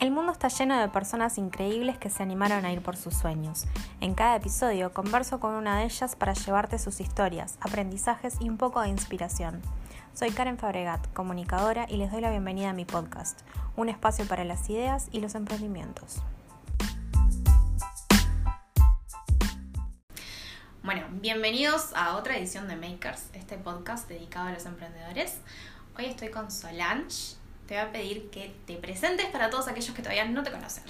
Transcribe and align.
El 0.00 0.10
mundo 0.10 0.32
está 0.32 0.48
lleno 0.48 0.78
de 0.78 0.88
personas 0.88 1.38
increíbles 1.38 1.98
que 1.98 2.10
se 2.10 2.22
animaron 2.22 2.64
a 2.64 2.72
ir 2.72 2.82
por 2.82 2.96
sus 2.96 3.14
sueños. 3.14 3.66
En 4.00 4.14
cada 4.14 4.36
episodio 4.36 4.92
converso 4.92 5.40
con 5.40 5.54
una 5.54 5.78
de 5.78 5.84
ellas 5.84 6.16
para 6.16 6.34
llevarte 6.34 6.78
sus 6.78 7.00
historias, 7.00 7.56
aprendizajes 7.60 8.36
y 8.40 8.48
un 8.48 8.56
poco 8.56 8.80
de 8.82 8.88
inspiración. 8.88 9.62
Soy 10.12 10.30
Karen 10.30 10.58
Fabregat, 10.58 11.12
comunicadora, 11.12 11.86
y 11.88 11.96
les 11.96 12.10
doy 12.10 12.20
la 12.20 12.30
bienvenida 12.30 12.70
a 12.70 12.74
mi 12.74 12.84
podcast, 12.84 13.40
un 13.76 13.88
espacio 13.88 14.26
para 14.26 14.44
las 14.44 14.68
ideas 14.68 15.08
y 15.12 15.20
los 15.20 15.34
emprendimientos. 15.34 16.22
Bueno, 20.82 21.06
bienvenidos 21.12 21.92
a 21.94 22.16
otra 22.16 22.36
edición 22.36 22.68
de 22.68 22.76
Makers, 22.76 23.30
este 23.32 23.56
podcast 23.56 24.06
dedicado 24.08 24.48
a 24.48 24.52
los 24.52 24.66
emprendedores. 24.66 25.38
Hoy 25.96 26.06
estoy 26.06 26.28
con 26.28 26.50
Solange. 26.50 27.36
Te 27.66 27.74
voy 27.74 27.84
a 27.84 27.92
pedir 27.92 28.28
que 28.30 28.52
te 28.66 28.74
presentes 28.74 29.26
para 29.26 29.48
todos 29.48 29.68
aquellos 29.68 29.94
que 29.94 30.02
todavía 30.02 30.26
no 30.26 30.42
te 30.42 30.50
conocen. 30.50 30.84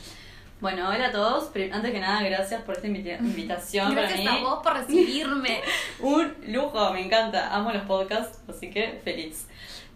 Bueno, 0.60 0.88
hola 0.88 1.08
a 1.08 1.12
todos. 1.12 1.50
Antes 1.72 1.92
que 1.92 2.00
nada, 2.00 2.22
gracias 2.22 2.62
por 2.62 2.74
esta 2.74 2.86
invitación. 2.86 3.94
gracias 3.94 4.26
a 4.26 4.38
vos 4.38 4.60
por 4.62 4.74
recibirme. 4.74 5.60
Un 6.00 6.34
lujo, 6.48 6.92
me 6.92 7.04
encanta. 7.04 7.54
Amo 7.54 7.70
los 7.70 7.84
podcasts, 7.84 8.40
así 8.48 8.70
que 8.70 9.00
feliz. 9.04 9.46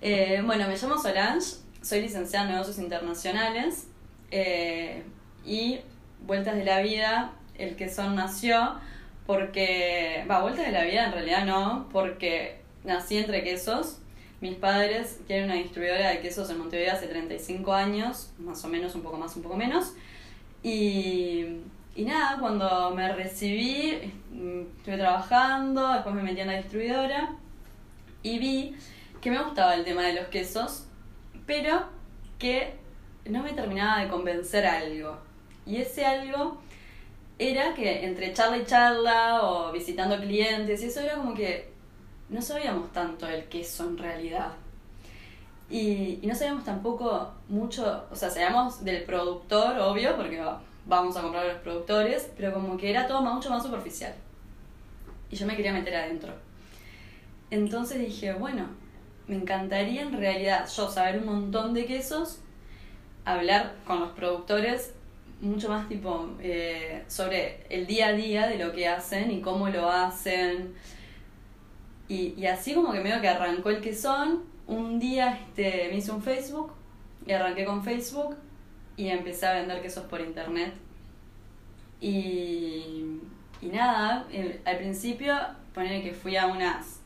Eh, 0.01 0.41
bueno, 0.45 0.69
me 0.69 0.77
llamo 0.77 0.99
Solange, 0.99 1.57
soy 1.83 2.03
licenciada 2.03 2.47
en 2.47 2.53
negocios 2.53 2.79
internacionales 2.79 3.89
eh, 4.31 5.03
y 5.45 5.81
Vueltas 6.21 6.55
de 6.55 6.65
la 6.65 6.81
Vida, 6.81 7.33
el 7.57 7.75
que 7.75 7.89
son 7.89 8.15
nació 8.15 8.79
porque, 9.27 10.25
va, 10.31 10.41
Vueltas 10.41 10.67
de 10.67 10.73
la 10.73 10.85
Vida 10.85 11.07
en 11.07 11.13
realidad 11.13 11.45
no, 11.45 11.89
porque 11.93 12.61
nací 12.85 13.19
entre 13.19 13.43
quesos 13.43 13.99
mis 14.41 14.55
padres 14.55 15.21
tienen 15.27 15.47
una 15.47 15.55
distribuidora 15.55 16.11
de 16.11 16.21
quesos 16.21 16.49
en 16.51 16.59
Montevideo 16.59 16.93
hace 16.93 17.09
35 17.09 17.73
años, 17.73 18.33
más 18.39 18.65
o 18.65 18.69
menos, 18.69 18.95
un 18.95 19.03
poco 19.03 19.17
más, 19.17 19.35
un 19.37 19.43
poco 19.43 19.57
menos. 19.57 19.95
Y, 20.63 21.61
y 21.97 22.05
nada, 22.05 22.39
cuando 22.39 22.93
me 22.95 23.13
recibí, 23.13 24.13
estuve 24.79 24.97
trabajando, 24.97 25.93
después 25.93 26.15
me 26.15 26.23
metí 26.23 26.41
en 26.41 26.47
la 26.47 26.57
distribuidora 26.59 27.37
y 28.23 28.39
vi 28.39 28.77
que 29.21 29.31
me 29.31 29.43
gustaba 29.43 29.75
el 29.75 29.85
tema 29.85 30.03
de 30.03 30.15
los 30.15 30.29
quesos, 30.29 30.87
pero 31.47 31.87
que 32.39 32.75
no 33.25 33.43
me 33.43 33.53
terminaba 33.53 34.03
de 34.03 34.09
convencer 34.09 34.67
algo. 34.67 35.19
Y 35.67 35.79
ese 35.79 36.05
algo 36.05 36.59
era 37.39 37.75
que 37.75 38.05
entre 38.05 38.33
charla 38.33 38.59
y 38.59 38.65
charla 38.65 39.43
o 39.43 39.73
visitando 39.73 40.19
clientes 40.19 40.83
y 40.83 40.87
eso 40.87 41.01
era 41.01 41.17
como 41.17 41.35
que 41.35 41.71
no 42.29 42.43
sabíamos 42.43 42.93
tanto 42.93 43.27
el 43.27 43.45
queso 43.45 43.85
en 43.89 43.99
realidad. 43.99 44.53
Y, 45.71 46.21
no 46.23 46.35
sabíamos 46.35 46.65
tampoco 46.65 47.33
mucho, 47.49 48.07
o 48.11 48.17
sea, 48.17 48.31
sabíamos 48.31 48.85
del 48.85 49.05
productor, 49.05 49.79
obvio, 49.79 50.17
porque 50.17 50.43
vamos 50.87 51.17
a 51.17 51.23
comprar 51.23 51.45
a 51.45 51.53
los 51.53 51.63
productores, 51.63 52.31
pero 52.37 52.55
como 52.55 52.77
que 52.77 52.91
era 52.91 53.07
todo 53.07 53.23
mucho 53.23 53.51
más 53.51 53.63
superficial. 53.63 54.15
Y 55.31 55.37
yo 55.37 55.47
me 55.47 55.57
quería 55.57 55.73
meter 55.73 55.95
adentro. 55.95 56.33
Entonces 57.51 57.99
dije, 57.99 58.33
bueno, 58.33 58.67
me 59.27 59.37
encantaría 59.37 60.03
en 60.03 60.17
realidad 60.19 60.69
yo 60.75 60.91
saber 60.91 61.19
un 61.19 61.27
montón 61.27 61.75
de 61.75 61.85
quesos, 61.85 62.41
hablar 63.25 63.75
con 63.87 64.01
los 64.01 64.11
productores 64.11 64.95
mucho 65.41 65.69
más 65.69 65.89
tipo 65.89 66.31
eh, 66.41 67.05
sobre 67.07 67.65
el 67.71 67.87
día 67.87 68.09
a 68.09 68.13
día 68.13 68.47
de 68.47 68.59
lo 68.59 68.73
que 68.73 68.89
hacen 68.89 69.31
y 69.31 69.41
cómo 69.41 69.69
lo 69.69 69.91
hacen, 69.91 70.75
y, 72.09 72.35
y 72.37 72.47
así 72.47 72.75
como 72.75 72.93
que 72.93 73.01
medio 73.01 73.21
que 73.21 73.29
arrancó 73.29 73.71
el 73.71 73.81
que 73.81 73.95
son, 73.95 74.45
un 74.67 74.99
día 74.99 75.41
este, 75.41 75.89
me 75.91 75.97
hice 75.97 76.13
un 76.13 76.23
Facebook 76.23 76.73
y 77.27 77.33
arranqué 77.33 77.65
con 77.65 77.83
Facebook 77.83 78.37
y 78.97 79.09
empecé 79.09 79.47
a 79.47 79.55
vender 79.55 79.81
quesos 79.83 80.05
por 80.05 80.21
internet. 80.21 80.75
Y, 82.01 83.21
y 83.61 83.67
nada, 83.67 84.27
al 84.65 84.77
principio, 84.77 85.35
poner 85.75 86.03
que 86.03 86.13
fui 86.13 86.37
a 86.37 86.47
unas 86.47 87.01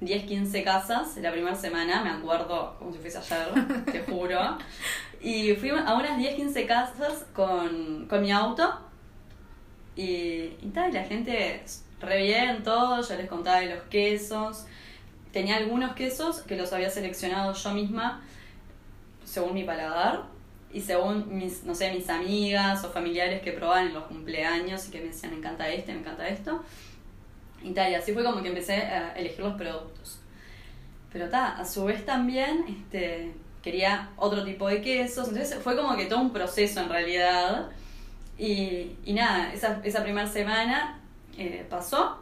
10, 0.00 0.24
15 0.24 0.64
casas 0.64 1.16
la 1.16 1.32
primera 1.32 1.54
semana, 1.54 2.02
me 2.02 2.10
acuerdo 2.10 2.76
como 2.78 2.92
si 2.92 2.98
fuese 2.98 3.18
ayer, 3.18 3.84
te 3.92 4.00
juro. 4.00 4.58
Y 5.20 5.54
fui 5.54 5.70
a 5.70 5.94
unas 5.94 6.18
10, 6.18 6.34
15 6.36 6.66
casas 6.66 7.26
con, 7.32 8.06
con 8.08 8.22
mi 8.22 8.30
auto. 8.30 8.80
Y, 9.96 10.56
y 10.60 10.70
tal, 10.72 10.90
y 10.90 10.92
la 10.92 11.04
gente 11.04 11.64
re 12.04 12.22
bien 12.22 12.62
todo, 12.62 13.02
yo 13.02 13.16
les 13.16 13.28
contaba 13.28 13.60
de 13.60 13.74
los 13.74 13.82
quesos. 13.84 14.66
Tenía 15.32 15.56
algunos 15.56 15.94
quesos 15.94 16.42
que 16.42 16.56
los 16.56 16.72
había 16.72 16.90
seleccionado 16.90 17.52
yo 17.52 17.70
misma 17.72 18.22
según 19.24 19.54
mi 19.54 19.64
paladar 19.64 20.22
y 20.72 20.80
según 20.80 21.36
mis, 21.36 21.64
no 21.64 21.74
sé, 21.74 21.92
mis 21.92 22.08
amigas 22.10 22.84
o 22.84 22.90
familiares 22.90 23.42
que 23.42 23.52
probaban 23.52 23.88
en 23.88 23.94
los 23.94 24.04
cumpleaños 24.04 24.88
y 24.88 24.90
que 24.90 25.00
me 25.00 25.06
decían 25.06 25.32
me 25.32 25.38
encanta 25.38 25.68
este, 25.68 25.92
me 25.92 26.00
encanta 26.00 26.28
esto. 26.28 26.62
Y 27.62 27.70
tal, 27.72 27.92
y 27.92 27.94
así 27.94 28.12
fue 28.12 28.24
como 28.24 28.42
que 28.42 28.48
empecé 28.48 28.74
a 28.74 29.12
elegir 29.12 29.40
los 29.40 29.54
productos. 29.54 30.20
Pero 31.12 31.28
ta, 31.30 31.56
a 31.58 31.64
su 31.64 31.84
vez 31.84 32.04
también 32.04 32.64
este, 32.68 33.32
quería 33.62 34.10
otro 34.16 34.44
tipo 34.44 34.68
de 34.68 34.82
quesos. 34.82 35.28
Entonces 35.28 35.56
fue 35.62 35.76
como 35.76 35.96
que 35.96 36.06
todo 36.06 36.20
un 36.20 36.32
proceso 36.32 36.80
en 36.80 36.88
realidad. 36.88 37.70
Y, 38.36 38.96
y 39.04 39.12
nada, 39.12 39.52
esa, 39.54 39.80
esa 39.84 40.02
primera 40.02 40.26
semana 40.26 41.00
eh, 41.38 41.66
pasó 41.68 42.18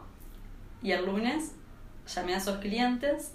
y 0.81 0.91
el 0.91 1.05
lunes 1.05 1.55
llamé 2.13 2.35
a 2.35 2.37
esos 2.37 2.57
clientes 2.57 3.33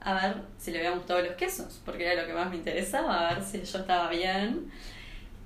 a 0.00 0.14
ver 0.14 0.42
si 0.56 0.70
le 0.70 0.78
habían 0.78 0.94
gustado 0.94 1.20
los 1.20 1.34
quesos, 1.34 1.80
porque 1.84 2.06
era 2.06 2.22
lo 2.22 2.28
que 2.28 2.32
más 2.32 2.48
me 2.48 2.56
interesaba, 2.56 3.28
a 3.28 3.34
ver 3.34 3.42
si 3.42 3.62
yo 3.62 3.78
estaba 3.78 4.08
bien. 4.08 4.70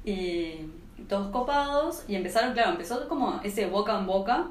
Y 0.05 0.67
todos 1.09 1.31
copados, 1.31 2.05
y 2.09 2.15
empezaron, 2.15 2.53
claro, 2.53 2.73
empezó 2.73 3.09
como 3.09 3.41
ese 3.43 3.67
boca 3.67 3.99
en 3.99 4.07
boca. 4.07 4.49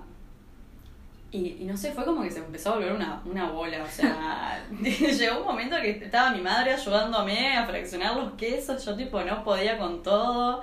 Y, 1.31 1.63
no 1.65 1.77
sé, 1.77 1.91
fue 1.91 2.05
como 2.05 2.23
que 2.23 2.31
se 2.31 2.39
empezó 2.39 2.71
a 2.71 2.75
volver 2.77 2.93
una, 2.93 3.21
una 3.23 3.51
bola. 3.51 3.83
O 3.83 3.87
sea, 3.87 4.65
llegó 4.81 5.41
un 5.41 5.45
momento 5.45 5.75
que 5.79 5.91
estaba 5.91 6.31
mi 6.31 6.41
madre 6.41 6.73
ayudándome 6.73 7.55
a 7.55 7.67
fraccionar 7.67 8.15
los 8.15 8.33
quesos. 8.33 8.83
Yo, 8.83 8.95
tipo, 8.95 9.21
no 9.21 9.43
podía 9.43 9.77
con 9.77 10.01
todo 10.01 10.61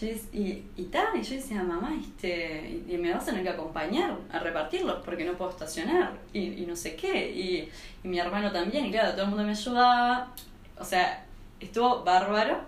y, 0.00 0.64
y 0.76 0.84
tal, 0.90 1.08
y 1.14 1.22
yo 1.22 1.34
decía, 1.34 1.62
mamá, 1.62 1.94
este, 2.00 2.82
y 2.88 2.96
me 2.96 3.12
vas 3.12 3.24
a 3.24 3.26
tener 3.26 3.42
que 3.42 3.50
acompañar 3.50 4.16
a 4.32 4.38
repartirlos 4.38 5.04
porque 5.04 5.24
no 5.24 5.34
puedo 5.34 5.50
estacionar, 5.50 6.18
y, 6.32 6.62
y 6.62 6.66
no 6.66 6.74
sé 6.74 6.96
qué, 6.96 7.30
y, 7.30 7.70
y, 8.02 8.08
mi 8.08 8.18
hermano 8.18 8.50
también, 8.50 8.86
y 8.86 8.90
claro, 8.90 9.12
todo 9.12 9.22
el 9.22 9.28
mundo 9.28 9.44
me 9.44 9.50
ayudaba, 9.50 10.32
o 10.78 10.84
sea, 10.84 11.24
estuvo 11.60 12.02
bárbaro, 12.04 12.60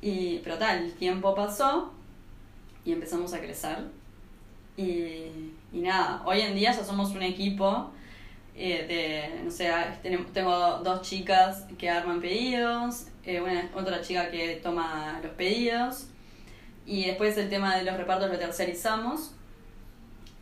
y, 0.00 0.38
pero 0.38 0.56
tal, 0.56 0.84
el 0.84 0.94
tiempo 0.94 1.34
pasó 1.34 1.92
y 2.84 2.92
empezamos 2.92 3.34
a 3.34 3.40
crecer, 3.40 3.78
y, 4.76 5.52
y 5.72 5.80
nada, 5.82 6.22
hoy 6.24 6.40
en 6.40 6.54
día 6.54 6.72
ya 6.72 6.82
somos 6.82 7.10
un 7.10 7.22
equipo 7.22 7.90
eh, 8.56 8.86
de, 8.88 9.44
no 9.44 9.50
sé, 9.50 9.70
tengo 10.32 10.78
dos 10.78 11.02
chicas 11.02 11.66
que 11.78 11.88
arman 11.88 12.20
pedidos, 12.20 13.06
eh, 13.24 13.40
una, 13.40 13.70
otra 13.74 14.00
chica 14.00 14.30
que 14.30 14.56
toma 14.62 15.20
los 15.22 15.32
pedidos, 15.32 16.06
y 16.86 17.04
después 17.04 17.36
el 17.38 17.48
tema 17.48 17.76
de 17.76 17.84
los 17.84 17.96
repartos 17.96 18.30
lo 18.30 18.38
tercerizamos. 18.38 19.32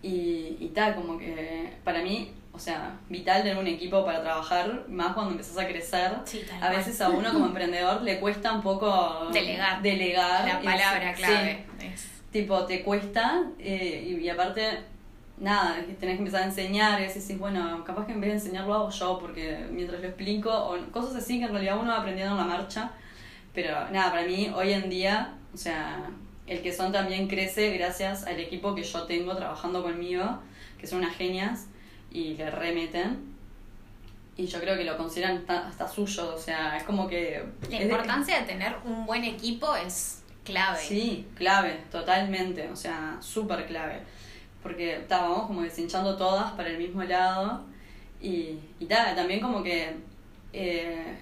Y, 0.03 0.57
y 0.61 0.71
tal, 0.75 0.95
como 0.95 1.19
que 1.19 1.73
para 1.83 2.03
mí, 2.03 2.33
o 2.53 2.59
sea, 2.59 2.99
vital 3.09 3.43
tener 3.43 3.57
un 3.57 3.67
equipo 3.67 4.05
para 4.05 4.21
trabajar, 4.21 4.85
más 4.89 5.13
cuando 5.13 5.33
empezás 5.33 5.59
a 5.59 5.69
crecer. 5.69 6.13
a 6.61 6.71
veces 6.71 7.01
a 7.01 7.09
uno 7.09 7.33
como 7.33 7.47
emprendedor 7.47 8.03
le 8.03 8.19
cuesta 8.19 8.53
un 8.53 8.63
poco 8.63 9.29
delegar. 9.33 9.81
delegar 9.81 10.45
La 10.45 10.61
palabra 10.61 11.15
clave. 11.15 11.65
Tipo, 12.33 12.65
te 12.67 12.83
cuesta 12.83 13.45
eh, 13.59 14.19
y, 14.21 14.29
aparte, 14.29 14.81
nada, 15.39 15.77
tenés 15.99 16.17
que 16.17 16.19
empezar 16.19 16.43
a 16.43 16.47
enseñar 16.47 17.01
y 17.01 17.05
decís, 17.05 17.39
bueno, 17.39 17.85
capaz 17.85 18.07
que 18.07 18.13
en 18.13 18.21
vez 18.21 18.31
de 18.31 18.37
enseñarlo 18.37 18.75
hago 18.75 18.91
yo, 18.91 19.19
porque 19.19 19.67
mientras 19.71 20.01
lo 20.01 20.09
explico, 20.09 20.51
o 20.51 20.77
cosas 20.91 21.15
así 21.17 21.39
que 21.39 21.47
en 21.47 21.53
realidad 21.53 21.79
uno 21.79 21.93
va 21.93 21.99
aprendiendo 21.99 22.33
en 22.33 22.39
la 22.39 22.45
marcha. 22.45 22.91
Pero 23.55 23.89
nada, 23.91 24.11
para 24.11 24.27
mí 24.27 24.53
hoy 24.55 24.73
en 24.73 24.91
día, 24.91 25.35
o 25.55 25.57
sea, 25.57 26.11
el 26.49 26.63
que 26.63 26.73
son 26.73 26.93
también 26.93 27.29
crece 27.29 27.77
gracias 27.77 28.25
al 28.27 28.41
equipo 28.41 28.75
que 28.75 28.83
yo 28.83 29.03
tengo 29.05 29.37
trabajando 29.37 29.83
conmigo, 29.83 30.41
que 30.79 30.87
son 30.87 31.01
unas 31.01 31.15
genias 31.15 31.67
y 32.11 32.35
le 32.35 32.51
remeten. 32.51 33.37
Y 34.37 34.47
yo 34.47 34.61
creo 34.61 34.77
que 34.77 34.85
lo 34.85 34.97
consideran 34.97 35.45
hasta, 35.49 35.89
suyo, 35.89 36.35
o 36.35 36.39
sea, 36.39 36.77
es 36.77 36.85
como 36.85 37.09
que... 37.09 37.45
La 37.71 37.83
importancia 37.83 38.41
de... 38.41 38.47
tener 38.47 38.77
un 38.85 39.05
buen 39.05 39.25
equipo 39.25 39.75
es 39.75 40.23
clave. 40.45 40.79
Sí, 40.79 41.27
clave, 41.35 41.83
totalmente, 41.91 42.69
o 42.71 42.77
sea, 42.77 43.19
súper 43.21 43.67
clave. 43.67 44.01
Porque 44.63 44.97
estábamos 44.97 45.49
como 45.49 45.63
deshinchando 45.63 46.17
todas 46.17 46.53
para 46.53 46.71
el 46.71 46.79
mismo 46.79 47.03
lado 47.03 47.65
y, 48.23 48.59
y 48.79 48.87
tal, 48.87 49.15
también 49.17 49.41
como 49.41 49.63
que 49.63 49.97
eh, 50.53 51.19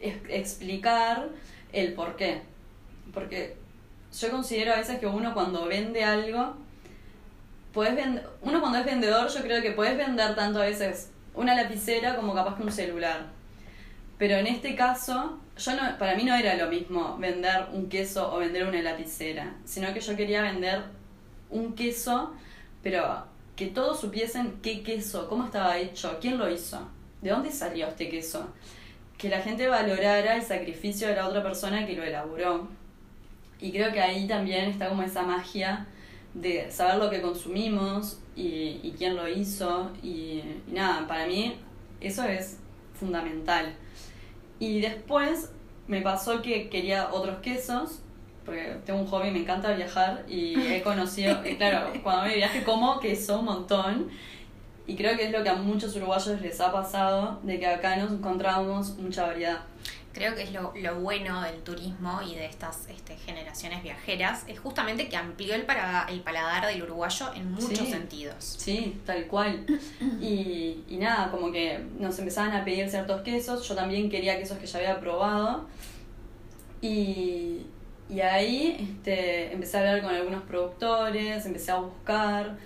explicar 0.00 1.28
el 1.72 1.92
por 1.92 2.16
qué. 2.16 2.40
Porque 3.12 3.56
yo 4.12 4.30
considero 4.30 4.72
a 4.72 4.76
veces 4.76 4.98
que 4.98 5.06
uno 5.06 5.34
cuando 5.34 5.66
vende 5.66 6.04
algo, 6.04 6.54
puedes 7.72 7.94
vender, 7.94 8.28
uno 8.42 8.60
cuando 8.60 8.78
es 8.78 8.84
vendedor 8.84 9.28
yo 9.28 9.42
creo 9.42 9.62
que 9.62 9.72
puedes 9.72 9.96
vender 9.96 10.34
tanto 10.34 10.60
a 10.60 10.64
veces 10.64 11.10
una 11.34 11.54
lapicera 11.54 12.16
como 12.16 12.34
capaz 12.34 12.56
que 12.56 12.62
un 12.62 12.72
celular. 12.72 13.26
Pero 14.18 14.34
en 14.34 14.48
este 14.48 14.74
caso, 14.74 15.38
yo 15.56 15.76
no, 15.76 15.96
para 15.96 16.16
mí 16.16 16.24
no 16.24 16.34
era 16.34 16.56
lo 16.56 16.68
mismo 16.68 17.16
vender 17.18 17.68
un 17.72 17.88
queso 17.88 18.32
o 18.34 18.38
vender 18.38 18.66
una 18.66 18.82
lapicera, 18.82 19.54
sino 19.64 19.94
que 19.94 20.00
yo 20.00 20.16
quería 20.16 20.42
vender 20.42 20.82
un 21.50 21.74
queso, 21.74 22.34
pero 22.82 23.24
que 23.54 23.66
todos 23.66 24.00
supiesen 24.00 24.58
qué 24.62 24.82
queso, 24.82 25.28
cómo 25.28 25.44
estaba 25.44 25.78
hecho, 25.78 26.18
quién 26.20 26.38
lo 26.38 26.50
hizo, 26.50 26.88
de 27.22 27.30
dónde 27.30 27.52
salió 27.52 27.88
este 27.88 28.08
queso. 28.08 28.48
Que 29.16 29.28
la 29.28 29.40
gente 29.40 29.66
valorara 29.66 30.36
el 30.36 30.42
sacrificio 30.42 31.08
de 31.08 31.16
la 31.16 31.26
otra 31.26 31.42
persona 31.42 31.86
que 31.86 31.94
lo 31.94 32.04
elaboró. 32.04 32.68
Y 33.60 33.72
creo 33.72 33.92
que 33.92 34.00
ahí 34.00 34.26
también 34.26 34.70
está 34.70 34.88
como 34.88 35.02
esa 35.02 35.22
magia 35.22 35.86
de 36.34 36.70
saber 36.70 36.96
lo 36.96 37.10
que 37.10 37.20
consumimos 37.20 38.20
y, 38.36 38.80
y 38.82 38.94
quién 38.96 39.16
lo 39.16 39.28
hizo. 39.28 39.90
Y, 40.02 40.42
y 40.68 40.72
nada, 40.72 41.06
para 41.06 41.26
mí 41.26 41.56
eso 42.00 42.24
es 42.24 42.58
fundamental. 42.94 43.74
Y 44.58 44.80
después 44.80 45.50
me 45.86 46.02
pasó 46.02 46.42
que 46.42 46.68
quería 46.68 47.10
otros 47.12 47.38
quesos, 47.38 48.00
porque 48.44 48.76
tengo 48.84 49.00
un 49.00 49.06
hobby, 49.06 49.30
me 49.30 49.40
encanta 49.40 49.72
viajar 49.72 50.24
y 50.28 50.60
he 50.60 50.82
conocido, 50.84 51.44
y 51.46 51.56
claro, 51.56 51.92
cuando 52.02 52.24
me 52.24 52.36
viaje 52.36 52.62
como 52.62 53.00
queso 53.00 53.40
un 53.40 53.46
montón. 53.46 54.08
Y 54.86 54.96
creo 54.96 55.18
que 55.18 55.26
es 55.26 55.32
lo 55.32 55.42
que 55.42 55.50
a 55.50 55.54
muchos 55.54 55.94
uruguayos 55.96 56.40
les 56.40 56.60
ha 56.62 56.72
pasado, 56.72 57.40
de 57.42 57.58
que 57.58 57.66
acá 57.66 57.96
nos 57.96 58.10
encontramos 58.10 58.96
mucha 58.96 59.26
variedad. 59.26 59.60
Creo 60.18 60.34
que 60.34 60.42
es 60.42 60.52
lo, 60.52 60.72
lo 60.74 60.96
bueno 60.96 61.42
del 61.42 61.62
turismo 61.62 62.20
y 62.22 62.34
de 62.34 62.46
estas 62.46 62.88
este, 62.88 63.16
generaciones 63.16 63.84
viajeras, 63.84 64.42
es 64.48 64.58
justamente 64.58 65.08
que 65.08 65.16
amplió 65.16 65.54
el, 65.54 65.62
para, 65.62 66.06
el 66.08 66.22
paladar 66.22 66.66
del 66.66 66.82
uruguayo 66.82 67.32
en 67.36 67.52
muchos 67.52 67.88
sentidos. 67.88 68.56
Sí, 68.58 69.00
tal 69.06 69.28
cual. 69.28 69.64
Y, 70.20 70.82
y 70.88 70.96
nada, 70.96 71.30
como 71.30 71.52
que 71.52 71.78
nos 72.00 72.18
empezaban 72.18 72.50
a 72.50 72.64
pedir 72.64 72.90
ciertos 72.90 73.20
quesos, 73.20 73.68
yo 73.68 73.76
también 73.76 74.10
quería 74.10 74.36
quesos 74.40 74.58
que 74.58 74.66
ya 74.66 74.80
había 74.80 74.98
probado. 74.98 75.68
Y, 76.80 77.66
y 78.10 78.20
ahí 78.20 78.76
este, 78.80 79.52
empecé 79.52 79.76
a 79.76 79.80
hablar 79.82 80.02
con 80.02 80.12
algunos 80.12 80.42
productores, 80.42 81.46
empecé 81.46 81.70
a 81.70 81.76
buscar. 81.76 82.58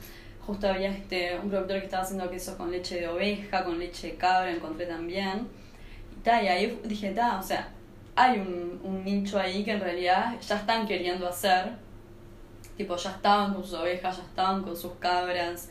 Justo 0.47 0.69
había 0.69 0.89
este, 0.89 1.39
un 1.39 1.51
productor 1.51 1.81
que 1.81 1.85
estaba 1.85 2.03
haciendo 2.03 2.31
quesos 2.31 2.57
con 2.57 2.71
leche 2.71 2.99
de 2.99 3.09
oveja, 3.09 3.63
con 3.63 3.79
leche 3.79 4.07
de 4.07 4.15
cabra, 4.17 4.51
encontré 4.51 4.87
también. 4.87 5.49
Y, 6.25 6.29
ahí 6.29 6.81
dije, 6.85 7.11
ta, 7.11 7.39
o 7.39 7.43
sea, 7.43 7.69
hay 8.15 8.39
un, 8.39 8.81
un 8.85 9.05
nicho 9.05 9.39
ahí 9.39 9.65
que 9.65 9.73
en 9.73 9.81
realidad 9.81 10.37
ya 10.41 10.57
están 10.57 10.87
queriendo 10.87 11.29
hacer. 11.29 11.73
Tipo, 12.77 12.97
ya 12.97 13.11
estaban 13.11 13.55
con 13.55 13.63
sus 13.63 13.75
ovejas, 13.75 14.17
ya 14.17 14.23
estaban 14.23 14.63
con 14.63 14.77
sus 14.77 14.93
cabras. 14.95 15.69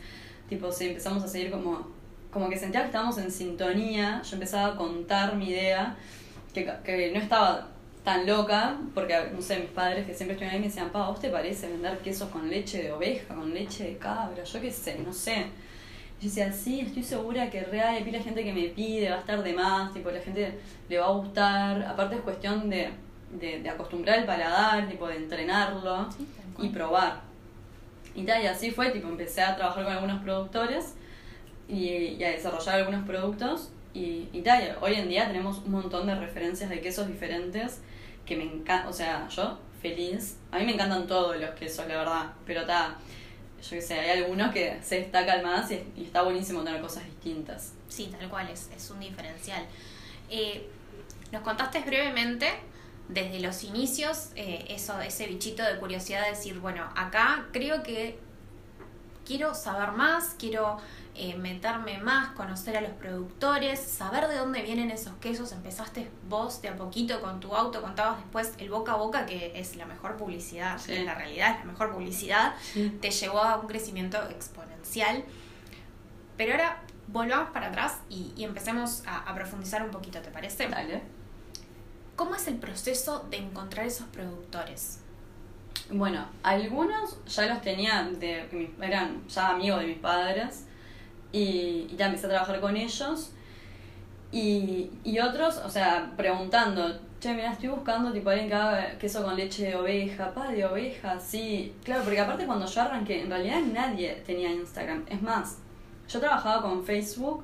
Tipo, 0.49 0.71
sí, 0.71 0.89
empezamos 0.89 1.23
a 1.23 1.27
seguir 1.27 1.51
como, 1.51 1.87
como 2.31 2.49
que 2.49 2.57
sentía 2.57 2.81
que 2.81 2.87
estábamos 2.87 3.17
en 3.17 3.31
sintonía. 3.31 4.21
Yo 4.23 4.35
empezaba 4.35 4.73
a 4.73 4.75
contar 4.75 5.35
mi 5.35 5.49
idea, 5.49 5.95
que, 6.53 6.69
que 6.83 7.11
no 7.11 7.19
estaba 7.19 7.69
tan 8.03 8.25
loca, 8.25 8.77
porque, 8.93 9.15
no 9.33 9.41
sé, 9.41 9.59
mis 9.59 9.69
padres 9.69 10.05
que 10.05 10.13
siempre 10.13 10.33
estuvieron 10.33 10.55
ahí 10.55 10.59
me 10.59 10.67
decían, 10.67 10.89
pa, 10.89 11.07
¿vos 11.07 11.19
te 11.19 11.29
parece 11.29 11.67
vender 11.67 11.99
quesos 11.99 12.29
con 12.29 12.49
leche 12.49 12.83
de 12.83 12.91
oveja, 12.91 13.35
con 13.35 13.53
leche 13.53 13.83
de 13.83 13.97
cabra? 13.97 14.43
Yo 14.43 14.59
qué 14.59 14.71
sé, 14.71 14.99
no 15.05 15.13
sé. 15.13 15.45
Yo 16.21 16.27
decía, 16.27 16.53
sí, 16.53 16.81
estoy 16.81 17.01
segura 17.01 17.49
que 17.49 17.63
real 17.63 17.95
hay 17.95 18.03
pila 18.03 18.19
gente 18.19 18.43
que 18.43 18.53
me 18.53 18.67
pide, 18.67 19.09
va 19.09 19.15
a 19.15 19.19
estar 19.21 19.41
de 19.41 19.53
más, 19.53 19.91
tipo, 19.91 20.11
la 20.11 20.21
gente 20.21 20.59
le 20.87 20.99
va 20.99 21.07
a 21.07 21.11
gustar. 21.13 21.81
Aparte 21.81 22.15
es 22.15 22.21
cuestión 22.21 22.69
de, 22.69 22.91
de, 23.31 23.63
de 23.63 23.69
acostumbrar 23.69 24.19
el 24.19 24.25
paladar, 24.25 24.87
tipo, 24.87 25.07
de 25.07 25.15
entrenarlo 25.15 26.07
y 26.59 26.69
probar. 26.69 27.21
Y 28.13 28.23
tal, 28.23 28.43
y 28.43 28.45
así 28.45 28.69
fue, 28.69 28.91
tipo, 28.91 29.07
empecé 29.07 29.41
a 29.41 29.55
trabajar 29.55 29.83
con 29.83 29.93
algunos 29.93 30.21
productores 30.21 30.93
y, 31.67 31.87
y 31.87 32.23
a 32.23 32.29
desarrollar 32.29 32.75
algunos 32.75 33.03
productos. 33.03 33.71
Y, 33.95 34.29
y 34.31 34.41
tal, 34.41 34.77
hoy 34.79 34.93
en 34.93 35.09
día 35.09 35.25
tenemos 35.25 35.57
un 35.65 35.71
montón 35.71 36.05
de 36.05 36.13
referencias 36.13 36.69
de 36.69 36.81
quesos 36.81 37.07
diferentes 37.07 37.81
que 38.27 38.35
me 38.35 38.43
encanta, 38.43 38.87
o 38.87 38.93
sea, 38.93 39.27
yo 39.29 39.57
feliz. 39.81 40.37
A 40.51 40.59
mí 40.59 40.65
me 40.65 40.73
encantan 40.73 41.07
todos 41.07 41.35
los 41.37 41.49
quesos, 41.51 41.87
la 41.87 41.97
verdad, 41.97 42.33
pero 42.45 42.61
está, 42.61 42.99
yo 43.61 43.69
qué 43.69 43.81
sé, 43.81 43.99
hay 43.99 44.21
algunos 44.21 44.51
que 44.51 44.79
se 44.81 44.97
destacan 44.99 45.43
más 45.43 45.69
y, 45.71 45.83
está 46.03 46.23
buenísimo 46.23 46.63
tener 46.63 46.81
cosas 46.81 47.05
distintas. 47.05 47.73
Sí, 47.87 48.13
tal 48.17 48.29
cual, 48.29 48.49
es, 48.49 48.69
es 48.75 48.89
un 48.89 48.99
diferencial. 48.99 49.65
Eh, 50.29 50.67
nos 51.31 51.41
contaste 51.43 51.79
brevemente 51.81 52.47
desde 53.07 53.39
los 53.39 53.63
inicios 53.63 54.29
eh, 54.35 54.65
eso, 54.69 54.99
ese 55.01 55.27
bichito 55.27 55.63
de 55.63 55.77
curiosidad 55.77 56.23
de 56.23 56.31
decir, 56.31 56.59
bueno, 56.59 56.89
acá 56.95 57.47
creo 57.51 57.83
que 57.83 58.17
quiero 59.25 59.53
saber 59.55 59.91
más, 59.91 60.35
quiero 60.37 60.77
eh, 61.15 61.35
meterme 61.35 61.97
más, 61.99 62.29
conocer 62.35 62.77
a 62.77 62.81
los 62.81 62.91
productores, 62.93 63.79
saber 63.79 64.27
de 64.27 64.35
dónde 64.37 64.61
vienen 64.61 64.91
esos 64.91 65.13
quesos. 65.15 65.51
Empezaste 65.51 66.09
vos 66.29 66.61
de 66.61 66.69
a 66.69 66.75
poquito 66.75 67.19
con 67.21 67.39
tu 67.39 67.55
auto, 67.55 67.81
contabas 67.81 68.17
después 68.17 68.53
el 68.57 68.69
boca 68.69 68.93
a 68.93 68.95
boca, 68.95 69.25
que 69.25 69.59
es 69.59 69.75
la 69.75 69.85
mejor 69.85 70.17
publicidad, 70.17 70.77
Sí. 70.79 70.93
en 70.95 71.05
la 71.05 71.15
realidad 71.15 71.51
es 71.53 71.59
la 71.65 71.71
mejor 71.71 71.91
publicidad, 71.93 72.55
Sí. 72.73 72.97
te 73.01 73.11
llevó 73.11 73.39
a 73.39 73.57
un 73.57 73.67
crecimiento 73.67 74.17
exponencial. 74.29 75.23
Pero 76.37 76.53
ahora 76.53 76.81
volvamos 77.07 77.49
para 77.51 77.67
atrás 77.67 77.97
y, 78.09 78.31
y 78.35 78.43
empecemos 78.45 79.03
a, 79.05 79.17
a 79.29 79.35
profundizar 79.35 79.83
un 79.83 79.91
poquito, 79.91 80.21
¿te 80.21 80.31
parece? 80.31 80.67
Dale. 80.67 81.01
¿Cómo 82.15 82.35
es 82.35 82.47
el 82.47 82.55
proceso 82.55 83.25
de 83.29 83.37
encontrar 83.37 83.85
esos 83.85 84.07
productores? 84.07 84.99
Bueno, 85.91 86.25
algunos 86.43 87.17
ya 87.25 87.47
los 87.47 87.61
tenía, 87.61 88.09
de, 88.17 88.69
eran 88.81 89.27
ya 89.27 89.49
amigos 89.49 89.81
de 89.81 89.87
mis 89.87 89.97
padres 89.97 90.65
y, 91.31 91.87
y 91.89 91.95
ya 91.97 92.07
empecé 92.07 92.27
a 92.27 92.29
trabajar 92.29 92.59
con 92.61 92.77
ellos. 92.77 93.33
Y, 94.31 94.89
y 95.03 95.19
otros, 95.19 95.57
o 95.57 95.69
sea, 95.69 96.13
preguntando, 96.15 96.97
che, 97.19 97.33
mira, 97.33 97.51
estoy 97.51 97.69
buscando 97.69 98.13
tipo 98.13 98.29
alguien 98.29 98.47
que 98.47 98.55
haga 98.55 98.97
queso 98.97 99.23
con 99.23 99.35
leche 99.35 99.65
de 99.65 99.75
oveja, 99.75 100.33
pa, 100.33 100.47
de 100.47 100.65
oveja, 100.65 101.19
sí. 101.19 101.73
Claro, 101.83 102.03
porque 102.03 102.19
aparte 102.19 102.45
cuando 102.45 102.65
yo 102.65 102.81
arranqué, 102.81 103.21
en 103.21 103.29
realidad 103.29 103.59
nadie 103.61 104.23
tenía 104.25 104.49
Instagram. 104.49 105.03
Es 105.09 105.21
más, 105.21 105.57
yo 106.07 106.19
trabajaba 106.19 106.61
con 106.61 106.85
Facebook 106.85 107.43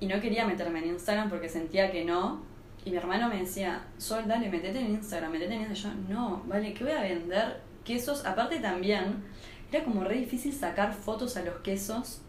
y 0.00 0.06
no 0.06 0.20
quería 0.20 0.46
meterme 0.46 0.78
en 0.78 0.86
Instagram 0.86 1.28
porque 1.28 1.48
sentía 1.48 1.90
que 1.90 2.04
no. 2.04 2.40
Y 2.84 2.90
mi 2.90 2.96
hermano 2.96 3.28
me 3.28 3.40
decía, 3.40 3.82
Sol, 3.96 4.24
dale, 4.26 4.50
metete 4.50 4.78
en 4.78 4.90
Instagram, 4.90 5.32
metete 5.32 5.54
en 5.54 5.62
Instagram. 5.62 6.06
Yo, 6.08 6.14
no, 6.14 6.42
vale, 6.46 6.74
¿qué 6.74 6.84
voy 6.84 6.92
a 6.92 7.00
vender? 7.00 7.60
Quesos, 7.84 8.24
aparte 8.24 8.60
también, 8.60 9.22
era 9.72 9.84
como 9.84 10.04
re 10.04 10.16
difícil 10.16 10.52
sacar 10.52 10.92
fotos 10.92 11.36
a 11.36 11.42
los 11.42 11.56
quesos. 11.56 12.20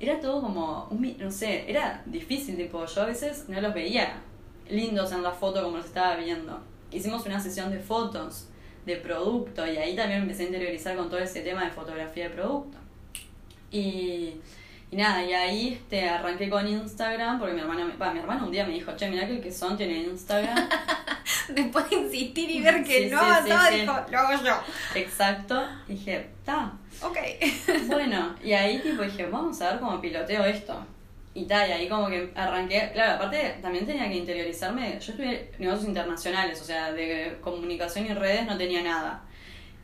Era 0.00 0.18
todo 0.20 0.42
como, 0.42 0.88
no 0.90 1.30
sé, 1.30 1.70
era 1.70 2.02
difícil, 2.06 2.56
tipo, 2.56 2.84
yo 2.84 3.02
a 3.02 3.06
veces 3.06 3.48
no 3.48 3.60
los 3.60 3.72
veía 3.72 4.20
lindos 4.68 5.12
en 5.12 5.22
la 5.22 5.30
foto 5.30 5.62
como 5.62 5.76
los 5.76 5.86
estaba 5.86 6.16
viendo. 6.16 6.60
Hicimos 6.90 7.24
una 7.24 7.40
sesión 7.40 7.70
de 7.70 7.78
fotos, 7.78 8.48
de 8.84 8.96
producto, 8.96 9.64
y 9.66 9.76
ahí 9.76 9.94
también 9.94 10.22
empecé 10.22 10.42
a 10.42 10.46
interiorizar 10.46 10.96
con 10.96 11.08
todo 11.08 11.20
ese 11.20 11.42
tema 11.42 11.64
de 11.64 11.70
fotografía 11.70 12.28
de 12.28 12.34
producto. 12.34 12.78
Y, 13.70 14.34
y 14.92 14.96
nada, 14.96 15.24
y 15.24 15.32
ahí 15.32 15.72
este, 15.72 16.06
arranqué 16.06 16.50
con 16.50 16.68
Instagram, 16.68 17.38
porque 17.38 17.54
mi 17.54 17.62
hermana, 17.62 17.82
me, 17.82 17.96
va, 17.96 18.12
mi 18.12 18.18
hermana 18.18 18.44
un 18.44 18.50
día 18.52 18.66
me 18.66 18.74
dijo, 18.74 18.94
che, 18.94 19.08
mirá 19.08 19.26
que 19.26 19.36
el 19.36 19.40
quesón 19.40 19.74
tiene 19.74 20.00
Instagram. 20.00 20.68
Después 21.48 21.88
de 21.88 21.96
insistir 21.96 22.50
y 22.50 22.60
ver 22.60 22.84
que 22.84 23.08
Sí, 23.08 23.10
no 23.10 23.20
sí, 23.42 23.50
sí, 23.70 23.80
dijo, 23.80 23.94
lo 24.10 24.18
hago 24.18 24.44
yo. 24.44 24.54
Exacto. 24.94 25.66
Y 25.88 25.94
dije, 25.94 26.28
está. 26.38 26.72
Ok. 27.00 27.16
Bueno, 27.86 28.36
y 28.44 28.52
ahí 28.52 28.80
tipo 28.80 29.00
dije, 29.02 29.24
vamos 29.24 29.62
a 29.62 29.70
ver 29.70 29.80
cómo 29.80 29.98
piloteo 29.98 30.44
esto. 30.44 30.86
Y 31.32 31.46
tal, 31.46 31.70
y 31.70 31.72
ahí 31.72 31.88
como 31.88 32.08
que 32.08 32.30
arranqué, 32.34 32.90
claro, 32.92 33.14
aparte 33.14 33.60
también 33.62 33.86
tenía 33.86 34.10
que 34.10 34.16
interiorizarme, 34.16 35.00
yo 35.00 35.12
estudié 35.12 35.52
negocios 35.58 35.88
internacionales, 35.88 36.60
o 36.60 36.64
sea, 36.64 36.92
de 36.92 37.38
comunicación 37.40 38.04
y 38.04 38.12
redes 38.12 38.44
no 38.44 38.58
tenía 38.58 38.82
nada. 38.82 39.22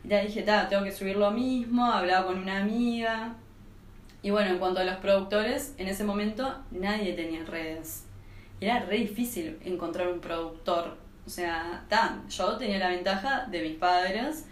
Y 0.05 0.09
ya 0.09 0.21
dije, 0.21 0.43
ta, 0.43 0.69
tengo 0.69 0.85
que 0.85 0.93
subir 0.93 1.17
lo 1.17 1.31
mismo, 1.31 1.91
hablaba 1.91 2.27
con 2.27 2.39
una 2.39 2.59
amiga. 2.59 3.35
Y 4.23 4.31
bueno, 4.31 4.51
en 4.51 4.59
cuanto 4.59 4.81
a 4.81 4.85
los 4.85 4.97
productores, 4.97 5.75
en 5.79 5.89
ese 5.89 6.05
momento 6.05 6.57
nadie 6.71 7.13
tenía 7.13 7.45
redes. 7.45 8.05
Y 8.61 8.67
era 8.67 8.81
re 8.81 8.99
difícil 8.99 9.59
encontrar 9.65 10.09
un 10.09 10.21
productor. 10.21 10.97
O 11.27 11.31
sea, 11.31 11.85
ta, 11.89 12.23
yo 12.29 12.57
tenía 12.57 12.79
la 12.79 12.89
ventaja 12.89 13.47
de 13.47 13.63
mis 13.63 13.77
padres, 13.77 14.47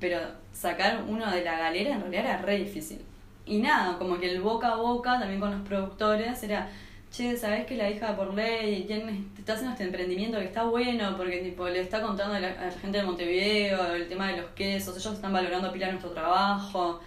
pero 0.00 0.18
sacar 0.52 1.04
uno 1.06 1.30
de 1.30 1.44
la 1.44 1.58
galera 1.58 1.94
en 1.94 2.00
realidad 2.00 2.24
era 2.24 2.36
re 2.38 2.58
difícil. 2.58 3.00
Y 3.46 3.58
nada, 3.58 3.98
como 3.98 4.18
que 4.18 4.30
el 4.30 4.40
boca 4.40 4.72
a 4.72 4.76
boca 4.76 5.18
también 5.18 5.40
con 5.40 5.50
los 5.50 5.66
productores 5.66 6.42
era, 6.42 6.68
che, 7.10 7.36
¿sabés 7.36 7.66
que 7.66 7.76
la 7.76 7.90
hija 7.90 8.16
por 8.16 8.34
ley 8.34 8.84
tiene, 8.84 9.24
está 9.38 9.52
haciendo 9.52 9.72
este 9.72 9.84
emprendimiento 9.84 10.38
que 10.38 10.46
está 10.46 10.64
bueno? 10.64 11.16
Porque 11.16 11.38
tipo 11.38 11.68
le 11.68 11.80
está 11.80 12.02
contando 12.02 12.34
a 12.34 12.40
la, 12.40 12.48
a 12.48 12.70
gente 12.70 12.98
de 12.98 13.04
Montevideo 13.04 13.94
el 13.94 14.08
tema 14.08 14.28
de 14.28 14.38
los 14.38 14.50
quesos, 14.50 14.96
ellos 14.96 15.14
están 15.14 15.32
valorando 15.32 15.72
pila 15.72 15.90
nuestro 15.90 16.10
trabajo. 16.10 17.00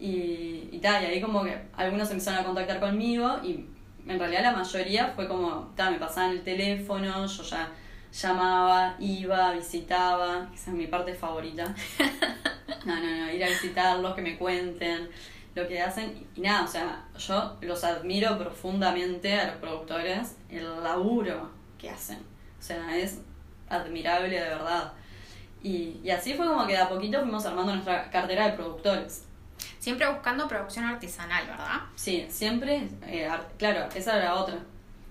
Y, 0.00 0.68
y 0.70 0.78
tal, 0.80 1.02
y 1.02 1.06
ahí 1.06 1.20
como 1.20 1.42
que 1.44 1.58
algunos 1.76 2.10
empezaron 2.10 2.40
a 2.40 2.44
contactar 2.44 2.78
conmigo 2.78 3.40
y 3.42 3.66
en 4.06 4.18
realidad 4.18 4.42
la 4.42 4.52
mayoría 4.52 5.12
fue 5.14 5.28
como, 5.28 5.72
ta, 5.76 5.90
me 5.90 5.98
pasaban 5.98 6.30
el 6.30 6.42
teléfono, 6.42 7.26
yo 7.26 7.42
ya 7.42 7.70
llamaba, 8.12 8.96
iba, 8.98 9.52
visitaba, 9.52 10.50
esa 10.54 10.70
es 10.70 10.76
mi 10.76 10.86
parte 10.86 11.14
favorita. 11.14 11.74
No, 12.84 12.94
no, 12.94 13.02
no, 13.02 13.32
ir 13.32 13.44
a 13.44 13.48
visitarlos, 13.48 14.14
que 14.14 14.22
me 14.22 14.38
cuenten 14.38 15.10
lo 15.54 15.66
que 15.66 15.82
hacen 15.82 16.26
y 16.34 16.40
nada, 16.40 16.64
o 16.64 16.66
sea, 16.66 17.04
yo 17.18 17.58
los 17.60 17.84
admiro 17.84 18.38
profundamente 18.38 19.34
a 19.34 19.48
los 19.48 19.56
productores, 19.56 20.36
el 20.48 20.64
laburo 20.82 21.50
que 21.76 21.90
hacen. 21.90 22.18
O 22.58 22.62
sea, 22.62 22.96
es 22.96 23.20
admirable 23.68 24.40
de 24.40 24.48
verdad. 24.48 24.92
Y, 25.62 26.00
y 26.02 26.10
así 26.10 26.34
fue 26.34 26.46
como 26.46 26.66
que 26.66 26.74
de 26.74 26.78
a 26.78 26.88
poquito 26.88 27.20
fuimos 27.20 27.44
armando 27.44 27.72
nuestra 27.72 28.08
cartera 28.10 28.48
de 28.48 28.52
productores. 28.56 29.27
Siempre 29.78 30.10
buscando 30.10 30.48
producción 30.48 30.84
artesanal, 30.84 31.46
¿verdad? 31.46 31.80
Sí, 31.94 32.26
siempre, 32.28 32.88
eh, 33.06 33.28
claro, 33.58 33.88
esa 33.94 34.16
era 34.16 34.34
otra, 34.34 34.58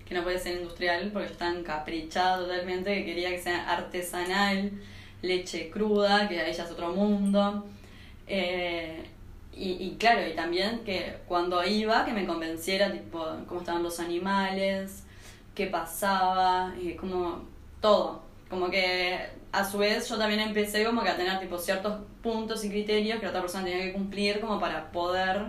que 0.06 0.14
no 0.14 0.22
puede 0.22 0.38
ser 0.38 0.58
industrial 0.58 1.10
porque 1.12 1.32
está 1.32 1.48
encaprichada 1.48 2.38
totalmente, 2.38 2.94
que 2.94 3.04
quería 3.04 3.30
que 3.30 3.40
sea 3.40 3.70
artesanal, 3.70 4.72
leche 5.22 5.70
cruda, 5.70 6.28
que 6.28 6.40
ahí 6.40 6.52
ya 6.52 6.64
es 6.64 6.70
otro 6.70 6.92
mundo. 6.92 7.66
Eh, 8.26 9.04
y, 9.54 9.70
y, 9.72 9.96
claro, 9.98 10.26
y 10.26 10.34
también 10.34 10.84
que 10.84 11.16
cuando 11.26 11.64
iba, 11.64 12.04
que 12.04 12.12
me 12.12 12.26
convenciera, 12.26 12.92
tipo, 12.92 13.26
cómo 13.46 13.60
estaban 13.60 13.82
los 13.82 13.98
animales, 13.98 15.04
qué 15.54 15.66
pasaba, 15.66 16.74
y 16.80 16.92
como 16.94 17.42
todo. 17.80 18.22
Como 18.48 18.70
que 18.70 19.18
a 19.52 19.68
su 19.68 19.78
vez 19.78 20.08
yo 20.08 20.18
también 20.18 20.40
empecé 20.40 20.84
como 20.84 21.02
que 21.02 21.08
a 21.08 21.16
tener 21.16 21.38
tipo 21.40 21.58
ciertos 21.58 22.00
puntos 22.22 22.64
y 22.64 22.68
criterios 22.68 23.18
que 23.18 23.24
la 23.24 23.30
otra 23.30 23.40
persona 23.40 23.64
tenía 23.64 23.84
que 23.84 23.92
cumplir 23.92 24.40
como 24.40 24.60
para 24.60 24.90
poder 24.92 25.46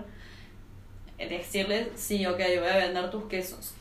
decirle, 1.17 1.91
sí, 1.95 2.25
ok, 2.25 2.37
voy 2.37 2.69
a 2.69 2.77
vender 2.77 3.09
tus 3.09 3.25
quesos. 3.25 3.73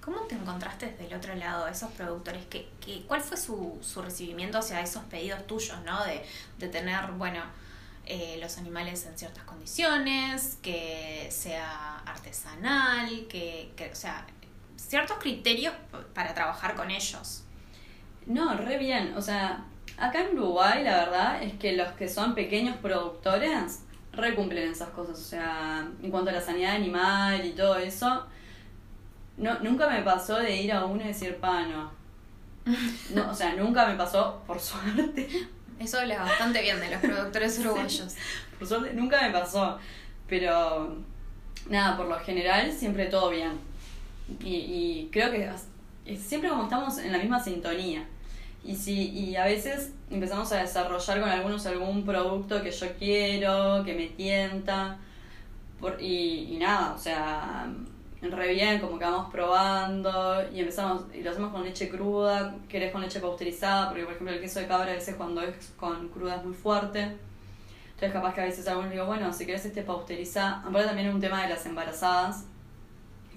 ¿Cómo 0.00 0.20
te 0.20 0.36
encontraste 0.36 0.86
desde 0.86 1.06
el 1.06 1.14
otro 1.14 1.34
lado, 1.34 1.66
esos 1.66 1.90
productores? 1.92 2.44
¿Qué, 2.48 2.68
qué, 2.84 3.02
cuál 3.08 3.20
fue 3.22 3.36
su, 3.36 3.78
su 3.82 4.02
recibimiento 4.02 4.58
hacia 4.58 4.80
esos 4.80 5.02
pedidos 5.04 5.46
tuyos, 5.46 5.82
¿no? 5.84 6.04
De, 6.04 6.24
de 6.58 6.68
tener, 6.68 7.10
bueno, 7.12 7.42
eh, 8.04 8.38
los 8.40 8.56
animales 8.56 9.04
en 9.06 9.18
ciertas 9.18 9.42
condiciones, 9.42 10.58
que 10.62 11.26
sea 11.32 11.98
artesanal, 12.06 13.26
que, 13.28 13.72
que, 13.74 13.90
o 13.90 13.96
sea, 13.96 14.24
ciertos 14.76 15.18
criterios 15.18 15.74
para 16.14 16.34
trabajar 16.34 16.76
con 16.76 16.92
ellos. 16.92 17.42
No, 18.26 18.56
re 18.56 18.78
bien. 18.78 19.14
O 19.16 19.22
sea, 19.22 19.64
acá 19.96 20.22
en 20.22 20.36
Uruguay 20.36 20.82
la 20.82 20.96
verdad 20.96 21.42
es 21.42 21.54
que 21.54 21.76
los 21.76 21.88
que 21.92 22.08
son 22.08 22.34
pequeños 22.34 22.76
productores 22.76 23.82
re 24.12 24.34
cumplen 24.34 24.70
esas 24.70 24.90
cosas. 24.90 25.18
O 25.18 25.22
sea, 25.22 25.88
en 26.02 26.10
cuanto 26.10 26.30
a 26.30 26.34
la 26.34 26.40
sanidad 26.40 26.74
animal 26.74 27.44
y 27.44 27.52
todo 27.52 27.76
eso, 27.76 28.26
no, 29.36 29.58
nunca 29.60 29.88
me 29.88 30.02
pasó 30.02 30.36
de 30.36 30.56
ir 30.56 30.72
a 30.72 30.84
uno 30.84 31.02
y 31.04 31.08
decir, 31.08 31.36
pa, 31.36 31.62
no. 31.66 31.90
O 33.30 33.34
sea, 33.34 33.54
nunca 33.54 33.86
me 33.86 33.94
pasó, 33.94 34.42
por 34.46 34.58
suerte. 34.58 35.48
Eso 35.78 36.00
habla 36.00 36.22
bastante 36.22 36.62
bien 36.62 36.80
de 36.80 36.90
los 36.90 37.00
productores 37.00 37.58
uruguayos. 37.60 38.14
por 38.58 38.66
suerte, 38.66 38.94
nunca 38.94 39.22
me 39.22 39.30
pasó. 39.30 39.78
Pero, 40.26 40.96
nada, 41.68 41.96
por 41.96 42.06
lo 42.06 42.18
general, 42.18 42.72
siempre 42.72 43.06
todo 43.06 43.30
bien. 43.30 43.52
Y, 44.40 44.54
y 44.54 45.10
creo 45.12 45.30
que 45.30 45.48
siempre 46.16 46.50
como 46.50 46.64
estamos 46.64 46.98
en 46.98 47.12
la 47.12 47.18
misma 47.18 47.38
sintonía. 47.38 48.04
Y, 48.64 48.74
si, 48.74 49.10
y 49.10 49.36
a 49.36 49.44
veces 49.44 49.92
empezamos 50.10 50.50
a 50.52 50.58
desarrollar 50.58 51.20
con 51.20 51.28
algunos 51.28 51.66
algún 51.66 52.04
producto 52.04 52.62
que 52.62 52.70
yo 52.70 52.86
quiero, 52.98 53.82
que 53.84 53.94
me 53.94 54.08
tienta. 54.08 54.98
Por, 55.80 56.00
y, 56.00 56.54
y 56.54 56.56
nada, 56.58 56.94
o 56.94 56.98
sea, 56.98 57.70
re 58.30 58.54
bien, 58.54 58.80
como 58.80 58.98
que 58.98 59.04
vamos 59.04 59.30
probando 59.30 60.42
y 60.52 60.60
empezamos, 60.60 61.04
y 61.14 61.22
lo 61.22 61.30
hacemos 61.30 61.52
con 61.52 61.64
leche 61.64 61.88
cruda, 61.88 62.56
querés 62.68 62.92
con 62.92 63.02
leche 63.02 63.20
pasteurizada, 63.20 63.88
porque 63.88 64.04
por 64.04 64.14
ejemplo 64.14 64.34
el 64.34 64.40
queso 64.40 64.60
de 64.60 64.66
cabra 64.66 64.90
a 64.92 64.94
veces 64.94 65.14
cuando 65.16 65.42
es 65.42 65.72
con 65.76 66.08
cruda 66.08 66.36
es 66.36 66.44
muy 66.44 66.54
fuerte. 66.54 67.02
Entonces 67.02 68.12
capaz 68.12 68.34
que 68.34 68.40
a 68.42 68.44
veces 68.44 68.66
algunos 68.68 68.90
digo, 68.90 69.06
bueno, 69.06 69.32
si 69.32 69.46
querés 69.46 69.64
este 69.64 69.82
pasteurizado, 69.82 70.56
aparte 70.68 70.86
también 70.86 71.08
es 71.08 71.14
un 71.14 71.20
tema 71.20 71.42
de 71.42 71.48
las 71.50 71.64
embarazadas, 71.66 72.44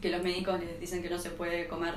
que 0.02 0.10
los 0.10 0.24
médicos 0.24 0.60
les 0.60 0.80
dicen 0.80 1.02
que 1.02 1.10
no 1.10 1.20
se 1.20 1.30
puede 1.32 1.68
comer 1.68 1.94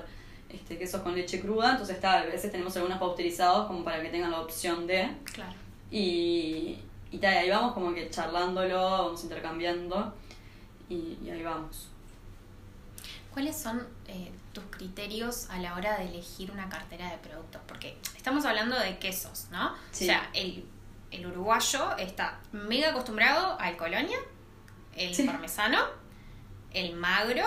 este 0.54 0.78
quesos 0.78 1.02
con 1.02 1.14
leche 1.14 1.40
cruda, 1.40 1.73
entonces 1.73 1.97
está, 1.97 2.21
a 2.21 2.25
veces 2.26 2.50
tenemos 2.50 2.76
algunos 2.76 2.99
pasteurizados 2.99 3.66
como 3.66 3.85
para 3.85 4.02
que 4.02 4.09
tengan 4.11 4.30
la 4.30 4.40
opción 4.40 4.87
de. 4.87 5.11
Claro. 5.32 5.54
Y, 5.90 6.78
y 7.11 7.18
tal, 7.18 7.37
ahí 7.37 7.50
vamos 7.50 7.73
como 7.75 7.92
que 7.94 8.09
charlándolo, 8.11 8.80
vamos 8.80 9.23
intercambiando 9.25 10.14
y, 10.88 11.18
y 11.25 11.30
ahí 11.30 11.42
vamos. 11.42 11.88
¿Cuáles 13.32 13.56
son 13.56 13.87
eh, 14.09 14.30
tus 14.52 14.64
criterios 14.71 15.49
a 15.49 15.59
la 15.59 15.75
hora 15.75 15.99
de 15.99 16.04
elegir 16.09 16.50
una 16.50 16.68
cartera 16.68 17.11
de 17.11 17.16
productos? 17.18 17.62
Porque 17.66 17.97
estamos 18.16 18.44
hablando 18.44 18.78
de 18.78 18.99
quesos, 18.99 19.47
¿no? 19.50 19.73
Sí. 19.90 20.04
O 20.04 20.06
sea, 20.09 20.28
el, 20.35 20.66
el 21.11 21.26
uruguayo 21.26 21.97
está 21.97 22.40
mega 22.52 22.90
acostumbrado 22.90 23.59
al 23.59 23.76
colonia, 23.78 24.18
el 24.94 25.14
Sí. 25.14 25.23
parmesano, 25.25 25.78
el 26.75 26.94
magro, 26.94 27.44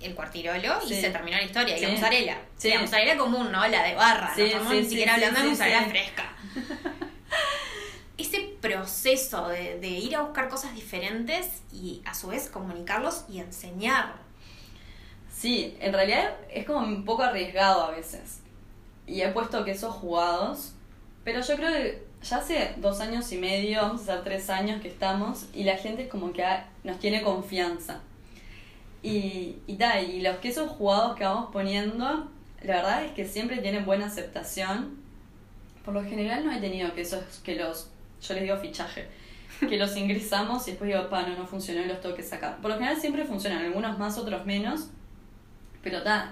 el 0.00 0.14
cuartirolo 0.14 0.78
y 0.86 0.94
se 0.94 1.10
terminó 1.10 1.36
la 1.36 1.44
historia. 1.44 1.76
Y 1.76 1.80
la 1.80 1.88
mozzarella. 1.90 2.38
Sí. 2.56 2.70
La 2.70 2.80
mozzarella 2.80 3.16
común, 3.16 3.50
¿no? 3.50 3.66
La 3.66 3.82
de 3.82 3.94
barra. 3.94 4.32
No 4.36 4.44
estamos 4.44 4.72
ni 4.72 4.84
siquiera 4.84 5.14
hablando 5.14 5.40
de 5.40 5.48
mozzarella 5.48 5.84
fresca. 5.84 6.32
Ese 8.18 8.56
proceso 8.60 9.48
de, 9.48 9.78
de 9.78 9.88
ir 9.88 10.16
a 10.16 10.22
buscar 10.22 10.48
cosas 10.48 10.74
diferentes 10.74 11.62
y 11.72 12.02
a 12.04 12.14
su 12.14 12.28
vez 12.28 12.48
comunicarlos 12.48 13.24
y 13.28 13.38
enseñar. 13.38 14.14
Sí, 15.32 15.76
en 15.80 15.92
realidad 15.92 16.34
es 16.50 16.66
como 16.66 16.80
un 16.80 17.04
poco 17.04 17.22
arriesgado 17.22 17.84
a 17.84 17.90
veces. 17.92 18.40
Y 19.06 19.22
he 19.22 19.28
puesto 19.28 19.64
quesos 19.64 19.94
jugados, 19.94 20.72
pero 21.22 21.40
yo 21.40 21.56
creo 21.56 21.72
que 21.72 22.08
ya 22.22 22.38
hace 22.38 22.74
dos 22.78 23.00
años 23.00 23.30
y 23.32 23.38
medio, 23.38 23.82
vamos 23.82 24.00
a 24.00 24.04
hacer 24.04 24.24
tres 24.24 24.50
años 24.50 24.82
que 24.82 24.88
estamos, 24.88 25.46
y 25.54 25.64
la 25.64 25.76
gente 25.76 26.02
es 26.02 26.08
como 26.08 26.32
que 26.32 26.44
nos 26.82 26.98
tiene 26.98 27.22
confianza. 27.22 28.00
Y, 29.08 29.58
y 29.66 29.76
tal, 29.76 30.10
y 30.10 30.20
los 30.20 30.36
quesos 30.36 30.70
jugados 30.70 31.16
que 31.16 31.24
vamos 31.24 31.50
poniendo, 31.50 32.28
la 32.62 32.76
verdad 32.76 33.04
es 33.04 33.12
que 33.12 33.26
siempre 33.26 33.58
tienen 33.58 33.86
buena 33.86 34.06
aceptación. 34.06 34.98
Por 35.84 35.94
lo 35.94 36.04
general 36.04 36.44
no 36.44 36.52
he 36.52 36.60
tenido 36.60 36.92
quesos 36.92 37.40
que 37.42 37.54
los, 37.54 37.88
yo 38.20 38.34
les 38.34 38.42
digo 38.42 38.56
fichaje, 38.58 39.08
que 39.60 39.78
los 39.78 39.96
ingresamos 39.96 40.68
y 40.68 40.72
después 40.72 40.88
digo, 40.88 41.08
pa, 41.08 41.22
no, 41.22 41.36
no 41.36 41.46
funcionó 41.46 41.82
y 41.82 41.86
los 41.86 42.00
tengo 42.02 42.14
que 42.14 42.22
sacar. 42.22 42.60
Por 42.60 42.70
lo 42.70 42.76
general 42.76 43.00
siempre 43.00 43.24
funcionan, 43.24 43.64
algunos 43.64 43.98
más, 43.98 44.18
otros 44.18 44.44
menos, 44.44 44.88
pero 45.82 46.02
ta, 46.02 46.30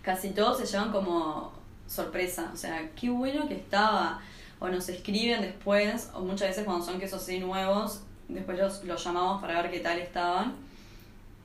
casi 0.00 0.30
todos 0.30 0.58
se 0.58 0.66
llevan 0.66 0.92
como 0.92 1.52
sorpresa. 1.86 2.50
O 2.54 2.56
sea, 2.56 2.90
qué 2.98 3.10
bueno 3.10 3.46
que 3.48 3.54
estaba. 3.54 4.22
O 4.60 4.68
nos 4.68 4.88
escriben 4.88 5.42
después, 5.42 6.10
o 6.14 6.20
muchas 6.20 6.48
veces 6.48 6.64
cuando 6.64 6.86
son 6.86 6.98
quesos 6.98 7.22
así 7.22 7.38
nuevos, 7.38 8.00
después 8.28 8.58
los, 8.58 8.82
los 8.84 9.04
llamamos 9.04 9.42
para 9.42 9.60
ver 9.60 9.70
qué 9.70 9.80
tal 9.80 9.98
estaban. 9.98 10.54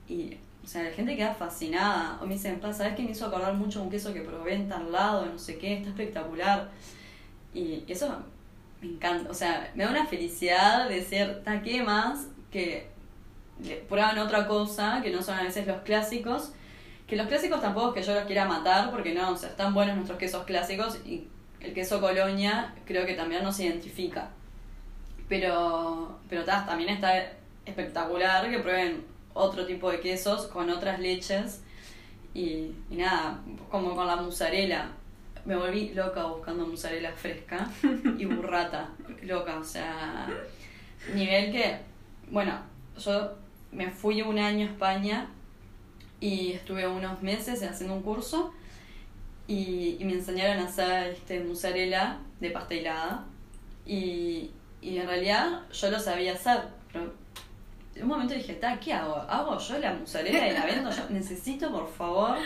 Y, 0.08 0.38
o 0.62 0.66
sea, 0.66 0.82
la 0.82 0.90
gente 0.90 1.16
queda 1.16 1.34
fascinada. 1.34 2.18
O 2.20 2.26
me 2.26 2.34
dicen, 2.34 2.60
¿sabes 2.60 2.94
qué 2.94 3.02
me 3.02 3.10
hizo 3.10 3.26
acordar 3.26 3.54
mucho 3.54 3.82
un 3.82 3.90
queso 3.90 4.12
que 4.12 4.20
probé 4.20 4.54
en 4.54 4.68
tal 4.68 4.92
lado? 4.92 5.26
No 5.26 5.38
sé 5.38 5.58
qué, 5.58 5.78
está 5.78 5.90
espectacular. 5.90 6.70
Y 7.54 7.84
eso 7.88 8.14
me 8.80 8.88
encanta. 8.88 9.30
O 9.30 9.34
sea, 9.34 9.70
me 9.74 9.84
da 9.84 9.90
una 9.90 10.06
felicidad 10.06 10.88
de 10.88 11.02
ser, 11.02 11.42
ta, 11.42 11.62
¿qué 11.62 11.82
más? 11.82 12.26
Que 12.50 12.88
prueban 13.88 14.18
otra 14.18 14.46
cosa, 14.46 15.00
que 15.02 15.10
no 15.10 15.22
son 15.22 15.38
a 15.38 15.42
veces 15.42 15.66
los 15.66 15.80
clásicos. 15.82 16.52
Que 17.06 17.16
los 17.16 17.26
clásicos 17.26 17.60
tampoco 17.60 17.88
es 17.88 17.94
que 17.94 18.12
yo 18.12 18.14
los 18.14 18.24
quiera 18.24 18.44
matar, 18.44 18.90
porque 18.90 19.14
no, 19.14 19.32
o 19.32 19.36
sea, 19.36 19.48
están 19.48 19.74
buenos 19.74 19.96
nuestros 19.96 20.18
quesos 20.18 20.44
clásicos 20.44 20.98
y 21.04 21.26
el 21.60 21.74
queso 21.74 22.00
colonia 22.00 22.74
creo 22.84 23.06
que 23.06 23.14
también 23.14 23.42
nos 23.42 23.58
identifica. 23.60 24.30
Pero, 25.28 26.18
pero 26.28 26.44
ta, 26.44 26.66
también 26.66 26.90
está 26.90 27.12
espectacular 27.64 28.50
que 28.50 28.58
prueben 28.58 29.04
otro 29.34 29.66
tipo 29.66 29.90
de 29.90 30.00
quesos 30.00 30.46
con 30.46 30.70
otras 30.70 31.00
leches. 31.00 31.62
Y, 32.34 32.72
y 32.90 32.96
nada, 32.96 33.40
como 33.70 33.94
con 33.94 34.06
la 34.06 34.16
mozzarella. 34.16 34.90
Me 35.44 35.56
volví 35.56 35.92
loca 35.94 36.24
buscando 36.26 36.66
mozzarella 36.66 37.12
fresca 37.12 37.68
y 38.18 38.24
burrata. 38.26 38.90
Loca, 39.22 39.58
o 39.58 39.64
sea, 39.64 40.28
nivel 41.14 41.50
que, 41.50 41.78
bueno, 42.30 42.58
yo 42.98 43.36
me 43.72 43.90
fui 43.90 44.22
un 44.22 44.38
año 44.38 44.66
a 44.66 44.70
España 44.70 45.28
y 46.20 46.52
estuve 46.52 46.86
unos 46.86 47.22
meses 47.22 47.62
haciendo 47.62 47.94
un 47.94 48.02
curso 48.02 48.52
y, 49.46 49.96
y 49.98 50.04
me 50.04 50.12
enseñaron 50.12 50.58
a 50.58 50.68
hacer 50.68 51.12
este 51.12 51.42
mozzarella 51.42 52.18
de 52.40 52.50
pasta 52.50 52.74
helada 52.74 53.24
y, 53.86 54.50
y 54.82 54.98
en 54.98 55.06
realidad 55.06 55.62
yo 55.72 55.90
lo 55.90 55.98
sabía 55.98 56.34
hacer 56.34 56.60
pero 56.92 57.12
un 58.02 58.08
momento 58.08 58.34
dije 58.34 58.54
"Ta, 58.54 58.78
¿qué 58.80 58.92
hago? 58.92 59.16
¿hago 59.16 59.58
yo 59.58 59.78
la 59.78 59.94
mozzarella 59.94 60.48
y 60.48 60.52
la 60.52 60.66
vendo 60.66 60.90
yo? 60.90 61.02
necesito 61.10 61.70
por 61.70 61.88
favor 61.88 62.36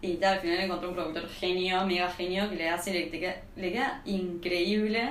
y 0.00 0.14
tal, 0.16 0.34
al 0.34 0.40
final 0.40 0.60
encontré 0.60 0.88
un 0.88 0.94
productor 0.94 1.28
genio, 1.28 1.84
mega 1.86 2.10
genio 2.10 2.50
que 2.50 2.56
le 2.56 2.68
hace, 2.68 2.92
le, 2.92 3.42
le 3.56 3.72
queda 3.72 4.02
increíble 4.04 5.10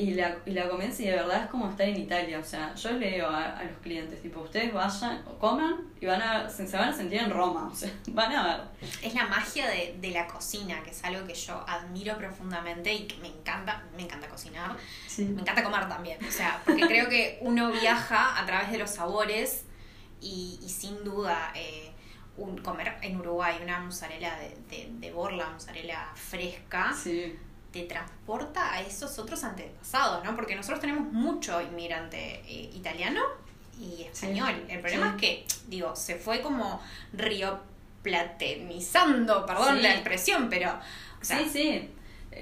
y 0.00 0.14
la, 0.14 0.38
y 0.46 0.52
la 0.52 0.66
convence 0.68 1.02
y 1.02 1.06
de 1.06 1.12
verdad 1.16 1.44
es 1.44 1.50
como 1.50 1.68
estar 1.68 1.86
en 1.86 1.96
Italia. 1.96 2.38
O 2.38 2.44
sea, 2.44 2.74
yo 2.74 2.92
le 2.92 3.10
digo 3.10 3.26
a, 3.26 3.58
a 3.58 3.64
los 3.64 3.78
clientes, 3.82 4.22
tipo, 4.22 4.40
ustedes 4.40 4.72
vayan, 4.72 5.22
o 5.26 5.38
coman 5.38 5.76
y 6.00 6.06
van 6.06 6.22
a, 6.22 6.48
se, 6.48 6.66
se 6.66 6.76
van 6.78 6.88
a 6.88 6.92
sentir 6.92 7.20
en 7.20 7.30
Roma. 7.30 7.68
O 7.70 7.74
sea, 7.74 7.90
van 8.08 8.32
a 8.32 8.42
ver. 8.44 8.88
Es 9.02 9.14
la 9.14 9.26
magia 9.26 9.68
de, 9.68 9.96
de 10.00 10.10
la 10.10 10.26
cocina, 10.26 10.82
que 10.82 10.90
es 10.90 11.04
algo 11.04 11.26
que 11.26 11.34
yo 11.34 11.62
admiro 11.68 12.16
profundamente 12.16 12.92
y 12.94 13.06
que 13.06 13.16
me 13.18 13.28
encanta, 13.28 13.84
me 13.94 14.02
encanta 14.02 14.26
cocinar. 14.28 14.74
Me 15.18 15.42
encanta 15.42 15.62
comer 15.62 15.86
también, 15.88 16.18
o 16.26 16.30
sea, 16.30 16.62
porque 16.64 16.86
creo 16.86 17.08
que 17.10 17.38
uno 17.42 17.70
viaja 17.70 18.40
a 18.40 18.46
través 18.46 18.72
de 18.72 18.78
los 18.78 18.90
sabores 18.90 19.64
y, 20.20 20.58
y 20.62 20.68
sin 20.70 21.04
duda 21.04 21.52
eh, 21.54 21.92
un, 22.38 22.56
comer 22.58 22.96
en 23.02 23.20
Uruguay 23.20 23.58
una 23.62 23.80
mozzarella 23.80 24.34
de, 24.38 24.56
de, 24.70 24.88
de 24.92 25.12
borla, 25.12 25.50
mozzarella 25.50 26.08
fresca, 26.14 26.94
Sí. 26.94 27.36
Te 27.72 27.82
transporta 27.84 28.72
a 28.74 28.80
esos 28.80 29.18
otros 29.18 29.44
antepasados, 29.44 30.24
¿no? 30.24 30.34
Porque 30.34 30.56
nosotros 30.56 30.80
tenemos 30.80 31.12
mucho 31.12 31.60
inmigrante 31.60 32.40
eh, 32.46 32.70
italiano 32.74 33.20
y 33.78 34.02
español. 34.02 34.64
El 34.68 34.80
problema 34.80 35.10
Sí. 35.10 35.14
es 35.14 35.20
que, 35.20 35.46
digo, 35.68 35.94
se 35.96 36.16
fue 36.16 36.40
como 36.42 36.80
rioplatenizando, 37.12 39.46
perdón 39.46 39.76
Sí. 39.76 39.82
la 39.82 39.92
expresión, 39.92 40.48
pero... 40.50 40.70
O 41.20 41.24
sea, 41.24 41.38
sí, 41.38 41.48
sí. 41.50 41.90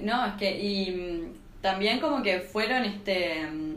No, 0.01 0.25
es 0.25 0.33
que, 0.35 0.57
y 0.59 0.91
mm, 0.91 1.33
también 1.61 1.99
como 1.99 2.23
que 2.23 2.39
fueron, 2.39 2.85
este, 2.85 3.45
mm, 3.45 3.75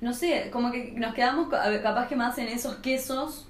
no 0.00 0.12
sé, 0.14 0.50
como 0.52 0.70
que 0.70 0.92
nos 0.96 1.14
quedamos 1.14 1.48
ca- 1.48 1.82
capaz 1.82 2.08
que 2.08 2.16
más 2.16 2.38
en 2.38 2.48
esos 2.48 2.76
quesos 2.76 3.46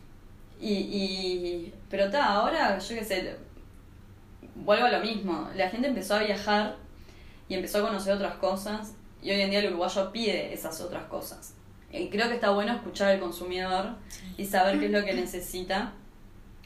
y, 0.60 0.72
y 0.74 1.74
pero 1.90 2.04
está, 2.06 2.24
ahora 2.26 2.78
yo 2.78 2.94
qué 2.94 3.04
sé, 3.04 3.36
vuelvo 4.54 4.86
a 4.86 4.90
lo 4.90 5.00
mismo, 5.00 5.48
la 5.54 5.68
gente 5.70 5.88
empezó 5.88 6.14
a 6.16 6.20
viajar 6.22 6.76
y 7.48 7.54
empezó 7.54 7.78
a 7.78 7.82
conocer 7.88 8.14
otras 8.14 8.34
cosas 8.36 8.94
y 9.22 9.30
hoy 9.30 9.40
en 9.40 9.50
día 9.50 9.60
el 9.60 9.68
uruguayo 9.68 10.12
pide 10.12 10.52
esas 10.52 10.80
otras 10.80 11.04
cosas. 11.04 11.54
Y 11.90 12.08
creo 12.08 12.28
que 12.28 12.34
está 12.34 12.50
bueno 12.50 12.72
escuchar 12.72 13.10
al 13.12 13.20
consumidor 13.20 13.90
y 14.36 14.44
saber 14.46 14.78
qué 14.78 14.86
es 14.86 14.92
lo 14.92 15.04
que 15.04 15.12
necesita. 15.14 15.92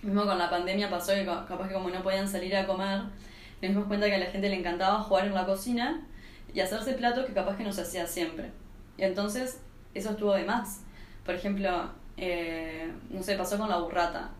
Mismo 0.02 0.24
con 0.24 0.38
la 0.38 0.48
pandemia 0.48 0.88
pasó 0.88 1.12
que 1.14 1.24
ca- 1.24 1.46
capaz 1.46 1.68
que 1.68 1.74
como 1.74 1.90
no 1.90 2.02
podían 2.02 2.28
salir 2.28 2.54
a 2.56 2.66
comer, 2.66 3.00
nos 3.00 3.60
dimos 3.60 3.86
cuenta 3.88 4.06
que 4.06 4.14
a 4.14 4.18
la 4.18 4.26
gente 4.26 4.48
le 4.48 4.56
encantaba 4.56 5.00
jugar 5.02 5.26
en 5.26 5.34
la 5.34 5.44
cocina 5.44 6.06
y 6.54 6.60
hacerse 6.60 6.92
platos 6.92 7.26
que 7.26 7.32
capaz 7.32 7.56
que 7.56 7.64
no 7.64 7.72
se 7.72 7.82
hacía 7.82 8.06
siempre. 8.06 8.52
Y 8.96 9.02
entonces 9.02 9.60
eso 9.94 10.10
estuvo 10.10 10.32
de 10.34 10.44
más. 10.44 10.82
Por 11.24 11.34
ejemplo, 11.34 11.90
eh, 12.16 12.92
no 13.10 13.22
sé, 13.22 13.36
pasó 13.36 13.58
con 13.58 13.68
la 13.68 13.78
burrata. 13.78 14.30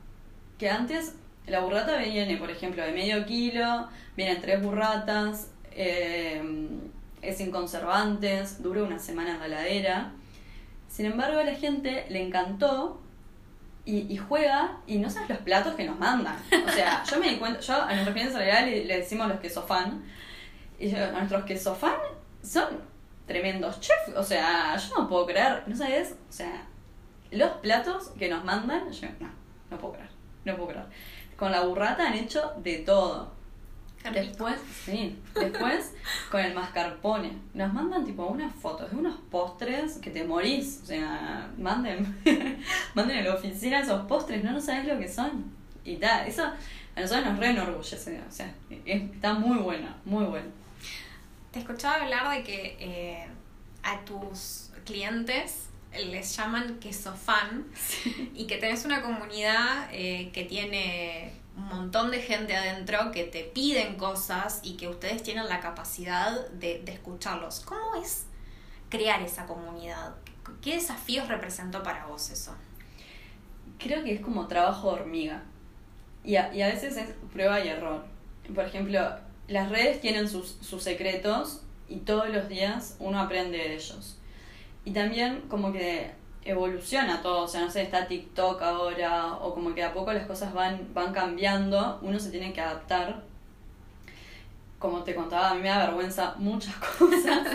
Que 0.57 0.71
antes 0.71 1.17
la 1.47 1.61
burrata 1.61 1.97
viene, 1.99 2.37
por 2.37 2.51
ejemplo, 2.51 2.83
de 2.83 2.93
medio 2.93 3.25
kilo, 3.25 3.89
vienen 4.17 4.41
tres 4.41 4.63
burratas, 4.63 5.51
eh, 5.71 6.43
es 7.23 7.39
sin 7.39 7.51
conservantes, 7.51 8.63
dura 8.63 8.83
una 8.83 8.99
semana 8.99 9.35
en 9.35 9.41
la 9.41 9.47
heladera. 9.47 10.13
Sin 10.89 11.07
embargo, 11.07 11.39
a 11.39 11.45
la 11.45 11.55
gente 11.55 12.07
le 12.09 12.23
encantó 12.23 13.01
y, 13.85 14.13
y 14.13 14.17
juega 14.17 14.79
y 14.87 14.99
no 14.99 15.09
sabes 15.09 15.29
los 15.29 15.39
platos 15.39 15.75
que 15.75 15.85
nos 15.85 15.99
mandan. 15.99 16.37
O 16.67 16.71
sea, 16.71 17.03
yo 17.11 17.19
me 17.21 17.31
di 17.31 17.37
cuenta, 17.37 17.61
yo 17.61 17.75
a 17.75 17.87
nuestros 17.87 18.15
clientes 18.15 18.37
en 18.37 18.71
le, 18.71 18.85
le 18.85 18.97
decimos 18.99 19.29
los 19.29 19.41
queso 19.41 19.63
fan. 19.63 20.05
Y 20.79 20.91
yo, 20.91 21.05
a 21.05 21.11
nuestros 21.13 21.45
queso 21.45 21.75
fan 21.75 21.97
son 22.43 22.67
tremendos 23.27 23.81
chefs. 23.81 24.17
O 24.17 24.23
sea, 24.23 24.77
yo 24.77 24.97
no 24.99 25.09
puedo 25.09 25.27
creer, 25.27 25.63
¿no 25.67 25.77
sabes? 25.77 26.17
O 26.29 26.33
sea, 26.33 26.67
los 27.31 27.51
platos 27.59 28.09
que 28.19 28.29
nos 28.29 28.45
mandan, 28.45 28.91
yo 28.91 29.09
no, 29.21 29.31
no 29.71 29.79
puedo 29.79 29.95
creer, 29.95 30.11
no 30.45 30.57
puedo 30.57 30.69
creer. 30.71 30.87
Con 31.37 31.53
la 31.53 31.63
burrata 31.63 32.07
han 32.09 32.15
hecho 32.15 32.53
de 32.63 32.79
todo. 32.79 33.35
Después, 34.13 34.55
sí, 34.85 35.19
después 35.35 35.93
con 36.31 36.41
el 36.41 36.55
mascarpone. 36.55 37.33
Nos 37.55 37.73
mandan 37.73 38.05
tipo 38.05 38.25
unas 38.27 38.55
fotos 38.55 38.91
de 38.91 38.97
unos 38.97 39.17
postres 39.31 39.99
que 39.99 40.11
te 40.11 40.23
morís. 40.25 40.81
O 40.83 40.87
sea, 40.87 41.51
manden, 41.59 42.17
manden 42.95 43.19
a 43.19 43.23
la 43.23 43.35
oficina 43.35 43.81
esos 43.81 44.07
postres, 44.07 44.45
no, 44.45 44.53
no 44.53 44.61
sabes 44.61 44.87
lo 44.87 44.99
que 44.99 45.09
son. 45.09 45.45
Y 45.85 45.97
tal, 45.97 46.27
eso 46.27 46.45
a 46.45 47.01
nosotros 47.01 47.27
nos 47.27 47.39
re 47.39 47.51
enorgullece. 47.51 48.21
O 48.29 48.31
sea, 48.33 48.55
es- 48.71 49.03
está 49.13 49.35
muy 49.35 49.59
bueno, 49.59 49.89
muy 50.05 50.25
bueno. 50.25 50.47
Te 51.51 51.59
escuchaba 51.59 52.05
hablar 52.05 52.31
de 52.37 52.45
que 52.45 52.77
eh, 52.79 53.27
a 53.83 54.01
tus 54.05 54.71
clientes 54.85 55.69
les 55.93 56.37
llaman 56.37 56.79
queso 56.79 57.15
fan 57.15 57.67
y 58.35 58.47
que 58.47 58.57
tenés 58.57 58.85
una 58.85 59.03
comunidad 59.03 59.89
eh, 59.93 60.31
que 60.33 60.45
tiene 60.45 61.33
un 61.57 61.69
montón 61.69 62.11
de 62.11 62.21
gente 62.21 62.55
adentro 62.55 63.13
que 63.13 63.25
te 63.25 63.43
piden 63.45 63.97
cosas 63.97 64.61
y 64.63 64.77
que 64.77 64.89
ustedes 64.89 65.23
tienen 65.23 65.49
la 65.49 65.61
capacidad 65.61 66.49
de, 66.51 66.83
de 66.83 66.93
escucharlos. 66.93 67.61
¿Cómo 67.61 67.95
es 68.03 68.25
crear 68.91 69.23
esa 69.23 69.47
comunidad? 69.47 70.15
¿Qué 70.61 70.75
desafíos 70.75 71.29
representó 71.29 71.83
para 71.83 72.07
vos 72.07 72.31
eso? 72.31 72.55
creo 73.79 74.03
que 74.05 74.15
es 74.15 74.21
como 74.21 74.47
trabajo 74.47 74.95
de 74.95 75.03
hormiga. 75.03 75.43
Y 76.25 76.37
a, 76.37 76.53
y 76.55 76.63
a 76.63 76.69
veces 76.69 76.97
es 76.97 77.11
prueba 77.33 77.61
y 77.65 77.69
error. 77.69 78.05
Por 78.55 78.65
ejemplo, 78.65 79.01
las 79.49 79.71
redes 79.71 80.01
tienen 80.01 80.29
sus, 80.29 80.57
sus 80.61 80.83
secretos 80.83 81.63
y 81.89 81.99
todos 81.99 82.29
los 82.31 82.49
días 82.49 82.97
uno 82.99 83.21
aprende 83.21 83.59
de 83.59 83.75
ellos. 83.75 84.19
Y 84.87 84.93
también 84.93 85.43
como 85.51 85.71
que 85.73 86.13
evoluciona 86.45 87.21
todo, 87.21 87.43
o 87.43 87.49
sea, 87.49 87.63
no 87.63 87.71
sé, 87.71 87.83
está 87.83 88.07
TikTok 88.07 88.63
ahora, 88.63 89.35
o 89.35 89.53
como 89.53 89.75
que 89.75 89.83
a 89.83 89.93
poco 89.93 90.13
las 90.13 90.27
cosas 90.27 90.55
van, 90.55 90.89
van 90.95 91.13
cambiando, 91.13 91.99
uno 92.03 92.19
se 92.19 92.31
tiene 92.31 92.53
que 92.53 92.61
adaptar. 92.61 93.23
Como 94.79 95.03
te 95.03 95.15
contaba, 95.15 95.51
a 95.51 95.55
mí 95.55 95.63
me 95.63 95.69
da 95.69 95.87
vergüenza 95.87 96.37
muchas 96.39 96.75
cosas. 96.99 97.49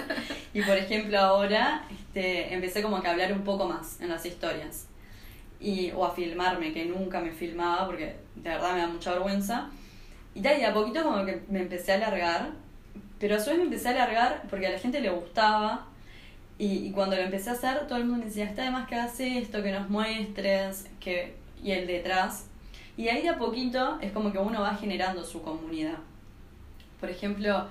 y 0.53 0.61
por 0.61 0.77
ejemplo 0.77 1.17
ahora 1.17 1.85
este, 1.89 2.53
empecé 2.53 2.81
como 2.83 3.01
que 3.01 3.07
a 3.07 3.11
hablar 3.11 3.31
un 3.31 3.43
poco 3.43 3.65
más 3.65 4.01
en 4.01 4.09
las 4.09 4.25
historias 4.25 4.87
y, 5.61 5.91
o 5.91 6.03
a 6.03 6.11
filmarme, 6.13 6.73
que 6.73 6.85
nunca 6.85 7.21
me 7.21 7.31
filmaba 7.31 7.85
porque 7.85 8.15
de 8.35 8.49
verdad 8.49 8.73
me 8.73 8.79
da 8.81 8.87
mucha 8.87 9.11
vergüenza. 9.13 9.69
Y 10.35 10.41
tal, 10.41 10.59
y 10.59 10.65
a 10.65 10.73
poquito 10.73 11.03
como 11.03 11.25
que 11.25 11.43
me 11.47 11.61
empecé 11.61 11.93
a 11.93 11.95
alargar, 11.95 12.51
pero 13.19 13.35
a 13.35 13.39
su 13.39 13.51
vez 13.51 13.59
me 13.59 13.65
empecé 13.65 13.89
a 13.89 13.91
alargar 13.91 14.43
porque 14.49 14.67
a 14.67 14.71
la 14.71 14.79
gente 14.79 14.99
le 14.99 15.09
gustaba. 15.09 15.87
Y, 16.61 16.85
y 16.85 16.91
cuando 16.91 17.15
lo 17.15 17.23
empecé 17.23 17.49
a 17.49 17.53
hacer, 17.53 17.87
todo 17.87 17.97
el 17.97 18.05
mundo 18.05 18.19
me 18.19 18.25
decía, 18.25 18.45
está 18.45 18.61
de 18.61 18.69
más 18.69 18.87
que 18.87 18.93
hagas 18.93 19.19
esto, 19.19 19.63
que 19.63 19.71
nos 19.71 19.89
muestres, 19.89 20.85
que 20.99 21.33
y 21.63 21.71
el 21.71 21.87
detrás. 21.87 22.45
Y 22.97 23.07
ahí 23.07 23.23
de 23.23 23.29
a 23.29 23.39
poquito 23.39 23.97
es 23.99 24.11
como 24.11 24.31
que 24.31 24.37
uno 24.37 24.61
va 24.61 24.75
generando 24.75 25.23
su 25.23 25.41
comunidad. 25.41 25.97
Por 26.99 27.09
ejemplo, 27.09 27.65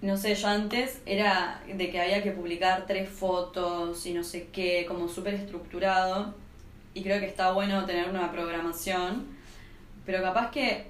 no 0.00 0.16
sé, 0.16 0.34
yo 0.34 0.48
antes 0.48 1.02
era 1.04 1.60
de 1.66 1.90
que 1.90 2.00
había 2.00 2.22
que 2.22 2.30
publicar 2.32 2.86
tres 2.86 3.10
fotos 3.10 4.06
y 4.06 4.14
no 4.14 4.24
sé 4.24 4.48
qué, 4.54 4.86
como 4.88 5.06
súper 5.06 5.34
estructurado. 5.34 6.34
Y 6.94 7.02
creo 7.02 7.20
que 7.20 7.26
está 7.26 7.52
bueno 7.52 7.84
tener 7.84 8.08
una 8.08 8.32
programación. 8.32 9.26
Pero 10.06 10.22
capaz 10.22 10.50
que 10.50 10.86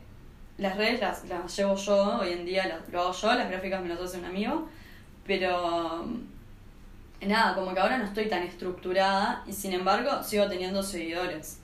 las 0.56 0.76
redes 0.76 1.00
las, 1.00 1.24
las 1.24 1.56
llevo 1.56 1.74
yo, 1.74 2.20
hoy 2.20 2.30
en 2.30 2.44
día 2.44 2.68
las, 2.68 2.88
lo 2.90 3.00
hago 3.00 3.12
yo, 3.12 3.34
las 3.34 3.50
gráficas 3.50 3.82
me 3.82 3.88
las 3.88 4.00
hace 4.00 4.18
un 4.18 4.26
amigo. 4.26 4.68
Pero 5.26 6.06
nada, 7.26 7.54
como 7.54 7.74
que 7.74 7.80
ahora 7.80 7.98
no 7.98 8.04
estoy 8.04 8.28
tan 8.28 8.42
estructurada 8.44 9.42
y 9.46 9.52
sin 9.52 9.72
embargo 9.72 10.22
sigo 10.22 10.46
teniendo 10.48 10.82
seguidores. 10.82 11.58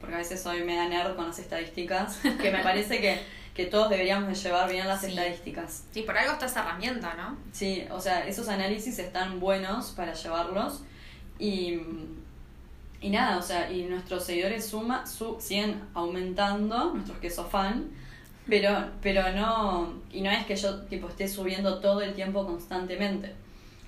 Porque 0.00 0.14
a 0.14 0.18
veces 0.18 0.40
soy 0.40 0.62
media 0.62 0.88
nerd 0.88 1.16
con 1.16 1.26
las 1.26 1.38
estadísticas, 1.40 2.18
que 2.40 2.50
me 2.52 2.62
parece 2.62 3.00
que, 3.00 3.20
que 3.54 3.66
todos 3.66 3.90
deberíamos 3.90 4.28
de 4.28 4.34
llevar 4.34 4.70
bien 4.70 4.86
las 4.86 5.00
Sí. 5.00 5.08
estadísticas. 5.08 5.84
Sí, 5.90 6.02
por 6.02 6.16
algo 6.16 6.34
está 6.34 6.46
esa 6.46 6.60
herramienta, 6.60 7.14
¿no? 7.14 7.36
Sí, 7.52 7.84
o 7.90 8.00
sea, 8.00 8.26
esos 8.28 8.48
análisis 8.48 8.98
están 9.00 9.40
buenos 9.40 9.90
para 9.90 10.12
llevarlos 10.14 10.82
y, 11.40 11.80
y 13.00 13.10
nada, 13.10 13.38
o 13.38 13.42
sea, 13.42 13.70
y 13.72 13.84
nuestros 13.84 14.24
seguidores 14.24 14.66
suma, 14.68 15.04
su, 15.06 15.36
siguen 15.40 15.80
aumentando, 15.94 16.92
nuestros 16.94 17.18
que 17.18 17.30
son 17.30 17.50
fan, 17.50 17.88
pero, 18.46 18.90
pero 19.02 19.30
no, 19.32 19.94
y 20.12 20.20
no 20.20 20.30
es 20.30 20.46
que 20.46 20.54
yo 20.56 20.82
tipo 20.82 21.08
esté 21.08 21.26
subiendo 21.28 21.80
todo 21.80 22.00
el 22.02 22.14
tiempo 22.14 22.46
constantemente. 22.46 23.34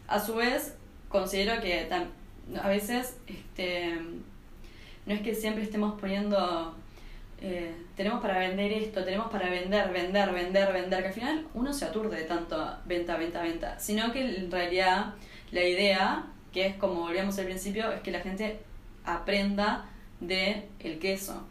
A 0.09 0.19
su 0.19 0.35
vez, 0.35 0.75
considero 1.11 1.61
que 1.61 1.87
a 2.63 2.69
veces 2.69 3.19
este, 3.27 3.99
no 5.05 5.15
es 5.15 5.21
que 5.21 5.35
siempre 5.35 5.65
estemos 5.65 6.01
poniendo 6.01 6.75
eh, 7.43 7.75
tenemos 7.97 8.21
para 8.21 8.39
vender 8.39 8.71
esto, 8.71 9.03
tenemos 9.03 9.31
para 9.31 9.49
vender, 9.49 9.91
vender, 9.93 10.31
vender, 10.31 10.73
vender, 10.75 11.01
que 11.01 11.09
al 11.09 11.15
final 11.15 11.47
uno 11.55 11.73
se 11.73 11.87
aturde 11.87 12.17
de 12.17 12.25
tanto 12.25 12.77
venta, 12.85 13.17
venta, 13.17 13.43
venta, 13.43 13.79
sino 13.79 14.13
que 14.13 14.21
en 14.21 14.51
realidad 14.51 15.15
la 15.51 15.65
idea, 15.65 16.27
que 16.53 16.67
es 16.67 16.77
como 16.77 17.01
volvíamos 17.01 17.39
al 17.39 17.47
principio, 17.47 17.91
es 17.93 18.03
que 18.03 18.11
la 18.11 18.21
gente 18.21 18.61
aprenda 19.07 19.87
de 20.21 20.69
el 20.81 20.99
queso. 20.99 21.47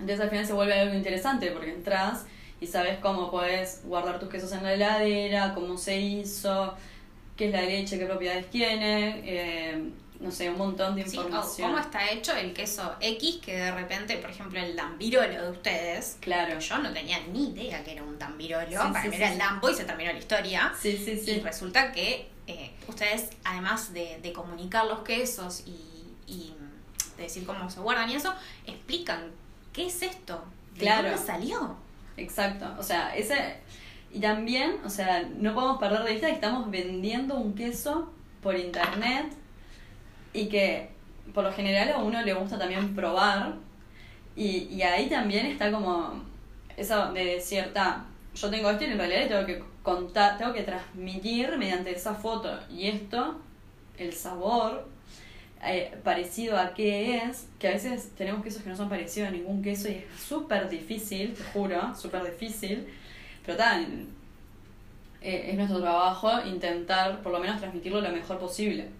Entonces 0.00 0.20
al 0.20 0.30
final 0.30 0.46
se 0.46 0.52
vuelve 0.52 0.74
algo 0.74 0.94
interesante 0.94 1.52
porque 1.52 1.70
entras 1.70 2.26
y 2.60 2.66
sabes 2.66 2.98
cómo 2.98 3.30
puedes 3.30 3.82
guardar 3.84 4.18
tus 4.18 4.28
quesos 4.28 4.50
en 4.50 4.64
la 4.64 4.74
heladera, 4.74 5.54
cómo 5.54 5.76
se 5.76 6.00
hizo, 6.00 6.74
qué 7.36 7.46
es 7.46 7.52
la 7.52 7.62
leche, 7.62 7.98
qué 7.98 8.06
propiedades 8.06 8.48
tiene, 8.50 9.20
eh, 9.24 9.90
no 10.20 10.30
sé, 10.30 10.48
un 10.50 10.56
montón 10.58 10.94
de 10.94 11.06
Sí, 11.06 11.18
o 11.18 11.22
información. 11.22 11.68
cómo 11.70 11.80
está 11.82 12.10
hecho 12.10 12.32
el 12.36 12.52
queso 12.54 12.94
X 13.00 13.38
que 13.44 13.56
de 13.56 13.70
repente, 13.72 14.16
por 14.18 14.30
ejemplo, 14.30 14.60
el 14.60 14.74
dambirolo 14.76 15.42
de 15.44 15.50
ustedes, 15.50 16.16
Claro. 16.20 16.58
yo 16.60 16.78
no 16.78 16.92
tenía 16.92 17.18
ni 17.32 17.50
idea 17.50 17.82
que 17.84 17.92
era 17.92 18.02
un 18.02 18.18
dambirolo, 18.18 18.66
Sí, 18.70 18.76
para 18.76 19.02
sí, 19.02 19.08
mí 19.08 19.16
era 19.16 19.32
el 19.32 19.38
dambo 19.38 19.68
y 19.70 19.74
se 19.74 19.84
terminó 19.84 20.12
la 20.12 20.18
historia. 20.18 20.72
Sí, 20.80 20.96
sí, 20.96 21.12
Y 21.12 21.18
sí. 21.18 21.40
resulta 21.40 21.92
que 21.92 22.28
eh, 22.46 22.70
ustedes, 22.86 23.30
además 23.44 23.92
de, 23.92 24.18
de 24.22 24.32
comunicar 24.32 24.86
los 24.86 25.00
quesos 25.00 25.64
y, 25.66 25.80
y 26.26 26.54
de 27.16 27.22
decir 27.24 27.44
cómo 27.46 27.68
se 27.70 27.80
guardan 27.80 28.08
y 28.10 28.14
eso, 28.16 28.32
explican 28.66 29.30
qué 29.72 29.86
es 29.86 30.02
esto, 30.02 30.44
de 30.74 30.80
Claro. 30.80 31.08
dónde 31.10 31.26
salió. 31.26 31.76
Exacto, 32.16 32.66
o 32.78 32.82
sea, 32.82 33.14
ese 33.16 33.56
y 34.14 34.20
también, 34.20 34.76
o 34.84 34.88
sea, 34.88 35.28
no 35.38 35.54
podemos 35.54 35.78
perder 35.78 36.04
de 36.04 36.12
vista 36.12 36.28
que 36.28 36.34
estamos 36.34 36.70
vendiendo 36.70 37.36
un 37.36 37.56
queso 37.56 38.12
por 38.40 38.56
internet 38.56 39.26
y 40.32 40.46
que 40.46 40.90
por 41.34 41.42
lo 41.42 41.52
general 41.52 41.90
a 41.90 41.98
uno 41.98 42.22
le 42.22 42.32
gusta 42.32 42.56
también 42.56 42.94
probar. 42.94 43.56
Y, 44.36 44.68
y 44.70 44.82
ahí 44.82 45.08
también 45.08 45.46
está 45.46 45.72
como 45.72 46.22
eso 46.76 47.12
de 47.12 47.40
cierta, 47.40 48.04
yo 48.36 48.50
tengo 48.50 48.70
esto 48.70 48.84
y 48.84 48.92
en 48.92 48.98
realidad 48.98 49.26
tengo 49.26 49.46
que 49.46 49.64
contar, 49.82 50.38
tengo 50.38 50.52
que 50.52 50.62
transmitir 50.62 51.56
mediante 51.58 51.90
esa 51.90 52.14
foto 52.14 52.56
y 52.70 52.86
esto, 52.86 53.40
el 53.98 54.12
sabor 54.12 54.88
eh, 55.64 55.92
parecido 56.04 56.56
a 56.56 56.72
qué 56.72 57.16
es, 57.16 57.48
que 57.58 57.66
a 57.66 57.72
veces 57.72 58.12
tenemos 58.16 58.44
quesos 58.44 58.62
que 58.62 58.68
no 58.68 58.76
son 58.76 58.88
parecidos 58.88 59.30
a 59.30 59.32
ningún 59.32 59.60
queso 59.60 59.88
y 59.88 59.94
es 59.94 60.22
súper 60.22 60.68
difícil, 60.68 61.34
te 61.34 61.42
juro, 61.42 61.96
súper 61.96 62.24
difícil, 62.24 62.86
pero 63.44 63.56
tal, 63.58 64.06
eh, 65.20 65.50
es 65.50 65.56
nuestro 65.56 65.80
trabajo 65.80 66.30
intentar 66.46 67.22
por 67.22 67.32
lo 67.32 67.40
menos 67.40 67.58
transmitirlo 67.58 68.00
lo 68.00 68.10
mejor 68.10 68.38
posible. 68.38 68.90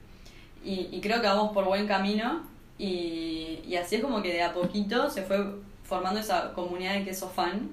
Y, 0.64 0.98
creo 1.02 1.20
que 1.20 1.26
vamos 1.26 1.52
por 1.52 1.66
buen 1.66 1.86
camino 1.86 2.42
y, 2.78 3.60
y 3.66 3.76
así 3.76 3.96
es 3.96 4.02
como 4.02 4.22
que 4.22 4.32
de 4.32 4.42
a 4.42 4.54
poquito 4.54 5.10
se 5.10 5.22
fue 5.22 5.36
formando 5.82 6.20
esa 6.20 6.54
comunidad 6.54 6.94
de 6.94 7.04
queso 7.04 7.28
fan. 7.28 7.70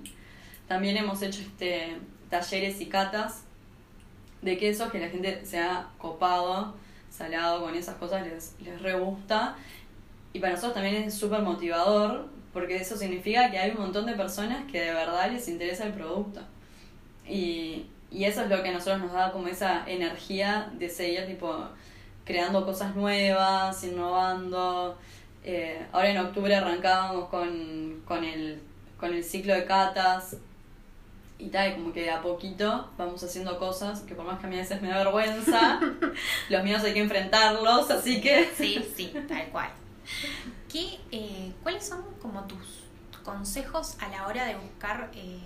También 0.67 0.97
hemos 0.97 1.21
hecho 1.21 1.41
este 1.41 1.97
talleres 2.29 2.81
y 2.81 2.87
catas 2.87 3.43
de 4.41 4.57
quesos 4.57 4.91
que 4.91 4.99
la 4.99 5.09
gente 5.09 5.45
se 5.45 5.59
ha 5.59 5.89
copado, 5.97 6.73
salado 7.09 7.61
con 7.61 7.75
esas 7.75 7.95
cosas, 7.95 8.25
les, 8.25 8.55
les 8.61 8.81
re 8.81 8.99
gusta. 8.99 9.55
Y 10.33 10.39
para 10.39 10.53
nosotros 10.53 10.73
también 10.73 10.95
es 10.95 11.13
súper 11.13 11.41
motivador, 11.41 12.27
porque 12.53 12.77
eso 12.77 12.97
significa 12.97 13.51
que 13.51 13.57
hay 13.57 13.71
un 13.71 13.77
montón 13.77 14.05
de 14.05 14.13
personas 14.13 14.69
que 14.71 14.81
de 14.81 14.93
verdad 14.93 15.31
les 15.31 15.47
interesa 15.47 15.85
el 15.85 15.93
producto. 15.93 16.41
Y, 17.27 17.85
y 18.11 18.25
eso 18.25 18.41
es 18.41 18.49
lo 18.49 18.61
que 18.61 18.69
a 18.69 18.73
nosotros 18.73 19.01
nos 19.01 19.13
da 19.13 19.31
como 19.31 19.47
esa 19.47 19.83
energía 19.87 20.71
de 20.77 20.89
seguir 20.89 21.25
tipo 21.27 21.67
creando 22.25 22.65
cosas 22.65 22.95
nuevas, 22.95 23.83
innovando. 23.83 24.97
Eh, 25.43 25.85
ahora 25.91 26.09
en 26.09 26.17
octubre 26.17 26.55
arrancábamos 26.55 27.29
con, 27.29 28.01
con, 28.05 28.23
el, 28.23 28.61
con 28.99 29.13
el 29.13 29.23
ciclo 29.23 29.53
de 29.53 29.65
catas 29.65 30.37
y 31.39 31.47
tal, 31.47 31.73
como 31.73 31.91
que 31.91 32.01
de 32.01 32.11
a 32.11 32.21
poquito 32.21 32.91
vamos 32.97 33.23
haciendo 33.23 33.57
cosas 33.57 34.01
que 34.01 34.13
por 34.13 34.25
más 34.25 34.39
que 34.39 34.45
a 34.45 34.49
mí 34.49 34.55
a 34.57 34.59
veces 34.59 34.79
me 34.81 34.89
da 34.89 34.97
vergüenza, 34.97 35.79
los 36.49 36.63
míos 36.63 36.83
hay 36.83 36.93
que 36.93 36.99
enfrentarlos, 36.99 37.89
así 37.89 38.21
que... 38.21 38.51
Sí, 38.55 38.85
sí, 38.95 39.11
tal 39.27 39.47
cual. 39.49 39.69
¿Qué, 40.71 40.99
eh, 41.11 41.51
¿Cuáles 41.63 41.83
son 41.83 42.03
como 42.21 42.43
tus 42.43 42.83
consejos 43.23 43.97
a 43.99 44.09
la 44.09 44.27
hora 44.27 44.45
de 44.45 44.55
buscar 44.55 45.09
eh, 45.15 45.39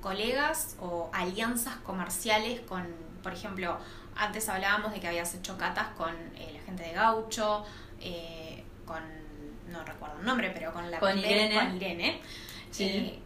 colegas 0.00 0.76
o 0.80 1.10
alianzas 1.12 1.76
comerciales 1.76 2.60
con, 2.62 2.86
por 3.22 3.32
ejemplo, 3.32 3.78
antes 4.16 4.48
hablábamos 4.48 4.92
de 4.92 5.00
que 5.00 5.08
habías 5.08 5.34
hecho 5.34 5.56
catas 5.58 5.88
con 5.96 6.10
eh, 6.36 6.52
la 6.54 6.60
gente 6.62 6.82
de 6.84 6.92
Gaucho, 6.92 7.64
eh, 8.00 8.64
con, 8.86 9.02
no 9.68 9.84
recuerdo 9.84 10.18
el 10.20 10.26
nombre, 10.26 10.50
pero 10.52 10.72
con 10.72 10.90
la 10.90 10.98
Con 10.98 11.18
Irene. 11.18 11.54
Con 11.54 11.76
Irene. 11.76 12.20
Sí. 12.70 12.84
Eh, 12.84 13.18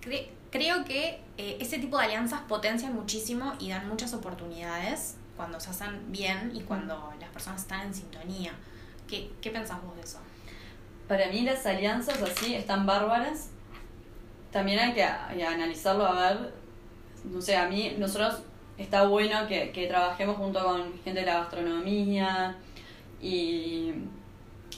cre- 0.00 0.28
creo 0.50 0.84
que 0.84 1.20
eh, 1.36 1.58
ese 1.60 1.78
tipo 1.78 1.98
de 1.98 2.04
alianzas 2.06 2.40
potencian 2.48 2.94
muchísimo 2.94 3.54
y 3.58 3.68
dan 3.70 3.88
muchas 3.88 4.14
oportunidades 4.14 5.16
cuando 5.36 5.60
se 5.60 5.70
hacen 5.70 6.10
bien 6.10 6.52
y 6.54 6.60
cuando 6.62 7.12
las 7.20 7.28
personas 7.30 7.60
están 7.62 7.82
en 7.82 7.94
sintonía. 7.94 8.52
¿Qué, 9.06 9.30
qué 9.40 9.50
pensás 9.50 9.82
vos 9.82 9.94
de 9.96 10.02
eso? 10.02 10.18
Para 11.08 11.28
mí 11.28 11.42
las 11.42 11.64
alianzas 11.66 12.20
así 12.22 12.54
están 12.54 12.86
bárbaras. 12.86 13.50
También 14.56 14.78
hay 14.78 14.94
que 14.94 15.02
analizarlo 15.02 16.06
a 16.06 16.32
ver, 16.32 16.50
no 17.24 17.42
sé, 17.42 17.58
a 17.58 17.68
mí, 17.68 17.94
nosotros 17.98 18.38
está 18.78 19.06
bueno 19.06 19.46
que, 19.46 19.70
que 19.70 19.86
trabajemos 19.86 20.38
junto 20.38 20.64
con 20.64 20.98
gente 21.04 21.20
de 21.20 21.26
la 21.26 21.40
gastronomía 21.40 22.56
y 23.20 23.92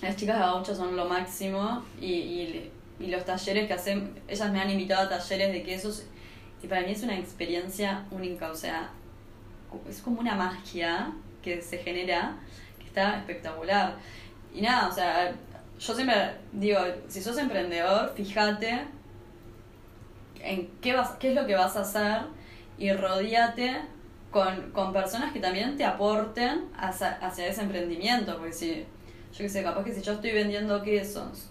las 0.03 0.17
chicas 0.17 0.35
de 0.35 0.43
Gaucho 0.43 0.75
son 0.75 0.97
lo 0.97 1.05
máximo 1.05 1.85
y, 2.01 2.07
y, 2.07 2.73
y 2.99 3.07
los 3.07 3.25
talleres 3.25 3.69
que 3.69 3.75
hacen, 3.75 4.21
ellas 4.27 4.51
me 4.51 4.61
han 4.61 4.69
invitado 4.69 5.07
a 5.07 5.09
talleres 5.09 5.53
de 5.53 5.62
quesos 5.62 6.07
y 6.61 6.67
para 6.67 6.81
mí 6.81 6.91
es 6.91 7.05
una 7.05 7.17
experiencia 7.17 8.05
única, 8.11 8.51
o 8.51 8.57
sea, 8.57 8.91
es 9.88 10.01
como 10.01 10.19
una 10.19 10.35
magia 10.35 11.12
que 11.41 11.62
se 11.62 11.79
genera 11.79 12.37
que 12.81 12.87
está 12.87 13.17
espectacular. 13.19 13.95
Y 14.53 14.61
nada, 14.61 14.88
o 14.88 14.93
sea, 14.93 15.33
yo 15.79 15.95
siempre 15.95 16.35
digo, 16.51 16.81
si 17.07 17.23
sos 17.23 17.38
emprendedor, 17.38 18.12
fíjate 18.17 18.97
en 20.42 20.68
qué, 20.81 20.94
vas, 20.94 21.11
qué 21.18 21.31
es 21.31 21.35
lo 21.35 21.46
que 21.46 21.55
vas 21.55 21.77
a 21.77 21.83
hacer 21.83 22.22
y 22.79 22.92
rodíate 22.92 23.77
con, 24.31 24.70
con 24.72 24.92
personas 24.92 25.33
que 25.33 25.40
también 25.40 25.77
te 25.77 25.85
aporten 25.85 26.66
hacia, 26.77 27.12
hacia 27.14 27.46
ese 27.46 27.62
emprendimiento. 27.62 28.37
Porque 28.37 28.53
si, 28.53 28.74
yo 29.33 29.38
qué 29.38 29.48
sé, 29.48 29.62
capaz 29.62 29.85
que 29.85 29.92
si 29.92 30.03
yo 30.03 30.12
estoy 30.12 30.33
vendiendo 30.33 30.83
quesos 30.83 31.51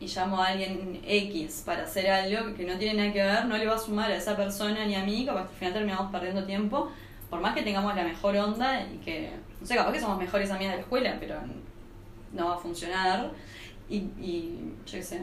y 0.00 0.06
llamo 0.06 0.42
a 0.42 0.48
alguien 0.48 1.00
X 1.06 1.62
para 1.64 1.84
hacer 1.84 2.10
algo 2.10 2.54
que 2.54 2.64
no 2.64 2.76
tiene 2.78 2.94
nada 2.94 3.12
que 3.12 3.22
ver, 3.22 3.46
no 3.46 3.56
le 3.56 3.66
va 3.66 3.76
a 3.76 3.78
sumar 3.78 4.10
a 4.10 4.16
esa 4.16 4.36
persona 4.36 4.84
ni 4.86 4.94
a 4.94 5.04
mí, 5.04 5.24
capaz 5.24 5.44
que 5.44 5.50
al 5.50 5.58
final 5.58 5.72
terminamos 5.74 6.10
perdiendo 6.10 6.44
tiempo, 6.44 6.90
por 7.30 7.40
más 7.40 7.54
que 7.54 7.62
tengamos 7.62 7.94
la 7.94 8.04
mejor 8.04 8.36
onda 8.36 8.82
y 8.82 8.98
que, 8.98 9.30
no 9.60 9.66
sé, 9.66 9.76
capaz 9.76 9.92
que 9.92 10.00
somos 10.00 10.18
mejores 10.18 10.50
amigas 10.50 10.72
de 10.72 10.76
la 10.78 10.82
escuela, 10.82 11.16
pero 11.20 11.36
no 12.32 12.48
va 12.48 12.54
a 12.56 12.58
funcionar. 12.58 13.30
Y, 13.88 13.96
y 13.96 14.72
yo 14.86 14.92
qué 14.92 15.02
sé, 15.02 15.22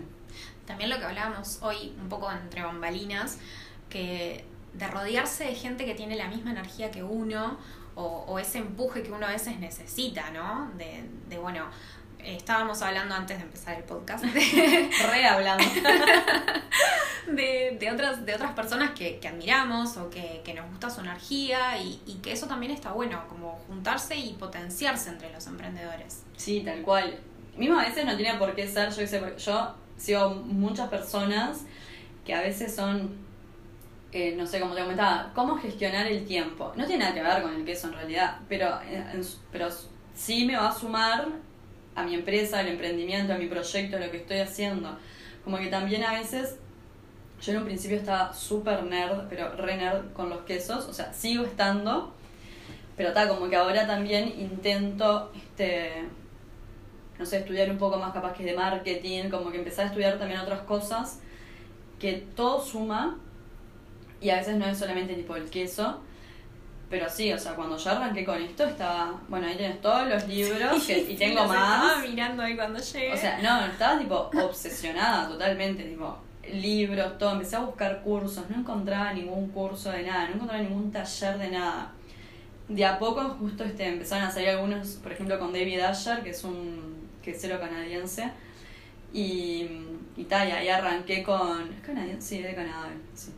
También 0.65 0.89
lo 0.89 0.97
que 0.99 1.05
hablábamos 1.05 1.59
hoy, 1.61 1.93
un 1.99 2.09
poco 2.09 2.31
entre 2.31 2.63
bambalinas, 2.63 3.37
que 3.89 4.45
de 4.73 4.87
rodearse 4.87 5.45
de 5.45 5.55
gente 5.55 5.85
que 5.85 5.95
tiene 5.95 6.15
la 6.15 6.27
misma 6.27 6.51
energía 6.51 6.91
que 6.91 7.03
uno 7.03 7.57
o, 7.95 8.25
o 8.27 8.39
ese 8.39 8.59
empuje 8.59 9.03
que 9.03 9.11
uno 9.11 9.25
a 9.25 9.31
veces 9.31 9.59
necesita, 9.59 10.31
¿no? 10.31 10.71
De, 10.77 11.03
de 11.27 11.37
bueno, 11.37 11.65
estábamos 12.23 12.81
hablando 12.81 13.15
antes 13.15 13.37
de 13.37 13.43
empezar 13.43 13.77
el 13.77 13.83
podcast 13.83 14.23
de, 14.23 14.89
re 15.11 15.25
hablando. 15.25 15.65
de, 17.27 17.77
de 17.79 17.91
otras, 17.91 18.25
de 18.25 18.35
otras 18.35 18.53
personas 18.53 18.91
que, 18.91 19.19
que 19.19 19.27
admiramos 19.27 19.97
o 19.97 20.09
que, 20.09 20.41
que 20.43 20.53
nos 20.53 20.69
gusta 20.69 20.89
su 20.89 21.01
energía 21.01 21.77
y, 21.77 22.01
y 22.05 22.15
que 22.15 22.31
eso 22.31 22.47
también 22.47 22.71
está 22.71 22.91
bueno, 22.91 23.23
como 23.27 23.59
juntarse 23.67 24.15
y 24.15 24.33
potenciarse 24.33 25.09
entre 25.09 25.31
los 25.31 25.45
emprendedores. 25.47 26.23
Sí, 26.37 26.61
tal 26.61 26.81
cual. 26.81 27.19
Mismo 27.57 27.79
a 27.79 27.83
veces 27.83 28.05
no 28.05 28.15
tiene 28.15 28.37
por 28.37 28.55
qué 28.55 28.67
ser, 28.67 28.91
yo 28.91 29.37
yo 29.37 29.75
sigo 30.01 30.31
muchas 30.31 30.89
personas 30.89 31.59
que 32.25 32.33
a 32.33 32.41
veces 32.41 32.75
son, 32.75 33.11
eh, 34.11 34.33
no 34.35 34.47
sé, 34.47 34.59
como 34.59 34.73
te 34.73 34.81
comentaba, 34.81 35.31
cómo 35.35 35.57
gestionar 35.57 36.07
el 36.07 36.25
tiempo. 36.25 36.73
No 36.75 36.85
tiene 36.85 37.03
nada 37.03 37.13
que 37.13 37.21
ver 37.21 37.41
con 37.43 37.53
el 37.53 37.63
queso 37.63 37.87
en 37.87 37.93
realidad, 37.93 38.39
pero, 38.49 38.67
eh, 38.81 39.05
en 39.13 39.21
pero 39.51 39.67
sí 40.15 40.45
me 40.45 40.57
va 40.57 40.69
a 40.69 40.73
sumar 40.73 41.27
a 41.93 42.03
mi 42.03 42.15
empresa, 42.15 42.59
al 42.59 42.67
emprendimiento, 42.67 43.33
a 43.33 43.37
mi 43.37 43.47
proyecto, 43.47 43.97
a 43.97 43.99
lo 43.99 44.09
que 44.09 44.17
estoy 44.17 44.39
haciendo. 44.39 44.97
Como 45.43 45.57
que 45.57 45.67
también 45.67 46.03
a 46.03 46.13
veces, 46.13 46.55
yo 47.41 47.51
en 47.51 47.59
un 47.59 47.65
principio 47.65 47.97
estaba 47.97 48.33
súper 48.33 48.83
nerd, 48.83 49.27
pero 49.29 49.55
re 49.55 49.77
nerd 49.77 50.13
con 50.13 50.29
los 50.29 50.41
quesos, 50.41 50.85
o 50.85 50.93
sea, 50.93 51.13
sigo 51.13 51.43
estando, 51.45 52.13
pero 52.97 53.09
está 53.09 53.27
como 53.27 53.49
que 53.49 53.55
ahora 53.55 53.85
también 53.85 54.33
intento, 54.39 55.31
este, 55.35 56.05
no 57.21 57.25
sé, 57.25 57.37
estudiar 57.37 57.69
un 57.71 57.77
poco 57.77 57.97
más 57.97 58.11
capaz 58.11 58.33
que 58.33 58.43
de 58.43 58.53
marketing, 58.53 59.29
como 59.29 59.49
que 59.51 59.57
empezar 59.59 59.85
a 59.85 59.87
estudiar 59.89 60.17
también 60.19 60.39
otras 60.41 60.61
cosas, 60.61 61.19
que 61.99 62.27
todo 62.35 62.61
suma, 62.61 63.17
y 64.19 64.29
a 64.29 64.35
veces 64.37 64.57
no 64.57 64.65
es 64.65 64.77
solamente 64.77 65.13
tipo 65.15 65.35
el 65.35 65.49
queso, 65.49 66.01
pero 66.89 67.09
sí, 67.09 67.31
o 67.31 67.39
sea, 67.39 67.53
cuando 67.55 67.77
yo 67.77 67.91
arranqué 67.91 68.25
con 68.25 68.41
esto 68.41 68.65
estaba, 68.65 69.21
bueno, 69.29 69.47
ahí 69.47 69.55
tienes 69.55 69.79
todos 69.81 70.07
los 70.09 70.27
libros 70.27 70.83
que- 70.85 70.99
y 71.11 71.15
tengo 71.15 71.45
más. 71.45 71.85
Estaba 71.85 72.01
mirando 72.05 72.43
ahí 72.43 72.55
cuando 72.57 72.79
llegué. 72.79 73.13
O 73.13 73.17
sea, 73.17 73.39
no, 73.41 73.65
estaba 73.65 73.97
tipo 73.97 74.29
obsesionada 74.43 75.29
totalmente, 75.29 75.83
tipo 75.83 76.17
libros, 76.51 77.17
todo, 77.17 77.31
empecé 77.33 77.55
a 77.55 77.59
buscar 77.59 78.01
cursos, 78.01 78.43
no 78.49 78.57
encontraba 78.57 79.13
ningún 79.13 79.47
curso 79.49 79.89
de 79.91 80.03
nada, 80.03 80.27
no 80.27 80.33
encontraba 80.35 80.61
ningún 80.61 80.91
taller 80.91 81.37
de 81.37 81.49
nada. 81.51 81.91
De 82.67 82.85
a 82.85 82.97
poco 82.99 83.21
justo 83.39 83.63
este 83.63 83.85
empezaron 83.87 84.25
a 84.25 84.31
salir 84.31 84.49
algunos, 84.49 84.87
por 85.03 85.11
ejemplo 85.13 85.37
con 85.39 85.53
David 85.53 85.79
Asher, 85.81 86.23
que 86.23 86.31
es 86.31 86.43
un 86.43 86.90
quesero 87.23 87.59
canadiense, 87.59 88.31
y, 89.13 89.67
y 90.15 90.23
tal, 90.29 90.47
y 90.47 90.51
ahí 90.51 90.69
arranqué 90.69 91.21
con... 91.23 91.71
¿Es 91.73 91.81
canadiense? 91.85 92.27
Sí, 92.27 92.37
es 92.39 92.45
de 92.47 92.55
Canadá, 92.55 92.89
sí. 93.13 93.31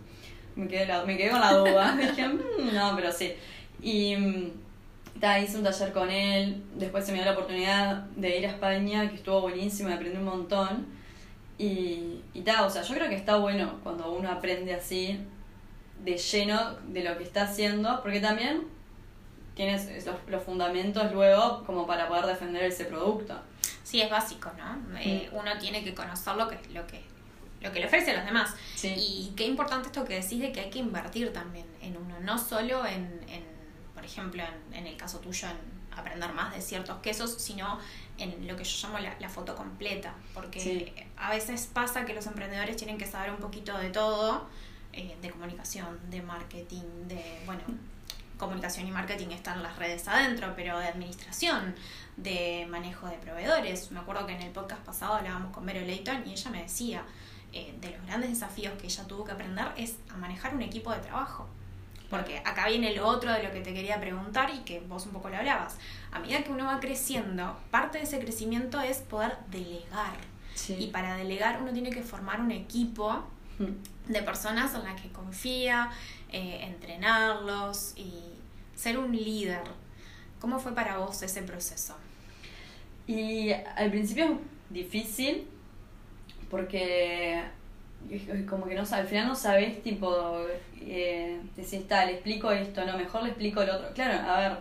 Me 0.55 0.67
quedé, 0.67 0.85
la- 0.85 1.03
me 1.03 1.17
quedé 1.17 1.31
con 1.31 1.39
la 1.39 1.53
duda, 1.53 1.95
dije, 1.99 2.27
"Mm, 2.27 2.73
no, 2.75 2.95
pero 2.95 3.11
sí. 3.11 3.33
Y 3.81 4.15
ta, 5.19 5.39
hice 5.39 5.57
un 5.57 5.63
taller 5.63 5.91
con 5.91 6.09
él, 6.11 6.63
después 6.75 7.05
se 7.05 7.11
me 7.11 7.17
dio 7.17 7.25
la 7.25 7.31
oportunidad 7.33 8.03
de 8.15 8.37
ir 8.37 8.45
a 8.45 8.49
España, 8.51 9.09
que 9.09 9.15
estuvo 9.15 9.41
buenísimo, 9.41 9.89
aprendí 9.91 10.17
un 10.17 10.25
montón. 10.25 10.85
Y, 11.57 12.21
y 12.33 12.41
ta, 12.41 12.65
o 12.65 12.69
sea, 12.69 12.83
yo 12.83 12.93
creo 12.95 13.09
que 13.09 13.15
está 13.15 13.37
bueno 13.37 13.79
cuando 13.83 14.11
uno 14.11 14.29
aprende 14.31 14.73
así, 14.75 15.19
de 16.03 16.17
lleno 16.17 16.75
de 16.89 17.03
lo 17.03 17.17
que 17.17 17.23
está 17.23 17.43
haciendo, 17.43 18.01
porque 18.03 18.19
también 18.19 18.63
tienes 19.55 19.87
los, 20.05 20.15
los 20.27 20.43
fundamentos 20.43 21.11
luego 21.13 21.63
como 21.65 21.87
para 21.87 22.07
poder 22.07 22.25
defender 22.25 22.63
ese 22.63 22.85
producto. 22.85 23.35
Sí, 23.83 24.01
es 24.01 24.09
básico, 24.09 24.51
¿no? 24.57 24.97
Eh, 24.99 25.29
uno 25.33 25.57
tiene 25.59 25.83
que 25.83 25.93
conocer 25.93 26.35
lo 26.35 26.47
que, 26.47 26.57
lo 26.73 26.87
que, 26.87 27.03
lo 27.61 27.71
que 27.71 27.79
le 27.79 27.85
ofrece 27.87 28.11
a 28.11 28.15
los 28.17 28.25
demás. 28.25 28.55
Sí. 28.75 28.93
Y 28.97 29.33
qué 29.35 29.45
importante 29.45 29.87
esto 29.87 30.05
que 30.05 30.15
decís 30.21 30.39
de 30.39 30.51
que 30.51 30.61
hay 30.61 30.69
que 30.69 30.79
invertir 30.79 31.31
también 31.33 31.65
en 31.81 31.97
uno, 31.97 32.19
no 32.21 32.37
solo 32.37 32.85
en, 32.85 33.21
en 33.27 33.43
por 33.93 34.05
ejemplo, 34.05 34.41
en, 34.43 34.73
en 34.73 34.87
el 34.87 34.97
caso 34.97 35.19
tuyo, 35.19 35.47
en 35.49 35.57
aprender 35.97 36.31
más 36.33 36.53
de 36.55 36.61
ciertos 36.61 36.97
quesos, 37.01 37.35
sino 37.39 37.77
en 38.17 38.47
lo 38.47 38.55
que 38.57 38.63
yo 38.63 38.87
llamo 38.87 38.99
la, 38.99 39.15
la 39.19 39.29
foto 39.29 39.55
completa, 39.55 40.13
porque 40.33 40.59
Sí. 40.59 40.93
a 41.17 41.29
veces 41.29 41.69
pasa 41.71 42.03
que 42.05 42.13
los 42.13 42.25
emprendedores 42.25 42.75
tienen 42.77 42.97
que 42.97 43.05
saber 43.05 43.29
un 43.31 43.37
poquito 43.37 43.77
de 43.77 43.89
todo, 43.91 44.47
eh, 44.91 45.15
de 45.21 45.29
comunicación, 45.29 45.99
de 46.09 46.21
marketing, 46.21 47.07
de, 47.07 47.41
bueno, 47.45 47.61
comunicación 48.37 48.87
y 48.87 48.91
marketing 48.91 49.27
están 49.29 49.61
las 49.63 49.77
redes 49.77 50.07
adentro, 50.07 50.53
pero 50.55 50.79
de 50.79 50.87
administración, 50.87 51.75
de 52.17 52.67
manejo 52.69 53.07
de 53.07 53.17
proveedores. 53.17 53.91
Me 53.91 53.99
acuerdo 53.99 54.25
que 54.25 54.33
en 54.33 54.41
el 54.41 54.51
podcast 54.51 54.81
pasado 54.83 55.13
hablábamos 55.13 55.53
con 55.53 55.65
Vero 55.65 55.81
Leighton 55.81 56.23
y 56.27 56.31
ella 56.31 56.51
me 56.51 56.63
decía, 56.63 57.03
eh, 57.51 57.75
de 57.79 57.91
los 57.91 58.05
grandes 58.05 58.31
desafíos 58.31 58.73
que 58.79 58.87
ella 58.87 59.03
tuvo 59.05 59.23
que 59.23 59.31
aprender 59.31 59.67
es 59.77 59.97
a 60.13 60.17
manejar 60.17 60.55
un 60.55 60.61
equipo 60.61 60.91
de 60.91 60.99
trabajo. 60.99 61.47
Porque 62.09 62.39
acá 62.39 62.67
viene 62.67 62.93
lo 62.95 63.07
otro 63.07 63.31
de 63.31 63.41
lo 63.41 63.51
que 63.51 63.61
te 63.61 63.73
quería 63.73 63.99
preguntar 63.99 64.51
y 64.53 64.59
que 64.59 64.79
vos 64.81 65.05
un 65.05 65.13
poco 65.13 65.29
lo 65.29 65.37
hablabas. 65.37 65.77
A 66.11 66.19
medida 66.19 66.43
que 66.43 66.51
uno 66.51 66.65
va 66.65 66.79
creciendo, 66.79 67.57
parte 67.71 67.97
de 67.97 68.03
ese 68.03 68.19
crecimiento 68.19 68.79
es 68.81 68.99
poder 68.99 69.37
delegar. 69.49 70.17
Sí. 70.53 70.75
Y 70.79 70.87
para 70.87 71.15
delegar 71.15 71.61
uno 71.61 71.73
tiene 71.73 71.89
que 71.89 72.03
formar 72.03 72.39
un 72.39 72.51
equipo 72.51 73.23
de 74.07 74.21
personas 74.21 74.73
en 74.75 74.83
las 74.83 75.01
que 75.01 75.09
confía, 75.09 75.91
eh, 76.29 76.59
entrenarlos 76.63 77.93
y 77.95 78.13
ser 78.75 78.97
un 78.97 79.11
líder. 79.15 79.63
¿Cómo 80.39 80.59
fue 80.59 80.73
para 80.73 80.97
vos 80.97 81.21
ese 81.21 81.41
proceso? 81.43 81.95
Y 83.07 83.51
al 83.51 83.89
principio 83.89 84.25
es 84.25 84.31
difícil 84.69 85.47
porque 86.49 87.41
como 88.49 88.65
que 88.65 88.75
no 88.75 88.83
al 88.91 89.07
final 89.07 89.27
no 89.27 89.35
sabes 89.35 89.81
tipo 89.81 90.45
eh, 90.81 91.39
está 91.57 92.05
le 92.05 92.13
explico 92.13 92.51
esto 92.51 92.85
no 92.85 92.97
mejor 92.97 93.23
le 93.23 93.29
explico 93.29 93.63
lo 93.63 93.75
otro 93.75 93.93
claro 93.93 94.29
a 94.29 94.39
ver 94.39 94.57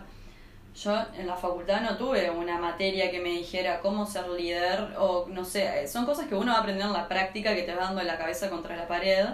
yo 0.75 0.97
en 1.15 1.27
la 1.27 1.35
facultad 1.35 1.81
no 1.81 1.97
tuve 1.97 2.29
una 2.31 2.57
materia 2.57 3.11
que 3.11 3.19
me 3.19 3.29
dijera 3.29 3.79
cómo 3.81 4.05
ser 4.05 4.27
líder 4.29 4.95
o 4.97 5.27
no 5.29 5.45
sé 5.45 5.87
son 5.87 6.05
cosas 6.05 6.27
que 6.27 6.35
uno 6.35 6.51
va 6.51 6.59
a 6.59 6.61
aprender 6.61 6.87
en 6.87 6.93
la 6.93 7.07
práctica 7.07 7.53
que 7.53 7.63
te 7.63 7.75
va 7.75 7.83
dando 7.83 8.01
la 8.01 8.17
cabeza 8.17 8.49
contra 8.49 8.75
la 8.75 8.87
pared 8.87 9.25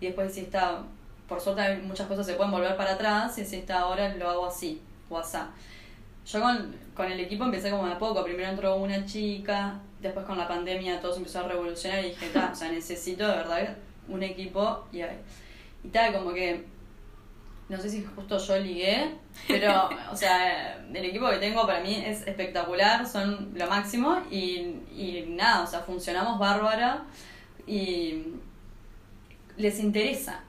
y 0.00 0.06
después 0.06 0.34
si 0.34 0.40
está 0.40 0.82
por 1.28 1.40
suerte 1.40 1.76
muchas 1.84 2.08
cosas 2.08 2.26
se 2.26 2.34
pueden 2.34 2.52
volver 2.52 2.76
para 2.76 2.94
atrás 2.94 3.38
y 3.38 3.44
si 3.44 3.56
está 3.56 3.80
ahora 3.80 4.14
lo 4.14 4.28
hago 4.28 4.46
así 4.46 4.80
o 5.08 5.18
asá 5.18 5.50
yo 6.26 6.40
con, 6.40 6.74
con 6.94 7.10
el 7.10 7.20
equipo 7.20 7.44
empecé 7.44 7.70
como 7.70 7.86
de 7.86 7.92
a 7.92 7.98
poco. 7.98 8.24
Primero 8.24 8.50
entró 8.50 8.76
una 8.76 9.04
chica, 9.06 9.80
después 10.00 10.26
con 10.26 10.38
la 10.38 10.48
pandemia 10.48 11.00
todo 11.00 11.12
se 11.12 11.18
empezó 11.18 11.40
a 11.40 11.48
revolucionar 11.48 12.04
y 12.04 12.08
dije, 12.10 12.30
o 12.36 12.54
sea, 12.54 12.70
necesito 12.70 13.26
de 13.26 13.36
verdad 13.36 13.76
un 14.08 14.22
equipo. 14.22 14.86
Y, 14.92 15.00
y 15.00 15.88
tal, 15.90 16.12
como 16.12 16.32
que, 16.32 16.64
no 17.68 17.78
sé 17.78 17.88
si 17.88 18.04
justo 18.04 18.38
yo 18.38 18.58
ligué, 18.58 19.12
pero, 19.46 19.88
o 20.10 20.16
sea, 20.16 20.84
el 20.92 21.04
equipo 21.04 21.28
que 21.30 21.38
tengo 21.38 21.66
para 21.66 21.80
mí 21.80 22.02
es 22.04 22.26
espectacular, 22.26 23.06
son 23.06 23.52
lo 23.54 23.66
máximo 23.68 24.22
y, 24.30 24.80
y 24.94 25.26
nada, 25.28 25.62
o 25.62 25.66
sea, 25.66 25.80
funcionamos 25.80 26.38
bárbara 26.38 27.04
y 27.66 28.24
les 29.56 29.78
interesa. 29.78 30.42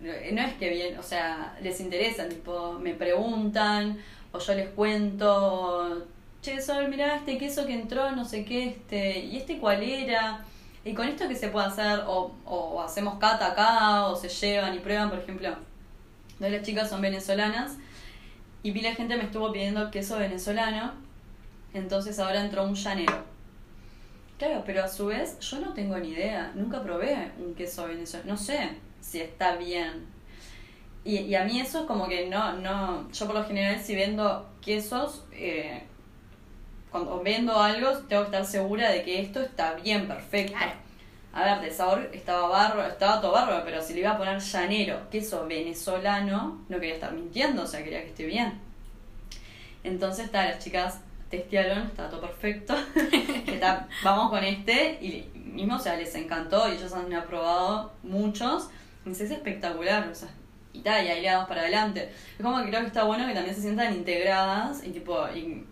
No 0.00 0.42
es 0.42 0.54
que 0.54 0.68
bien, 0.68 0.98
o 0.98 1.02
sea, 1.02 1.56
les 1.62 1.80
interesa, 1.80 2.28
tipo, 2.28 2.74
me 2.74 2.94
preguntan 2.94 3.98
o 4.34 4.38
yo 4.40 4.54
les 4.54 4.68
cuento, 4.70 6.06
che, 6.42 6.60
Sol, 6.60 6.88
mirá 6.88 7.16
este 7.16 7.38
queso 7.38 7.66
que 7.66 7.74
entró, 7.74 8.10
no 8.10 8.24
sé 8.24 8.44
qué, 8.44 8.68
este, 8.70 9.20
y 9.20 9.36
este 9.36 9.58
cuál 9.58 9.82
era, 9.82 10.44
y 10.84 10.92
con 10.92 11.06
esto 11.06 11.28
qué 11.28 11.36
se 11.36 11.48
puede 11.48 11.66
hacer, 11.66 12.00
o, 12.08 12.32
o 12.44 12.82
hacemos 12.82 13.18
cata 13.20 13.52
acá, 13.52 14.06
o 14.06 14.16
se 14.16 14.28
llevan 14.28 14.74
y 14.74 14.80
prueban, 14.80 15.08
por 15.08 15.20
ejemplo, 15.20 15.50
dos 15.50 15.58
de 16.40 16.50
las 16.50 16.62
chicas 16.66 16.90
son 16.90 17.00
venezolanas, 17.00 17.76
y 18.64 18.72
pila 18.72 18.88
de 18.88 18.96
gente 18.96 19.16
me 19.16 19.22
estuvo 19.22 19.52
pidiendo 19.52 19.92
queso 19.92 20.18
venezolano, 20.18 20.94
entonces 21.72 22.18
ahora 22.18 22.44
entró 22.44 22.64
un 22.64 22.74
llanero. 22.74 23.24
Claro, 24.36 24.64
pero 24.66 24.82
a 24.82 24.88
su 24.88 25.06
vez 25.06 25.38
yo 25.38 25.60
no 25.60 25.74
tengo 25.74 25.96
ni 25.98 26.08
idea, 26.08 26.50
nunca 26.56 26.82
probé 26.82 27.30
un 27.38 27.54
queso 27.54 27.86
venezolano, 27.86 28.32
no 28.32 28.36
sé 28.36 28.70
si 29.00 29.20
está 29.20 29.54
bien, 29.54 30.12
y, 31.04 31.18
y 31.18 31.34
a 31.34 31.44
mí 31.44 31.60
eso 31.60 31.80
es 31.80 31.84
como 31.86 32.08
que 32.08 32.26
no, 32.28 32.54
no, 32.54 33.10
yo 33.12 33.26
por 33.26 33.34
lo 33.34 33.44
general 33.44 33.80
si 33.80 33.94
vendo 33.94 34.48
quesos, 34.62 35.24
eh, 35.32 35.82
cuando 36.90 37.22
vendo 37.22 37.58
algo 37.60 37.90
tengo 38.08 38.22
que 38.22 38.28
estar 38.28 38.46
segura 38.46 38.90
de 38.90 39.02
que 39.02 39.20
esto 39.20 39.40
está 39.40 39.74
bien, 39.74 40.08
perfecto. 40.08 40.56
Claro. 40.56 40.72
A 41.32 41.44
ver, 41.44 41.60
de 41.62 41.70
sabor 41.72 42.10
estaba 42.12 42.46
barro, 42.46 42.86
estaba 42.86 43.20
todo 43.20 43.32
barro, 43.32 43.60
pero 43.64 43.82
si 43.82 43.92
le 43.92 44.00
iba 44.00 44.12
a 44.12 44.16
poner 44.16 44.38
llanero, 44.38 45.10
queso 45.10 45.44
venezolano, 45.46 46.64
no 46.68 46.78
quería 46.78 46.94
estar 46.94 47.12
mintiendo, 47.12 47.64
o 47.64 47.66
sea, 47.66 47.82
quería 47.82 48.02
que 48.02 48.10
esté 48.10 48.24
bien. 48.24 48.60
Entonces, 49.82 50.26
está, 50.26 50.44
las 50.44 50.62
chicas 50.62 51.00
testearon, 51.30 51.88
estaba 51.88 52.08
todo 52.08 52.20
perfecto. 52.20 52.76
ta, 53.60 53.88
vamos 54.04 54.30
con 54.30 54.44
este, 54.44 54.98
y 55.02 55.28
mismo, 55.34 55.74
o 55.74 55.78
sea, 55.80 55.96
les 55.96 56.14
encantó, 56.14 56.68
y 56.68 56.76
ellos 56.76 56.92
han 56.92 57.12
aprobado 57.12 57.92
muchos. 58.04 58.70
Y 59.04 59.10
es 59.10 59.20
espectacular, 59.20 60.08
o 60.08 60.14
sea, 60.14 60.28
y 60.74 60.80
tal, 60.80 61.06
y 61.06 61.08
ahí 61.08 61.22
le 61.22 61.28
damos 61.28 61.48
para 61.48 61.62
adelante. 61.62 62.10
Es 62.36 62.44
como 62.44 62.62
que 62.62 62.68
creo 62.68 62.80
que 62.80 62.88
está 62.88 63.04
bueno 63.04 63.26
que 63.26 63.32
también 63.32 63.54
se 63.54 63.62
sientan 63.62 63.94
integradas 63.94 64.84
y 64.84 64.90
tipo, 64.90 65.26
y, 65.34 65.64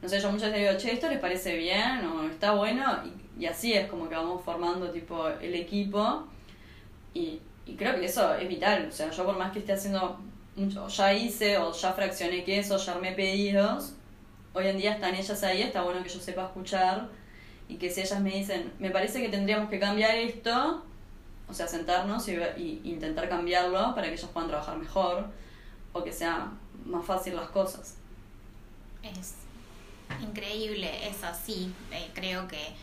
no 0.00 0.08
sé, 0.08 0.20
yo 0.20 0.30
muchas 0.30 0.52
veces 0.52 0.68
digo, 0.68 0.78
che, 0.80 0.92
¿esto 0.94 1.08
les 1.10 1.18
parece 1.18 1.56
bien? 1.56 2.06
o 2.06 2.24
está 2.24 2.52
bueno, 2.52 2.84
y, 3.04 3.44
y 3.44 3.46
así 3.46 3.74
es 3.74 3.88
como 3.88 4.08
que 4.08 4.14
vamos 4.14 4.42
formando 4.44 4.90
tipo 4.90 5.28
el 5.28 5.54
equipo 5.54 6.26
y, 7.12 7.40
y 7.66 7.74
creo 7.76 7.94
que 7.96 8.06
eso 8.06 8.34
es 8.34 8.48
vital, 8.48 8.86
o 8.88 8.92
sea, 8.92 9.10
yo 9.10 9.24
por 9.26 9.36
más 9.36 9.52
que 9.52 9.58
esté 9.58 9.72
haciendo 9.72 10.18
mucho, 10.56 10.88
ya 10.88 11.12
hice 11.12 11.58
o 11.58 11.72
ya 11.72 11.92
fraccioné 11.92 12.44
queso, 12.44 12.78
ya 12.78 12.92
armé 12.92 13.12
pedidos, 13.12 13.94
hoy 14.54 14.68
en 14.68 14.78
día 14.78 14.92
están 14.94 15.14
ellas 15.14 15.42
ahí, 15.42 15.62
está 15.62 15.82
bueno 15.82 16.02
que 16.02 16.08
yo 16.08 16.20
sepa 16.20 16.44
escuchar 16.44 17.08
y 17.68 17.76
que 17.76 17.90
si 17.90 18.00
ellas 18.00 18.20
me 18.20 18.30
dicen, 18.30 18.72
me 18.78 18.90
parece 18.90 19.20
que 19.20 19.28
tendríamos 19.28 19.68
que 19.68 19.78
cambiar 19.78 20.16
esto, 20.16 20.84
o 21.48 21.54
sea, 21.54 21.66
sentarnos 21.66 22.28
y, 22.28 22.32
y 22.56 22.80
intentar 22.84 23.28
cambiarlo 23.28 23.94
para 23.94 24.08
que 24.08 24.14
ellos 24.14 24.30
puedan 24.32 24.48
trabajar 24.48 24.76
mejor 24.76 25.26
o 25.92 26.04
que 26.04 26.12
sea 26.12 26.52
más 26.84 27.04
fácil 27.04 27.36
las 27.36 27.48
cosas. 27.50 27.94
Es 29.02 29.34
increíble, 30.20 31.08
es 31.08 31.22
así. 31.24 31.72
Eh, 31.92 32.10
creo 32.14 32.48
que 32.48 32.74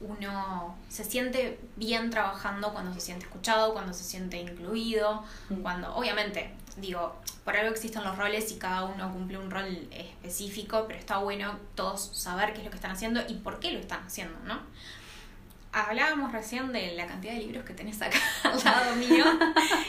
uno 0.00 0.76
se 0.88 1.02
siente 1.04 1.58
bien 1.76 2.10
trabajando 2.10 2.72
cuando 2.72 2.94
se 2.94 3.00
siente 3.00 3.24
escuchado, 3.26 3.72
cuando 3.72 3.92
se 3.92 4.04
siente 4.04 4.40
incluido, 4.40 5.24
Mm. 5.48 5.62
cuando, 5.62 5.94
obviamente, 5.94 6.52
digo, 6.76 7.16
por 7.44 7.56
algo 7.56 7.70
existen 7.72 8.04
los 8.04 8.16
roles 8.16 8.52
y 8.52 8.56
cada 8.58 8.84
uno 8.84 9.12
cumple 9.12 9.38
un 9.38 9.50
rol 9.50 9.88
específico, 9.90 10.84
pero 10.86 10.98
está 11.00 11.18
bueno 11.18 11.58
todos 11.74 12.10
saber 12.12 12.52
qué 12.52 12.58
es 12.60 12.64
lo 12.66 12.70
que 12.70 12.76
están 12.76 12.92
haciendo 12.92 13.20
y 13.28 13.34
por 13.34 13.58
qué 13.58 13.72
lo 13.72 13.80
están 13.80 14.04
haciendo, 14.04 14.38
¿no? 14.44 14.60
Hablábamos 15.72 16.32
recién 16.32 16.72
de 16.72 16.94
la 16.94 17.06
cantidad 17.06 17.34
de 17.34 17.40
libros 17.40 17.64
que 17.64 17.74
tenés 17.74 18.00
acá 18.00 18.18
al 18.44 18.64
lado 18.64 18.96
mío 18.96 19.24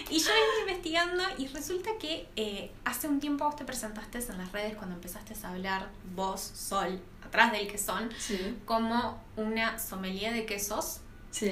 y 0.09 0.19
yo 0.19 0.29
vengo 0.31 0.59
investigando 0.67 1.23
y 1.37 1.47
resulta 1.47 1.91
que 1.99 2.27
eh, 2.35 2.71
hace 2.83 3.07
un 3.07 3.19
tiempo 3.19 3.45
vos 3.45 3.55
te 3.55 3.63
presentaste 3.63 4.19
en 4.19 4.37
las 4.37 4.51
redes 4.51 4.75
cuando 4.75 4.95
empezaste 4.95 5.33
a 5.41 5.49
hablar 5.49 5.89
vos, 6.15 6.41
Sol, 6.41 6.99
atrás 7.25 7.51
del 7.53 7.67
quesón, 7.71 8.09
Sí, 8.17 8.57
como 8.65 9.23
una 9.37 9.79
sommelier 9.79 10.33
de 10.33 10.45
quesos. 10.45 10.99
sí. 11.31 11.51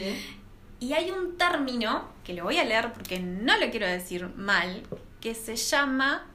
Y 0.79 0.93
hay 0.93 1.09
un 1.09 1.37
término, 1.39 2.07
que 2.23 2.33
lo 2.33 2.43
voy 2.43 2.59
a 2.59 2.63
leer 2.63 2.93
porque 2.93 3.19
no 3.19 3.57
lo 3.57 3.71
quiero 3.71 3.87
decir 3.87 4.27
mal, 4.35 4.83
que 5.19 5.33
se 5.33 5.55
llama 5.55 6.27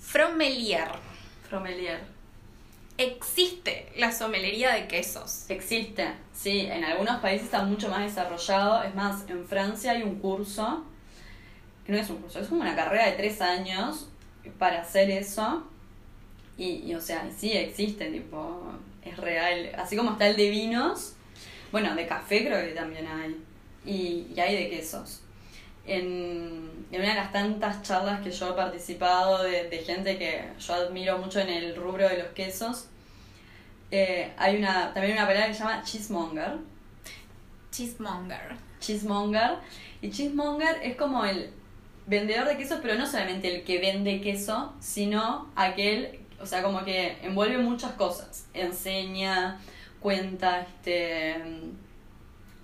fromelier. 0.00 0.90
Fromelier. 1.46 2.00
Existe 3.00 3.90
la 3.96 4.12
sommelería 4.12 4.74
de 4.74 4.86
quesos. 4.86 5.46
Existe, 5.48 6.06
sí, 6.34 6.60
en 6.60 6.84
algunos 6.84 7.18
países 7.20 7.46
está 7.46 7.62
mucho 7.62 7.88
más 7.88 8.02
desarrollado. 8.02 8.82
Es 8.82 8.94
más, 8.94 9.24
en 9.30 9.46
Francia 9.46 9.92
hay 9.92 10.02
un 10.02 10.16
curso, 10.16 10.84
que 11.86 11.92
no 11.92 11.98
es 11.98 12.10
un 12.10 12.18
curso, 12.18 12.40
es 12.40 12.48
como 12.48 12.60
una 12.60 12.76
carrera 12.76 13.06
de 13.06 13.12
tres 13.12 13.40
años 13.40 14.10
para 14.58 14.82
hacer 14.82 15.10
eso. 15.10 15.66
Y, 16.58 16.82
y, 16.84 16.94
o 16.94 17.00
sea, 17.00 17.26
sí 17.34 17.52
existe, 17.52 18.10
tipo, 18.10 18.70
es 19.02 19.16
real. 19.16 19.72
Así 19.78 19.96
como 19.96 20.10
está 20.10 20.28
el 20.28 20.36
de 20.36 20.50
vinos, 20.50 21.14
bueno, 21.72 21.94
de 21.94 22.06
café 22.06 22.44
creo 22.44 22.62
que 22.66 22.72
también 22.72 23.06
hay. 23.06 23.42
Y, 23.86 24.26
y 24.36 24.40
hay 24.40 24.62
de 24.62 24.68
quesos. 24.68 25.22
En, 25.90 26.86
en 26.92 27.00
una 27.00 27.10
de 27.10 27.16
las 27.16 27.32
tantas 27.32 27.82
charlas 27.82 28.20
que 28.20 28.30
yo 28.30 28.50
he 28.50 28.52
participado 28.52 29.42
de, 29.42 29.68
de 29.68 29.78
gente 29.78 30.18
que 30.18 30.44
yo 30.58 30.74
admiro 30.74 31.18
mucho 31.18 31.40
en 31.40 31.48
el 31.48 31.74
rubro 31.74 32.08
de 32.08 32.18
los 32.18 32.28
quesos, 32.28 32.86
eh, 33.90 34.32
hay 34.36 34.56
una 34.56 34.94
también 34.94 35.16
una 35.16 35.26
palabra 35.26 35.48
que 35.48 35.54
se 35.54 35.60
llama 35.60 35.82
cheesemonger. 35.82 36.58
Cheesemonger. 37.72 38.56
Cheesemonger. 38.80 39.56
Y 40.00 40.10
cheesemonger 40.10 40.80
es 40.82 40.96
como 40.96 41.24
el 41.24 41.50
vendedor 42.06 42.46
de 42.46 42.56
queso, 42.56 42.78
pero 42.82 42.94
no 42.94 43.06
solamente 43.06 43.54
el 43.54 43.64
que 43.64 43.78
vende 43.78 44.20
queso, 44.20 44.74
sino 44.80 45.50
aquel, 45.56 46.20
o 46.40 46.46
sea, 46.46 46.62
como 46.62 46.84
que 46.84 47.18
envuelve 47.22 47.58
muchas 47.58 47.92
cosas. 47.92 48.46
Enseña, 48.54 49.60
cuenta, 50.00 50.60
este, 50.60 51.36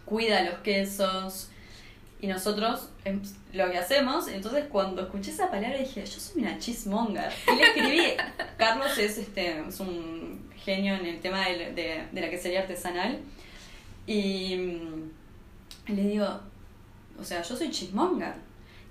cuida 0.04 0.42
los 0.42 0.58
quesos. 0.60 1.50
Y 2.20 2.28
nosotros 2.28 2.88
em, 3.04 3.20
lo 3.52 3.70
que 3.70 3.76
hacemos, 3.78 4.28
entonces 4.28 4.64
cuando 4.70 5.02
escuché 5.02 5.30
esa 5.30 5.50
palabra 5.50 5.78
dije, 5.78 6.04
yo 6.04 6.18
soy 6.20 6.42
una 6.42 6.58
cheesemonger. 6.58 7.30
Y 7.52 7.56
le 7.56 7.62
escribí, 7.64 8.02
Carlos 8.58 8.96
es, 8.98 9.18
este, 9.18 9.60
es 9.68 9.80
un 9.80 10.50
genio 10.56 10.94
en 10.94 11.04
el 11.06 11.20
tema 11.20 11.46
de, 11.46 11.72
de, 11.72 12.04
de 12.10 12.20
la 12.20 12.30
quesería 12.30 12.60
artesanal. 12.62 13.18
Y 14.06 14.56
mm, 14.56 15.92
le 15.94 16.02
digo, 16.02 16.40
o 17.20 17.24
sea, 17.24 17.42
yo 17.42 17.54
soy 17.56 17.70
cheesemonger. 17.70 18.34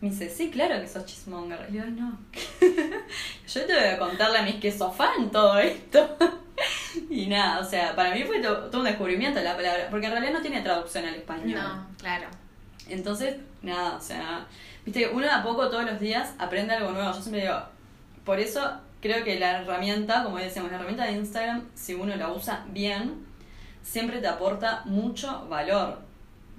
Me 0.02 0.10
dice, 0.12 0.30
sí, 0.30 0.52
claro 0.52 0.80
que 0.80 0.88
sos 0.88 1.06
cheesemonger. 1.06 1.66
Y 1.70 1.74
digo, 1.74 1.86
no. 1.86 2.20
yo 3.48 3.66
te 3.66 3.74
voy 3.74 3.84
a 3.86 3.98
contarle 3.98 4.38
a 4.40 4.44
mis 4.44 4.56
queso 4.56 4.92
fan 4.92 5.32
todo 5.32 5.58
esto. 5.58 6.16
y 7.10 7.26
nada, 7.26 7.60
o 7.60 7.64
sea, 7.68 7.96
para 7.96 8.14
mí 8.14 8.24
fue 8.24 8.40
to- 8.40 8.66
todo 8.70 8.82
un 8.82 8.88
descubrimiento 8.88 9.42
la 9.42 9.56
palabra, 9.56 9.88
porque 9.90 10.06
en 10.06 10.12
realidad 10.12 10.34
no 10.34 10.42
tiene 10.42 10.62
traducción 10.62 11.06
al 11.06 11.16
español. 11.16 11.60
No, 11.60 11.88
claro. 11.98 12.28
Entonces, 12.88 13.38
nada, 13.62 13.98
o 13.98 14.02
sea, 14.02 14.48
viste, 14.86 15.10
uno 15.10 15.28
a 15.32 15.44
poco 15.44 15.70
todos 15.70 15.86
los 15.86 16.00
días 16.00 16.34
aprende 16.38 16.74
algo 16.74 16.92
nuevo. 16.92 17.12
Yo 17.14 17.22
siempre 17.22 17.42
digo, 17.42 17.60
por 18.24 18.40
eso 18.40 18.80
creo 19.02 19.24
que 19.24 19.40
la 19.40 19.62
herramienta, 19.62 20.24
como 20.24 20.38
decíamos, 20.38 20.72
la 20.72 20.78
herramienta 20.78 21.06
de 21.06 21.14
Instagram, 21.14 21.68
si 21.74 21.94
uno 21.94 22.16
la 22.16 22.32
usa 22.32 22.66
bien, 22.70 23.26
siempre 23.82 24.20
te 24.20 24.28
aporta 24.28 24.82
mucho 24.86 25.48
valor. 25.48 26.00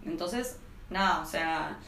Entonces, 0.04 0.58
nada, 0.90 1.20
o 1.20 1.26
sea, 1.26 1.78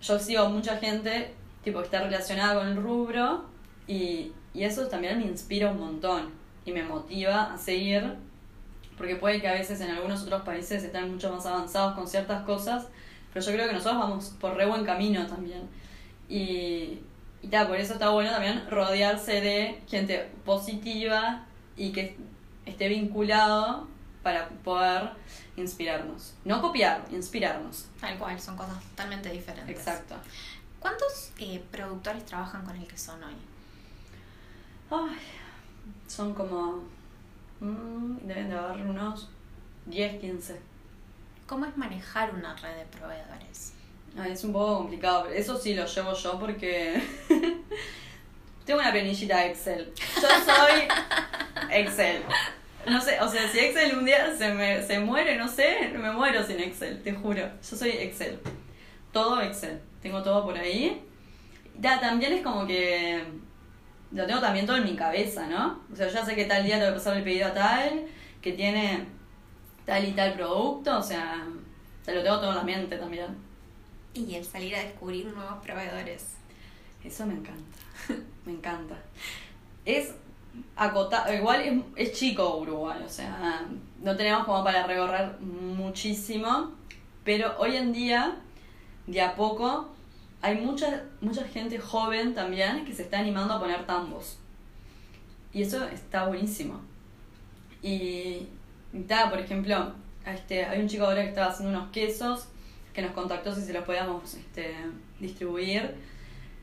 yo 0.00 0.18
sigo 0.18 0.48
mucha 0.48 0.78
gente, 0.78 1.34
tipo, 1.62 1.78
que 1.78 1.84
está 1.84 2.02
relacionada 2.02 2.56
con 2.56 2.68
el 2.68 2.76
rubro 2.76 3.44
y, 3.86 4.32
y 4.52 4.64
eso 4.64 4.86
también 4.88 5.18
me 5.18 5.26
inspira 5.26 5.70
un 5.70 5.78
montón 5.78 6.30
y 6.64 6.72
me 6.72 6.82
motiva 6.82 7.52
a 7.52 7.58
seguir, 7.58 8.14
porque 8.96 9.16
puede 9.16 9.40
que 9.40 9.48
a 9.48 9.52
veces 9.52 9.80
en 9.80 9.90
algunos 9.90 10.22
otros 10.22 10.42
países 10.42 10.82
están 10.82 11.10
mucho 11.10 11.32
más 11.32 11.46
avanzados 11.46 11.94
con 11.94 12.08
ciertas 12.08 12.44
cosas, 12.44 12.88
pero 13.34 13.44
yo 13.44 13.52
creo 13.52 13.66
que 13.66 13.72
nosotros 13.74 14.00
vamos 14.00 14.26
por 14.40 14.56
re 14.56 14.64
buen 14.64 14.84
camino 14.84 15.26
también. 15.26 15.68
Y, 16.28 17.00
y 17.42 17.48
ta, 17.50 17.66
por 17.66 17.76
eso 17.76 17.94
está 17.94 18.10
bueno 18.10 18.30
también 18.30 18.64
rodearse 18.70 19.40
de 19.40 19.82
gente 19.88 20.30
positiva 20.44 21.44
y 21.76 21.90
que 21.90 22.16
esté 22.64 22.88
vinculado 22.88 23.88
para 24.22 24.48
poder 24.48 25.10
inspirarnos. 25.56 26.34
No 26.44 26.62
copiar, 26.62 27.04
inspirarnos. 27.10 27.88
Tal 28.00 28.16
cual, 28.18 28.40
son 28.40 28.56
cosas 28.56 28.82
totalmente 28.90 29.30
diferentes. 29.30 29.76
Exacto. 29.76 30.14
¿Cuántos 30.78 31.32
eh, 31.38 31.62
productores 31.72 32.24
trabajan 32.24 32.64
con 32.64 32.76
el 32.76 32.86
que 32.86 32.96
son 32.96 33.22
hoy? 33.22 33.34
Ay, 34.90 35.18
son 36.06 36.34
como... 36.34 36.84
mm, 37.60 38.18
deben 38.22 38.48
de 38.48 38.54
haber 38.56 38.86
unos 38.86 39.28
10, 39.86 40.20
15. 40.20 40.73
¿Cómo 41.54 41.66
es 41.66 41.76
manejar 41.76 42.34
una 42.34 42.56
red 42.56 42.78
de 42.78 42.84
proveedores? 42.86 43.74
Ay, 44.18 44.32
es 44.32 44.42
un 44.42 44.52
poco 44.52 44.78
complicado, 44.78 45.22
pero 45.22 45.36
eso 45.36 45.56
sí 45.56 45.72
lo 45.72 45.86
llevo 45.86 46.12
yo 46.12 46.36
porque 46.40 47.00
tengo 48.66 48.80
una 48.80 48.90
planillita 48.90 49.46
Excel. 49.46 49.92
Yo 50.16 50.28
soy 50.44 50.88
Excel. 51.70 52.24
No 52.88 53.00
sé, 53.00 53.20
o 53.20 53.28
sea, 53.28 53.48
si 53.48 53.60
Excel 53.60 53.96
un 53.96 54.04
día 54.04 54.36
se 54.36 54.52
me 54.52 54.82
se 54.82 54.98
muere, 54.98 55.36
no 55.36 55.46
sé, 55.46 55.92
me 55.96 56.10
muero 56.10 56.44
sin 56.44 56.58
Excel, 56.58 57.00
te 57.04 57.12
juro. 57.12 57.42
Yo 57.42 57.76
soy 57.76 57.90
Excel. 57.90 58.40
Todo 59.12 59.40
Excel. 59.40 59.80
Tengo 60.02 60.24
todo 60.24 60.44
por 60.44 60.58
ahí. 60.58 61.04
Ya, 61.78 62.00
también 62.00 62.32
es 62.32 62.42
como 62.42 62.66
que 62.66 63.22
lo 64.10 64.26
tengo 64.26 64.40
también 64.40 64.66
todo 64.66 64.78
en 64.78 64.84
mi 64.86 64.96
cabeza, 64.96 65.46
¿no? 65.46 65.84
O 65.92 65.94
sea, 65.94 66.08
ya 66.08 66.24
sé 66.24 66.34
que 66.34 66.46
tal 66.46 66.64
día 66.64 66.80
tengo 66.80 66.90
que 66.90 66.98
pasar 66.98 67.16
el 67.16 67.22
pedido 67.22 67.46
a 67.46 67.54
tal, 67.54 68.06
que 68.42 68.54
tiene 68.54 69.06
tal 69.84 70.04
y 70.06 70.12
tal 70.12 70.34
producto, 70.34 70.98
o 70.98 71.02
sea, 71.02 71.46
te 72.04 72.14
lo 72.14 72.22
tengo 72.22 72.38
todo 72.38 72.50
en 72.50 72.56
la 72.56 72.62
mente 72.62 72.96
también. 72.96 73.26
Y 74.14 74.34
el 74.34 74.44
salir 74.44 74.74
a 74.76 74.80
descubrir 74.80 75.26
nuevos 75.26 75.62
proveedores. 75.62 76.34
Eso 77.02 77.26
me 77.26 77.34
encanta. 77.34 77.78
Me 78.46 78.52
encanta. 78.52 78.96
Es 79.84 80.14
acotado, 80.76 81.32
igual 81.32 81.60
es, 81.60 81.82
es 82.10 82.18
chico 82.18 82.58
Uruguay, 82.58 83.02
o 83.04 83.08
sea, 83.08 83.64
no 84.02 84.16
tenemos 84.16 84.44
como 84.44 84.62
para 84.62 84.86
recorrer 84.86 85.40
muchísimo, 85.40 86.72
pero 87.24 87.58
hoy 87.58 87.76
en 87.76 87.92
día, 87.92 88.36
de 89.06 89.20
a 89.20 89.34
poco, 89.34 89.88
hay 90.42 90.58
mucha, 90.58 91.04
mucha 91.22 91.42
gente 91.44 91.78
joven 91.78 92.34
también 92.34 92.84
que 92.84 92.94
se 92.94 93.02
está 93.02 93.18
animando 93.18 93.54
a 93.54 93.60
poner 93.60 93.86
tambos. 93.86 94.38
Y 95.54 95.62
eso 95.62 95.84
está 95.84 96.26
buenísimo. 96.26 96.80
Y, 97.82 98.48
ta, 99.02 99.28
por 99.28 99.40
ejemplo, 99.40 99.92
este, 100.26 100.64
hay 100.64 100.80
un 100.80 100.88
chico 100.88 101.04
ahora 101.04 101.22
que 101.22 101.28
estaba 101.28 101.50
haciendo 101.50 101.76
unos 101.76 101.90
quesos 101.90 102.48
que 102.94 103.02
nos 103.02 103.10
contactó 103.10 103.54
si 103.54 103.62
se 103.62 103.72
los 103.72 103.84
podíamos 103.84 104.34
este, 104.34 104.74
distribuir. 105.18 105.94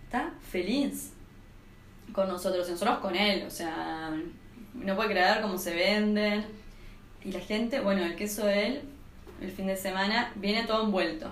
Está 0.05 0.33
feliz 0.49 1.11
con 2.13 2.27
nosotros, 2.27 2.69
nosotros 2.69 2.99
con 2.99 3.15
él, 3.15 3.45
o 3.45 3.51
sea, 3.51 4.11
no 4.73 4.95
puede 4.95 5.09
creer 5.09 5.41
cómo 5.41 5.57
se 5.57 5.75
venden. 5.75 6.45
Y 7.23 7.31
la 7.31 7.39
gente, 7.39 7.81
bueno, 7.81 8.03
el 8.03 8.15
queso 8.15 8.45
de 8.45 8.67
él, 8.67 8.81
el 9.41 9.51
fin 9.51 9.67
de 9.67 9.75
semana, 9.75 10.31
viene 10.35 10.63
todo 10.63 10.85
envuelto. 10.85 11.31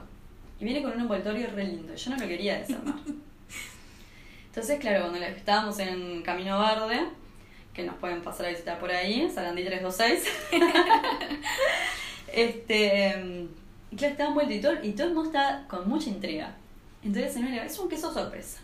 Y 0.60 0.66
viene 0.66 0.84
con 0.84 0.92
un 0.92 1.02
envoltorio 1.02 1.48
re 1.56 1.64
lindo. 1.64 1.96
Yo 1.96 2.12
no 2.12 2.18
lo 2.18 2.28
quería 2.28 2.60
desarmar. 2.60 2.96
Entonces, 4.48 4.80
claro, 4.80 5.08
cuando 5.08 5.26
estábamos 5.26 5.80
en 5.80 6.22
Camino 6.22 6.60
Verde, 6.60 7.08
que 7.74 7.84
nos 7.84 7.96
pueden 7.96 8.22
pasar 8.22 8.48
a 8.48 8.50
visitar 8.50 8.80
por 8.80 8.92
ahí, 8.92 9.30
Sarandí 9.34 9.64
326. 9.64 10.28
este, 12.34 13.48
y 13.92 13.96
claro, 13.96 14.12
estaba 14.12 14.30
envuelto 14.30 14.54
y 14.54 14.62
todo, 14.62 14.74
y 14.84 14.92
todo 14.94 15.08
el 15.08 15.14
mundo 15.14 15.30
está 15.30 15.66
con 15.68 15.88
mucha 15.90 16.10
intriga. 16.10 16.56
Entonces, 17.04 17.36
dijo, 17.36 17.48
es 17.50 17.80
un 17.80 17.90
queso 17.90 18.14
sorpresa. 18.14 18.60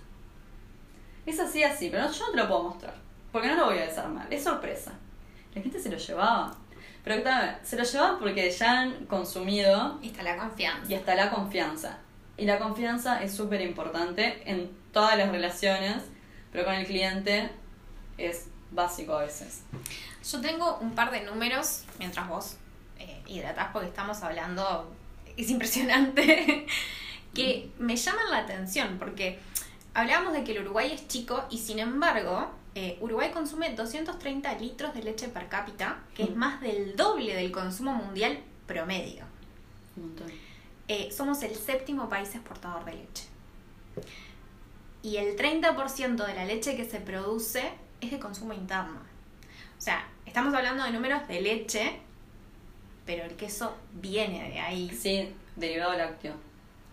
Es 1.26 1.40
así, 1.40 1.64
así, 1.64 1.90
pero 1.90 2.04
no- 2.04 2.12
yo 2.12 2.26
no 2.28 2.32
te 2.32 2.38
lo 2.38 2.48
puedo 2.48 2.64
mostrar. 2.64 2.94
Porque 3.32 3.48
no 3.48 3.56
lo 3.56 3.66
voy 3.66 3.78
a 3.80 3.86
desarmar. 3.86 4.28
Es 4.32 4.44
sorpresa. 4.44 4.92
La 5.54 5.62
gente 5.62 5.80
se 5.80 5.90
lo 5.90 5.98
llevaba. 5.98 6.56
Pero 7.04 7.22
claro, 7.22 7.58
se 7.64 7.76
lo 7.78 7.84
llevaba 7.84 8.20
porque 8.20 8.50
ya 8.52 8.80
han 8.82 9.06
consumido 9.06 10.00
Y 10.02 10.08
está 10.08 10.24
la 10.24 10.38
confianza. 10.38 10.92
y 10.92 10.96
está 10.96 11.16
la 11.16 11.30
confianza. 11.30 11.98
Y 12.38 12.46
la 12.46 12.60
confianza 12.60 13.24
es 13.24 13.34
súper 13.34 13.62
importante 13.62 14.42
en 14.46 14.70
todas 14.92 15.18
las 15.18 15.30
relaciones, 15.32 16.04
pero 16.52 16.66
con 16.66 16.74
el 16.74 16.86
cliente 16.86 17.50
es 18.18 18.48
básico 18.72 19.14
a 19.14 19.22
veces. 19.24 19.62
Yo 20.30 20.42
tengo 20.42 20.78
un 20.80 20.96
par 20.96 21.12
de 21.12 21.22
números 21.22 21.84
mientras 22.00 22.28
vos 22.28 22.56
eh, 23.00 23.22
hidratás 23.28 23.70
porque 23.72 23.88
estamos 23.90 24.22
hablando, 24.24 24.92
es 25.38 25.50
impresionante, 25.50 26.66
que 27.34 27.70
me 27.80 27.96
llaman 27.96 28.32
la 28.32 28.38
atención 28.40 28.98
porque 28.98 29.40
hablábamos 29.94 30.34
de 30.34 30.44
que 30.44 30.54
el 30.54 30.64
Uruguay 30.64 30.92
es 30.94 31.08
chico 31.08 31.46
y 31.50 31.60
sin 31.60 31.80
embargo 31.80 32.50
eh, 32.76 32.98
Uruguay 33.00 33.32
consume 33.32 33.74
230 33.74 34.54
litros 34.56 34.94
de 34.94 35.04
leche 35.04 35.30
per 35.30 35.48
cápita, 35.48 36.00
que 36.14 36.24
es 36.24 36.32
Mm. 36.32 36.36
más 36.38 36.60
del 36.62 36.96
doble 36.98 37.34
del 37.34 37.52
consumo 37.52 37.94
mundial 37.94 38.40
promedio. 38.68 39.24
Un 39.96 40.08
montón. 40.08 40.28
Eh, 40.90 41.10
somos 41.16 41.42
el 41.44 41.56
séptimo 41.56 42.10
país 42.10 42.36
exportador 42.36 42.84
de 42.84 42.94
leche. 42.96 43.24
Y 45.04 45.18
el 45.18 45.36
30% 45.38 46.26
de 46.26 46.34
la 46.34 46.46
leche 46.46 46.76
que 46.76 46.84
se 46.90 47.00
produce 47.00 47.72
es 48.06 48.12
de 48.12 48.20
consumo 48.20 48.54
interno. 48.54 49.00
O 49.78 49.82
sea, 49.82 50.08
estamos 50.26 50.54
hablando 50.54 50.84
de 50.84 50.92
números 50.92 51.28
de 51.28 51.42
leche, 51.42 52.00
pero 53.06 53.26
el 53.26 53.36
queso 53.36 53.76
viene 53.94 54.50
de 54.50 54.60
ahí. 54.60 54.90
Sí, 54.90 55.34
derivado 55.56 55.94
lácteo, 55.94 56.36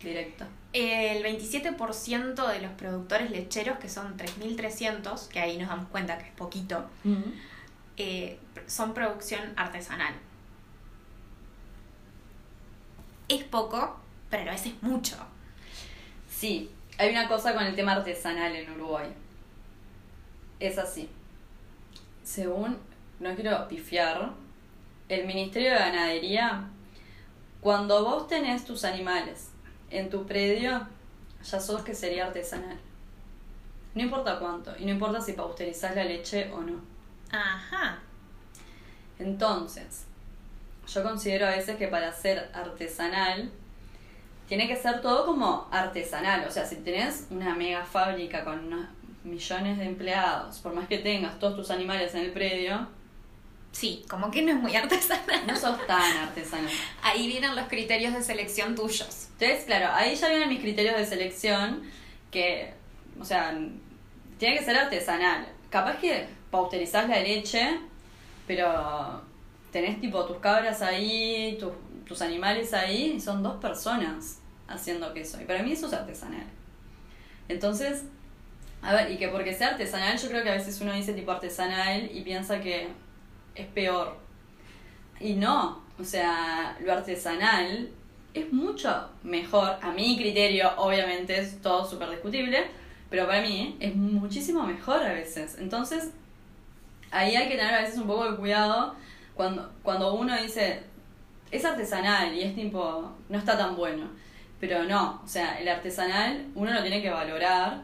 directo. 0.00 0.44
El 0.72 1.22
27% 1.22 2.48
de 2.48 2.62
los 2.62 2.72
productores 2.72 3.30
lecheros, 3.30 3.78
que 3.78 3.88
son 3.88 4.16
3.300, 4.16 5.28
que 5.28 5.40
ahí 5.40 5.58
nos 5.58 5.68
damos 5.68 5.88
cuenta 5.88 6.18
que 6.18 6.24
es 6.24 6.32
poquito, 6.32 6.88
eh, 7.96 8.38
son 8.66 8.94
producción 8.94 9.52
artesanal. 9.56 10.14
Es 13.28 13.44
poco, 13.44 14.00
pero 14.30 14.50
a 14.50 14.54
veces 14.54 14.74
mucho. 14.82 15.16
Sí, 16.28 16.70
hay 16.98 17.10
una 17.10 17.28
cosa 17.28 17.54
con 17.54 17.64
el 17.64 17.74
tema 17.74 17.92
artesanal 17.92 18.54
en 18.56 18.70
Uruguay. 18.72 19.12
Es 20.62 20.78
así. 20.78 21.08
Según, 22.22 22.78
no 23.18 23.34
quiero 23.34 23.66
pifiar, 23.66 24.30
el 25.08 25.26
Ministerio 25.26 25.70
de 25.70 25.76
Ganadería, 25.76 26.68
cuando 27.60 28.04
vos 28.04 28.28
tenés 28.28 28.64
tus 28.64 28.84
animales 28.84 29.50
en 29.90 30.08
tu 30.08 30.24
predio, 30.24 30.86
ya 31.42 31.58
sos 31.58 31.82
que 31.82 31.96
sería 31.96 32.26
artesanal. 32.26 32.78
No 33.96 34.02
importa 34.02 34.38
cuánto, 34.38 34.72
y 34.78 34.84
no 34.84 34.92
importa 34.92 35.20
si 35.20 35.32
pasteurizás 35.32 35.96
la 35.96 36.04
leche 36.04 36.52
o 36.52 36.60
no. 36.60 36.80
Ajá. 37.32 37.98
Entonces, 39.18 40.04
yo 40.86 41.02
considero 41.02 41.48
a 41.48 41.56
veces 41.56 41.76
que 41.76 41.88
para 41.88 42.12
ser 42.12 42.52
artesanal, 42.54 43.50
tiene 44.46 44.68
que 44.68 44.76
ser 44.76 45.00
todo 45.00 45.26
como 45.26 45.66
artesanal. 45.72 46.46
O 46.46 46.52
sea, 46.52 46.64
si 46.64 46.76
tenés 46.76 47.26
una 47.30 47.52
mega 47.56 47.84
fábrica 47.84 48.44
con 48.44 48.66
unos 48.66 48.86
millones 49.24 49.78
de 49.78 49.84
empleados, 49.84 50.58
por 50.58 50.74
más 50.74 50.88
que 50.88 50.98
tengas 50.98 51.38
todos 51.38 51.56
tus 51.56 51.70
animales 51.70 52.14
en 52.14 52.22
el 52.22 52.32
predio, 52.32 52.88
Sí, 53.72 54.04
como 54.08 54.30
que 54.30 54.42
no 54.42 54.52
es 54.52 54.58
muy 54.58 54.76
artesanal. 54.76 55.46
no 55.46 55.56
sos 55.56 55.86
tan 55.86 56.16
artesanal. 56.18 56.70
Ahí 57.02 57.26
vienen 57.26 57.56
los 57.56 57.66
criterios 57.68 58.12
de 58.12 58.22
selección 58.22 58.74
tuyos. 58.74 59.28
Entonces, 59.32 59.64
claro, 59.64 59.88
ahí 59.92 60.14
ya 60.14 60.28
vienen 60.28 60.50
mis 60.50 60.60
criterios 60.60 60.96
de 60.96 61.06
selección, 61.06 61.82
que, 62.30 62.74
o 63.18 63.24
sea, 63.24 63.58
tiene 64.38 64.58
que 64.58 64.64
ser 64.64 64.76
artesanal. 64.76 65.48
Capaz 65.70 65.96
que 65.96 66.28
pausterizás 66.50 67.08
la 67.08 67.20
leche, 67.20 67.78
pero 68.46 69.22
tenés 69.72 70.00
tipo 70.00 70.24
tus 70.26 70.36
cabras 70.36 70.82
ahí, 70.82 71.56
tus, 71.58 71.72
tus 72.06 72.20
animales 72.20 72.74
ahí, 72.74 73.14
y 73.16 73.20
son 73.20 73.42
dos 73.42 73.56
personas 73.56 74.38
haciendo 74.68 75.14
queso. 75.14 75.40
Y 75.40 75.44
para 75.44 75.62
mí 75.62 75.72
eso 75.72 75.86
es 75.86 75.94
artesanal. 75.94 76.44
Entonces, 77.48 78.04
a 78.82 78.94
ver, 78.94 79.12
y 79.12 79.16
que 79.16 79.28
porque 79.28 79.54
sea 79.54 79.68
artesanal, 79.68 80.18
yo 80.18 80.28
creo 80.28 80.42
que 80.42 80.50
a 80.50 80.54
veces 80.54 80.80
uno 80.80 80.92
dice 80.92 81.14
tipo 81.14 81.30
artesanal 81.30 82.10
y 82.12 82.22
piensa 82.22 82.60
que 82.60 82.88
es 83.54 83.66
peor. 83.68 84.16
Y 85.20 85.34
no, 85.34 85.82
o 85.98 86.04
sea, 86.04 86.76
lo 86.80 86.92
artesanal 86.92 87.90
es 88.34 88.52
mucho 88.52 89.10
mejor, 89.22 89.76
a 89.80 89.92
mi 89.92 90.16
criterio, 90.16 90.72
obviamente 90.78 91.38
es 91.38 91.60
todo 91.60 91.88
súper 91.88 92.10
discutible, 92.10 92.66
pero 93.10 93.26
para 93.26 93.42
mí 93.42 93.76
es 93.78 93.94
muchísimo 93.94 94.64
mejor 94.64 95.02
a 95.02 95.12
veces. 95.12 95.56
Entonces, 95.58 96.10
ahí 97.10 97.36
hay 97.36 97.48
que 97.48 97.56
tener 97.56 97.74
a 97.74 97.82
veces 97.82 97.98
un 97.98 98.06
poco 98.06 98.30
de 98.30 98.36
cuidado 98.36 98.94
cuando, 99.34 99.70
cuando 99.82 100.14
uno 100.14 100.36
dice, 100.42 100.82
es 101.50 101.64
artesanal 101.64 102.34
y 102.34 102.42
es 102.42 102.54
tipo, 102.54 103.12
no 103.28 103.38
está 103.38 103.56
tan 103.56 103.76
bueno. 103.76 104.10
Pero 104.58 104.84
no, 104.84 105.20
o 105.24 105.28
sea, 105.28 105.60
el 105.60 105.68
artesanal 105.68 106.46
uno 106.54 106.72
lo 106.72 106.82
tiene 106.82 107.02
que 107.02 107.10
valorar. 107.10 107.82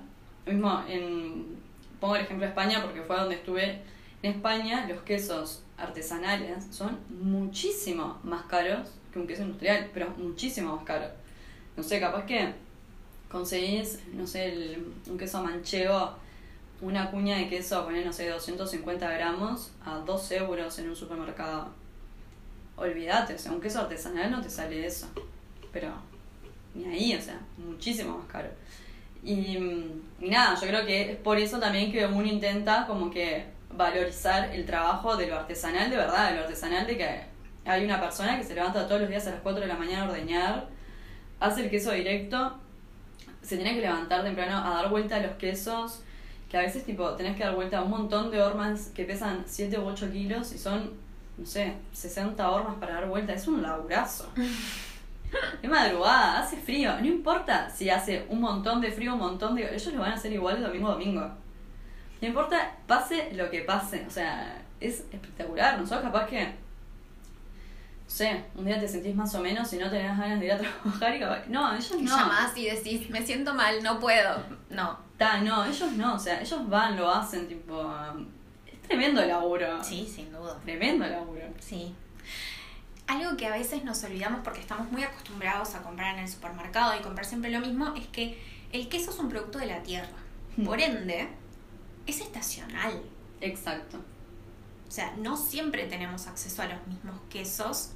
Mismo 0.48 0.82
en, 0.88 1.58
pongo 2.00 2.16
el 2.16 2.22
ejemplo 2.22 2.44
de 2.44 2.50
España 2.50 2.82
porque 2.82 3.02
fue 3.02 3.16
donde 3.16 3.36
estuve. 3.36 3.82
En 4.22 4.32
España 4.32 4.86
los 4.88 5.02
quesos 5.02 5.62
artesanales 5.76 6.66
son 6.70 6.98
muchísimo 7.08 8.18
más 8.24 8.42
caros 8.46 8.90
que 9.12 9.18
un 9.18 9.26
queso 9.26 9.42
industrial, 9.42 9.90
pero 9.94 10.10
muchísimo 10.16 10.74
más 10.74 10.84
caro. 10.84 11.06
No 11.76 11.82
sé, 11.82 12.00
capaz 12.00 12.26
que 12.26 12.52
conseguís, 13.30 14.00
no 14.12 14.26
sé, 14.26 14.78
un 15.06 15.18
queso 15.18 15.42
manchego, 15.42 16.14
una 16.80 17.10
cuña 17.10 17.38
de 17.38 17.48
queso, 17.48 17.84
poner, 17.84 18.04
no 18.04 18.12
sé, 18.12 18.28
250 18.28 19.10
gramos 19.10 19.72
a 19.84 19.98
2 19.98 20.32
euros 20.32 20.78
en 20.78 20.88
un 20.88 20.96
supermercado. 20.96 21.68
Olvídate, 22.76 23.34
o 23.34 23.38
sea, 23.38 23.52
un 23.52 23.60
queso 23.60 23.80
artesanal 23.80 24.30
no 24.30 24.40
te 24.40 24.50
sale 24.50 24.86
eso. 24.86 25.08
Pero 25.72 25.92
ni 26.74 26.84
ahí, 26.84 27.14
o 27.14 27.20
sea, 27.20 27.40
muchísimo 27.56 28.18
más 28.18 28.26
caro. 28.26 28.48
Y, 29.22 29.58
y 30.20 30.30
nada, 30.30 30.58
yo 30.60 30.66
creo 30.66 30.86
que 30.86 31.12
es 31.12 31.16
por 31.16 31.38
eso 31.38 31.58
también 31.58 31.92
que 31.92 32.06
uno 32.06 32.24
intenta 32.24 32.86
como 32.86 33.10
que 33.10 33.46
valorizar 33.72 34.50
el 34.54 34.64
trabajo 34.64 35.16
de 35.16 35.26
lo 35.26 35.36
artesanal 35.36 35.90
de 35.90 35.96
verdad, 35.96 36.30
de 36.30 36.36
lo 36.36 36.42
artesanal 36.42 36.86
de 36.86 36.96
que 36.96 37.20
hay 37.64 37.84
una 37.84 38.00
persona 38.00 38.36
que 38.36 38.44
se 38.44 38.54
levanta 38.54 38.86
todos 38.86 39.02
los 39.02 39.10
días 39.10 39.26
a 39.26 39.30
las 39.30 39.40
4 39.40 39.60
de 39.60 39.66
la 39.66 39.76
mañana 39.76 40.04
a 40.04 40.08
ordeñar, 40.08 40.68
hace 41.40 41.64
el 41.64 41.70
queso 41.70 41.92
directo, 41.92 42.58
se 43.42 43.56
tiene 43.56 43.74
que 43.74 43.80
levantar 43.80 44.22
temprano 44.22 44.58
a 44.58 44.70
dar 44.70 44.90
vuelta 44.90 45.16
a 45.16 45.20
los 45.20 45.32
quesos, 45.36 46.02
que 46.48 46.56
a 46.56 46.62
veces 46.62 46.84
tipo 46.84 47.10
tenés 47.14 47.36
que 47.36 47.44
dar 47.44 47.54
vuelta 47.54 47.78
a 47.78 47.82
un 47.82 47.90
montón 47.90 48.30
de 48.30 48.40
hormas 48.40 48.90
que 48.94 49.04
pesan 49.04 49.44
7 49.46 49.78
u 49.78 49.86
8 49.86 50.10
kilos 50.10 50.52
y 50.52 50.58
son, 50.58 50.92
no 51.36 51.46
sé, 51.46 51.74
60 51.92 52.50
hormas 52.50 52.76
para 52.76 52.94
dar 52.94 53.08
vuelta, 53.08 53.34
es 53.34 53.46
un 53.46 53.62
laburazo. 53.62 54.30
Es 55.62 55.70
madrugada, 55.70 56.40
hace 56.40 56.56
frío, 56.56 56.98
no 57.00 57.06
importa 57.06 57.68
si 57.70 57.90
hace 57.90 58.26
un 58.28 58.40
montón 58.40 58.80
de 58.80 58.90
frío, 58.90 59.14
un 59.14 59.20
montón 59.20 59.54
de... 59.54 59.74
Ellos 59.74 59.92
lo 59.92 60.00
van 60.00 60.12
a 60.12 60.14
hacer 60.14 60.32
igual 60.32 60.56
el 60.56 60.62
domingo 60.62 60.90
domingo. 60.90 61.30
No 62.20 62.28
importa, 62.28 62.76
pase 62.86 63.30
lo 63.34 63.50
que 63.50 63.62
pase, 63.62 64.04
o 64.06 64.10
sea, 64.10 64.62
es 64.80 65.04
espectacular. 65.12 65.78
Nosotros 65.78 66.02
capaz 66.02 66.26
que, 66.26 66.44
no 66.44 66.50
sé, 68.06 68.44
un 68.54 68.64
día 68.64 68.80
te 68.80 68.88
sentís 68.88 69.14
más 69.14 69.34
o 69.34 69.40
menos 69.40 69.72
y 69.72 69.78
no 69.78 69.90
tenés 69.90 70.16
ganas 70.18 70.40
de 70.40 70.46
ir 70.46 70.52
a 70.52 70.58
trabajar 70.82 71.16
y 71.16 71.20
capaz... 71.20 71.46
No, 71.48 71.74
ellos 71.74 71.96
no. 72.00 72.16
Llamás 72.16 72.56
y 72.56 72.66
decís, 72.66 73.08
me 73.10 73.24
siento 73.24 73.54
mal, 73.54 73.82
no 73.82 73.98
puedo. 74.00 74.42
No. 74.70 74.98
Ta, 75.16 75.40
no, 75.40 75.64
ellos 75.64 75.92
no, 75.92 76.14
o 76.14 76.18
sea, 76.18 76.40
ellos 76.40 76.68
van, 76.68 76.96
lo 76.96 77.10
hacen, 77.10 77.48
tipo... 77.48 77.92
Es 78.66 78.80
tremendo 78.82 79.20
el 79.20 79.28
laburo. 79.28 79.82
Sí, 79.82 80.06
sin 80.06 80.32
duda. 80.32 80.56
Tremendo 80.64 81.04
el 81.04 81.12
laburo. 81.12 81.42
Sí. 81.58 81.94
Algo 83.28 83.36
que 83.36 83.46
a 83.46 83.52
veces 83.52 83.84
nos 83.84 84.02
olvidamos 84.04 84.40
porque 84.42 84.60
estamos 84.60 84.90
muy 84.90 85.02
acostumbrados 85.02 85.74
a 85.74 85.82
comprar 85.82 86.14
en 86.14 86.20
el 86.24 86.28
supermercado 86.28 86.98
y 86.98 87.02
comprar 87.02 87.26
siempre 87.26 87.50
lo 87.50 87.60
mismo 87.60 87.94
es 87.94 88.06
que 88.06 88.40
el 88.72 88.88
queso 88.88 89.10
es 89.10 89.18
un 89.18 89.28
producto 89.28 89.58
de 89.58 89.66
la 89.66 89.82
tierra. 89.82 90.16
Por 90.64 90.80
ende, 90.80 91.28
es 92.06 92.20
estacional. 92.20 93.02
Exacto. 93.40 93.98
O 94.88 94.90
sea, 94.90 95.14
no 95.18 95.36
siempre 95.36 95.84
tenemos 95.84 96.26
acceso 96.26 96.62
a 96.62 96.66
los 96.66 96.86
mismos 96.86 97.20
quesos 97.28 97.90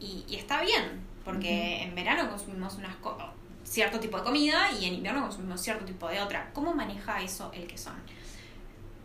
y, 0.00 0.24
y 0.28 0.34
está 0.34 0.62
bien, 0.62 1.00
porque 1.24 1.82
en 1.82 1.94
verano 1.94 2.28
consumimos 2.28 2.74
unas 2.74 2.96
cierto 3.62 4.00
tipo 4.00 4.18
de 4.18 4.24
comida 4.24 4.72
y 4.72 4.86
en 4.86 4.94
invierno 4.94 5.22
consumimos 5.22 5.60
cierto 5.60 5.84
tipo 5.84 6.08
de 6.08 6.20
otra. 6.20 6.50
¿Cómo 6.52 6.74
maneja 6.74 7.22
eso 7.22 7.52
el 7.54 7.68
quesón? 7.68 7.94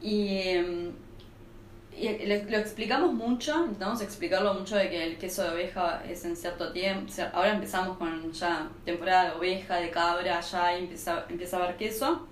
Y, 0.01 0.27
eh, 0.29 0.91
y 1.99 2.27
lo, 2.27 2.57
explicamos 2.57 3.11
mucho, 3.11 3.55
intentamos 3.63 4.01
explicarlo 4.01 4.53
mucho 4.53 4.75
de 4.75 4.87
que 4.89 5.03
el 5.03 5.17
queso 5.17 5.43
de 5.43 5.49
oveja 5.49 6.03
es 6.07 6.23
en 6.25 6.35
cierto 6.35 6.71
tiempo. 6.71 7.11
Ahora 7.33 7.53
empezamos 7.53 7.97
con 7.97 8.31
ya 8.31 8.69
temporada 8.85 9.31
de 9.31 9.37
oveja, 9.37 9.77
de 9.77 9.89
cabra, 9.89 10.39
ya 10.39 10.77
empieza, 10.77 11.25
empieza 11.27 11.57
a 11.57 11.63
haber 11.63 11.77
queso. 11.77 12.27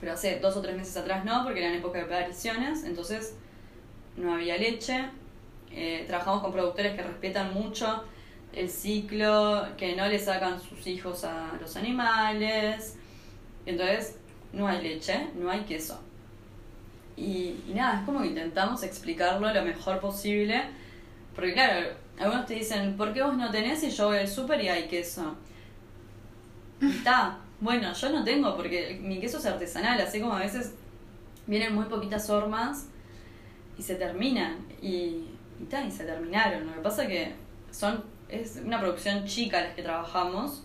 Pero 0.00 0.12
hace 0.12 0.40
dos 0.40 0.56
o 0.56 0.60
tres 0.60 0.76
meses 0.76 0.96
atrás 0.96 1.24
no, 1.24 1.44
porque 1.44 1.60
eran 1.60 1.74
época 1.74 1.98
de 1.98 2.04
apariciones, 2.04 2.82
entonces 2.84 3.34
no 4.16 4.34
había 4.34 4.56
leche. 4.56 5.08
Eh, 5.70 6.04
trabajamos 6.08 6.42
con 6.42 6.52
productores 6.52 6.96
que 6.96 7.02
respetan 7.02 7.54
mucho 7.54 8.02
el 8.52 8.68
ciclo, 8.68 9.68
que 9.76 9.94
no 9.94 10.08
le 10.08 10.18
sacan 10.18 10.60
sus 10.60 10.86
hijos 10.88 11.22
a 11.22 11.52
los 11.60 11.76
animales. 11.76 12.96
Entonces, 13.64 14.16
no 14.52 14.66
hay 14.66 14.82
leche, 14.82 15.28
no 15.36 15.50
hay 15.50 15.60
queso. 15.60 16.00
Y, 17.18 17.72
nada, 17.74 18.00
es 18.00 18.06
como 18.06 18.20
que 18.20 18.28
intentamos 18.28 18.82
explicarlo 18.84 19.52
lo 19.52 19.62
mejor 19.62 19.98
posible. 19.98 20.62
Porque 21.34 21.52
claro, 21.52 21.88
algunos 22.18 22.46
te 22.46 22.54
dicen, 22.54 22.96
¿por 22.96 23.12
qué 23.12 23.22
vos 23.22 23.36
no 23.36 23.50
tenés 23.50 23.82
y 23.82 23.90
yo 23.90 24.08
voy 24.08 24.18
al 24.18 24.28
súper 24.28 24.60
y 24.62 24.68
hay 24.68 24.88
queso? 24.88 25.36
Está, 26.80 27.38
bueno, 27.60 27.92
yo 27.92 28.10
no 28.10 28.22
tengo 28.22 28.56
porque 28.56 28.98
mi 29.02 29.18
queso 29.18 29.38
es 29.38 29.46
artesanal, 29.46 30.00
así 30.00 30.20
como 30.20 30.34
a 30.34 30.40
veces 30.40 30.74
vienen 31.46 31.74
muy 31.74 31.86
poquitas 31.86 32.30
hormas 32.30 32.86
y 33.76 33.82
se 33.82 33.96
terminan. 33.96 34.58
Y, 34.80 34.86
y, 34.88 35.68
y 35.86 35.90
se 35.90 36.04
terminaron. 36.04 36.66
Lo 36.66 36.74
que 36.74 36.80
pasa 36.80 37.06
que 37.06 37.34
son 37.72 38.04
es 38.28 38.60
una 38.64 38.78
producción 38.80 39.24
chica 39.24 39.60
las 39.60 39.74
que 39.74 39.82
trabajamos. 39.82 40.62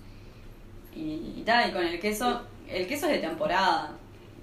Y, 0.96 1.34
y, 1.38 1.44
ta, 1.44 1.68
y 1.68 1.72
con 1.72 1.84
el 1.84 2.00
queso, 2.00 2.44
el 2.70 2.86
queso 2.86 3.08
es 3.08 3.14
de 3.14 3.28
temporada. 3.28 3.98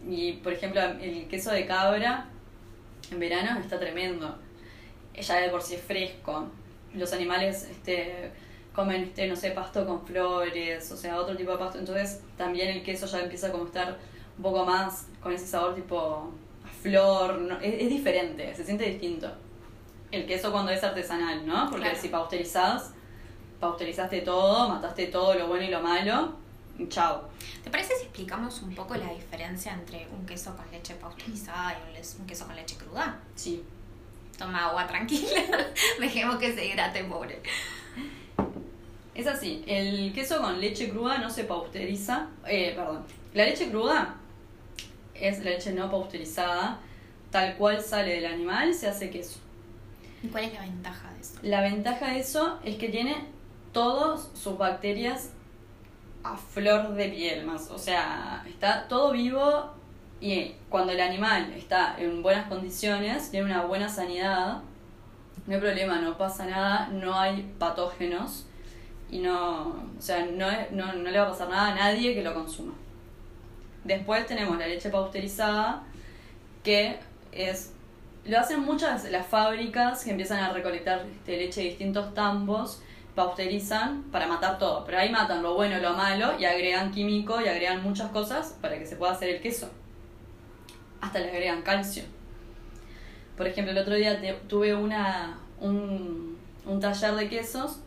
Y 0.09 0.33
por 0.35 0.53
ejemplo, 0.53 0.81
el 0.81 1.27
queso 1.29 1.51
de 1.51 1.67
cabra 1.67 2.27
en 3.11 3.19
verano 3.19 3.59
está 3.61 3.79
tremendo. 3.79 4.39
Ya 5.15 5.37
de 5.37 5.49
por 5.51 5.63
sí 5.63 5.75
es 5.75 5.83
fresco. 5.83 6.49
Los 6.95 7.13
animales 7.13 7.65
este, 7.71 8.31
comen, 8.75 9.03
este, 9.03 9.27
no 9.29 9.37
sé, 9.37 9.51
pasto 9.51 9.87
con 9.87 10.05
flores, 10.07 10.91
o 10.91 10.97
sea, 10.97 11.19
otro 11.19 11.37
tipo 11.37 11.53
de 11.53 11.59
pasto. 11.59 11.79
Entonces 11.79 12.21
también 12.37 12.69
el 12.69 12.83
queso 12.83 13.07
ya 13.07 13.21
empieza 13.21 13.51
como 13.53 13.65
a 13.65 13.67
estar 13.67 13.99
un 14.37 14.43
poco 14.43 14.65
más 14.65 15.07
con 15.23 15.33
ese 15.33 15.47
sabor 15.47 15.75
tipo 15.75 16.33
a 16.65 16.69
flor. 16.83 17.39
¿no? 17.39 17.57
Es, 17.61 17.83
es, 17.83 17.89
diferente, 17.91 18.55
se 18.55 18.65
siente 18.65 18.85
distinto. 18.85 19.31
El 20.11 20.27
queso 20.27 20.51
cuando 20.51 20.73
es 20.73 20.83
artesanal, 20.83 21.47
¿no? 21.47 21.69
Porque 21.71 21.85
Claro. 21.85 22.01
si 22.01 22.09
pausterizás, 22.09 22.93
pasteurizaste 23.61 24.23
todo, 24.23 24.69
mataste 24.69 25.07
todo 25.07 25.35
lo 25.35 25.47
bueno 25.47 25.65
y 25.65 25.69
lo 25.69 25.81
malo, 25.81 26.35
chao. 26.89 27.29
¿Te 27.63 27.71
parece 27.71 27.95
explicamos 28.21 28.61
un 28.61 28.75
poco 28.75 28.95
la 28.97 29.14
diferencia 29.14 29.73
entre 29.73 30.07
un 30.12 30.27
queso 30.27 30.55
con 30.55 30.71
leche 30.71 30.95
pasteurizada 30.97 31.73
y 31.73 32.21
un, 32.21 32.27
queso 32.27 32.45
con 32.45 32.55
leche 32.55 32.77
cruda? 32.77 33.18
Sí. 33.35 33.64
Toma 34.37 34.66
agua 34.66 34.87
tranquila, 34.87 35.41
dejemos 35.99 36.37
que 36.37 36.53
se 36.53 36.66
hidrate, 36.66 37.03
pobre. 37.05 37.41
Es 39.14 39.27
así, 39.27 39.64
el 39.66 40.12
queso 40.12 40.39
con 40.43 40.61
leche 40.61 40.91
cruda 40.91 41.16
no 41.16 41.31
se 41.31 41.45
pasteuriza, 41.45 42.29
eh, 42.47 42.75
perdón, 42.77 43.07
la 43.33 43.45
leche 43.45 43.71
cruda 43.71 44.16
es 45.14 45.39
la 45.39 45.53
leche 45.53 45.73
no 45.73 45.91
pasteurizada, 45.91 46.79
tal 47.31 47.57
cual 47.57 47.83
sale 47.83 48.16
del 48.16 48.27
animal, 48.27 48.75
se 48.75 48.87
hace 48.87 49.09
queso. 49.09 49.39
¿Y 50.23 50.29
cuál 50.29 50.45
es 50.45 50.53
la 50.53 50.61
ventaja 50.61 51.11
de 51.14 51.21
eso? 51.21 51.39
La 51.41 51.62
ventaja 51.62 52.12
de 52.12 52.18
eso 52.18 52.59
es 52.64 52.77
que 52.77 52.91
tiene 52.91 53.16
todas 53.73 54.29
sus 54.35 54.59
bacterias 54.59 55.31
a 56.23 56.37
flor 56.37 56.95
de 56.95 57.09
piel 57.09 57.47
más, 57.47 57.71
o 57.71 57.79
sea, 57.79 58.45
está 58.47 58.87
todo 58.89 59.12
vivo 59.12 59.71
y 60.21 60.55
cuando 60.68 60.93
el 60.93 61.01
animal 61.01 61.53
está 61.57 61.97
en 61.99 62.23
buenas 62.23 62.49
condiciones, 62.49 63.31
tiene 63.31 63.47
una 63.47 63.64
buena 63.64 63.89
sanidad, 63.89 64.61
no 65.47 65.55
hay 65.55 65.61
problema, 65.61 66.01
no 66.01 66.18
pasa 66.18 66.47
nada, 66.47 66.89
no 66.89 67.18
hay 67.18 67.55
patógenos 67.59 68.47
y 69.11 69.18
no, 69.18 69.68
o 69.99 70.01
sea, 70.01 70.27
no, 70.27 70.47
no, 70.71 70.93
no 70.93 71.11
le 71.11 71.18
va 71.18 71.27
a 71.27 71.31
pasar 71.31 71.49
nada 71.49 71.73
a 71.73 71.75
nadie 71.75 72.14
que 72.14 72.23
lo 72.23 72.35
consuma. 72.35 72.75
Después 73.85 74.27
tenemos 74.27 74.59
la 74.59 74.66
leche 74.66 74.91
pasteurizada, 74.91 75.83
que 76.62 76.99
es 77.33 77.73
lo 78.25 78.39
hacen 78.39 78.61
muchas 78.61 79.11
las 79.11 79.27
fábricas 79.27 80.05
que 80.05 80.11
empiezan 80.11 80.41
a 80.41 80.53
recolectar 80.53 81.07
este, 81.11 81.39
leche 81.39 81.62
de 81.62 81.68
distintos 81.68 82.12
tambos 82.14 82.83
pausterizan 83.21 84.05
para 84.05 84.27
matar 84.27 84.59
todo. 84.59 84.85
Pero 84.87 84.99
ahí 84.99 85.11
matan 85.11 85.43
lo 85.43 85.55
bueno 85.55 85.77
y 85.77 85.81
lo 85.81 85.93
malo 85.93 86.39
y 86.39 86.47
agregan 86.47 86.91
químico 86.91 87.41
y 87.41 87.49
agregan 87.49 87.83
muchas 87.83 88.11
cosas 88.11 88.57
para 88.62 88.79
que 88.79 88.87
se 88.87 88.97
pueda 88.97 89.12
hacer 89.12 89.29
el 89.29 89.43
queso. 89.43 89.68
Hasta 91.03 91.18
le 91.18 91.31
agregan 91.31 91.61
calcio. 91.62 92.05
Por 93.37 93.47
ejemplo, 93.47 93.73
el 93.73 93.79
otro 93.79 93.95
día 93.95 94.18
tuve 94.49 94.75
una, 94.75 95.39
un, 95.61 96.39
taller 96.81 97.14
de 97.14 97.29
quesos 97.29 97.81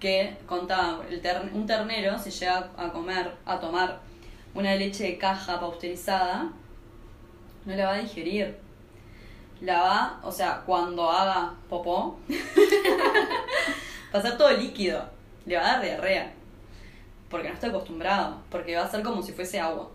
que 0.00 0.36
contaba 0.46 1.00
un 1.54 1.66
ternero 1.66 2.18
si 2.18 2.30
llega 2.30 2.70
a 2.76 2.90
comer, 2.90 3.32
a 3.46 3.58
tomar 3.58 4.00
una 4.54 4.74
leche 4.74 5.04
de 5.04 5.18
caja 5.18 5.58
pausterizada, 5.60 6.50
no 7.64 7.74
la 7.74 7.86
va 7.86 7.94
a 7.94 7.98
digerir. 7.98 8.58
La 9.60 9.80
va, 9.80 10.20
o 10.22 10.30
sea, 10.30 10.62
cuando 10.64 11.10
haga 11.10 11.54
popó, 11.68 12.18
va 14.14 14.18
a 14.18 14.22
ser 14.22 14.36
todo 14.36 14.50
líquido. 14.50 15.04
Le 15.46 15.56
va 15.56 15.62
a 15.62 15.72
dar 15.74 15.82
diarrea. 15.82 16.32
Porque 17.30 17.48
no 17.48 17.54
está 17.54 17.68
acostumbrado. 17.68 18.42
Porque 18.50 18.76
va 18.76 18.84
a 18.84 18.90
ser 18.90 19.02
como 19.02 19.22
si 19.22 19.32
fuese 19.32 19.60
agua. 19.60 19.90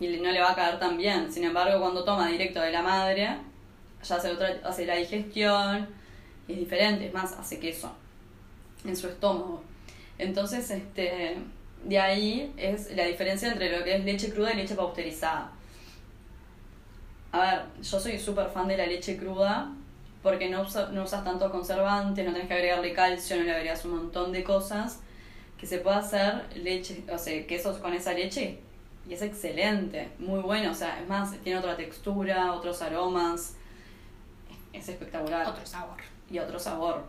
Y 0.00 0.08
no 0.18 0.30
le 0.30 0.40
va 0.40 0.52
a 0.52 0.54
caer 0.54 0.78
tan 0.78 0.96
bien. 0.96 1.32
Sin 1.32 1.44
embargo, 1.44 1.80
cuando 1.80 2.04
toma 2.04 2.28
directo 2.28 2.60
de 2.60 2.70
la 2.70 2.82
madre, 2.82 3.38
ya 4.02 4.16
hace, 4.16 4.30
otra, 4.30 4.58
hace 4.64 4.86
la 4.86 4.96
digestión. 4.96 5.88
Es 6.46 6.56
diferente, 6.56 7.06
es 7.06 7.12
más, 7.12 7.32
hace 7.32 7.58
queso 7.58 7.92
en 8.84 8.96
su 8.96 9.08
estómago. 9.08 9.62
Entonces, 10.18 10.70
este, 10.70 11.36
de 11.84 11.98
ahí 11.98 12.52
es 12.56 12.94
la 12.96 13.04
diferencia 13.04 13.50
entre 13.50 13.76
lo 13.76 13.84
que 13.84 13.96
es 13.96 14.04
leche 14.04 14.30
cruda 14.30 14.52
y 14.52 14.56
leche 14.56 14.74
pausterizada. 14.74 15.52
A 17.32 17.40
ver, 17.40 17.62
yo 17.82 18.00
soy 18.00 18.18
súper 18.18 18.48
fan 18.48 18.68
de 18.68 18.76
la 18.76 18.86
leche 18.86 19.16
cruda 19.16 19.70
porque 20.22 20.48
no, 20.48 20.64
no 20.92 21.02
usas 21.04 21.24
tantos 21.24 21.50
conservantes, 21.50 22.24
no 22.24 22.32
tienes 22.32 22.48
que 22.48 22.54
agregarle 22.54 22.92
calcio, 22.92 23.36
no 23.36 23.44
le 23.44 23.54
agregas 23.54 23.84
un 23.84 23.96
montón 23.96 24.32
de 24.32 24.44
cosas. 24.44 25.00
Que 25.56 25.66
se 25.66 25.78
puede 25.78 25.96
hacer 25.96 26.46
leche, 26.56 27.02
o 27.12 27.18
sea, 27.18 27.44
quesos 27.46 27.78
con 27.78 27.92
esa 27.92 28.12
leche 28.12 28.60
y 29.08 29.14
es 29.14 29.22
excelente, 29.22 30.10
muy 30.18 30.40
bueno. 30.40 30.70
O 30.70 30.74
sea, 30.74 31.00
es 31.00 31.08
más, 31.08 31.32
tiene 31.38 31.58
otra 31.58 31.76
textura, 31.76 32.52
otros 32.52 32.82
aromas. 32.82 33.56
Es 34.72 34.88
espectacular. 34.88 35.46
Otro 35.46 35.64
sabor. 35.64 35.96
Y 36.30 36.38
otro 36.38 36.58
sabor. 36.58 37.04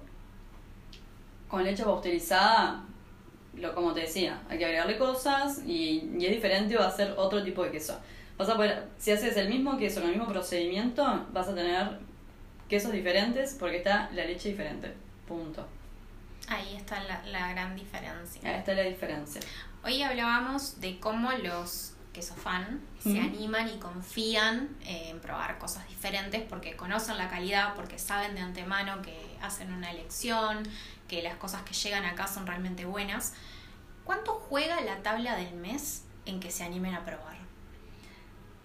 Con 1.50 1.64
leche 1.64 1.84
pasteurizada, 1.84 2.86
lo, 3.56 3.76
como 3.76 3.94
te 3.94 4.02
decía, 4.02 4.42
hay 4.50 4.58
que 4.58 4.66
agregarle 4.66 4.98
cosas 4.98 5.62
y, 5.66 6.10
y 6.18 6.26
es 6.26 6.32
diferente, 6.32 6.78
va 6.78 6.88
a 6.88 6.92
ser 6.92 7.14
otro 7.18 7.44
tipo 7.44 7.64
de 7.64 7.72
queso. 7.72 8.00
Vas 8.38 8.48
a 8.48 8.56
poder, 8.56 8.88
si 8.98 9.12
haces 9.12 9.36
el 9.36 9.50
mismo 9.50 9.78
queso 9.78 10.00
con 10.00 10.10
el 10.10 10.16
mismo 10.16 10.32
procedimiento, 10.32 11.04
vas 11.34 11.50
a 11.50 11.56
tener 11.56 12.00
quesos 12.70 12.92
diferentes 12.92 13.56
porque 13.60 13.78
está 13.78 14.10
la 14.14 14.26
leche 14.26 14.50
diferente. 14.50 14.94
Punto. 15.28 15.68
Ahí 16.48 16.76
está 16.76 17.04
la, 17.04 17.24
la 17.26 17.52
gran 17.52 17.76
diferencia. 17.76 18.50
Ahí 18.50 18.60
está 18.60 18.74
la 18.74 18.84
diferencia. 18.84 19.42
Hoy 19.84 20.02
hablábamos 20.02 20.80
de 20.80 21.00
cómo 21.00 21.32
los 21.32 21.94
fan 22.28 22.82
se 23.02 23.20
animan 23.20 23.70
y 23.70 23.80
confían 23.80 24.70
en 24.86 25.20
probar 25.20 25.58
cosas 25.58 25.88
diferentes 25.88 26.42
porque 26.42 26.76
conocen 26.76 27.18
la 27.18 27.30
calidad, 27.30 27.76
porque 27.76 27.98
saben 27.98 28.36
de 28.36 28.42
antemano 28.42 29.02
que 29.02 29.18
hacen 29.42 29.72
una 29.72 29.92
elección, 29.92 30.64
que 31.08 31.22
las 31.22 31.36
cosas 31.38 31.62
que 31.64 31.74
llegan 31.74 32.06
acá 32.06 32.28
son 32.28 32.46
realmente 32.46 32.86
buenas. 32.86 33.34
¿Cuánto 34.04 34.34
juega 34.34 34.82
la 34.82 35.02
tabla 35.02 35.36
del 35.36 35.54
mes 35.56 36.04
en 36.26 36.40
que 36.40 36.52
se 36.52 36.64
animen 36.64 36.94
a 36.94 37.06
probar? 37.06 37.38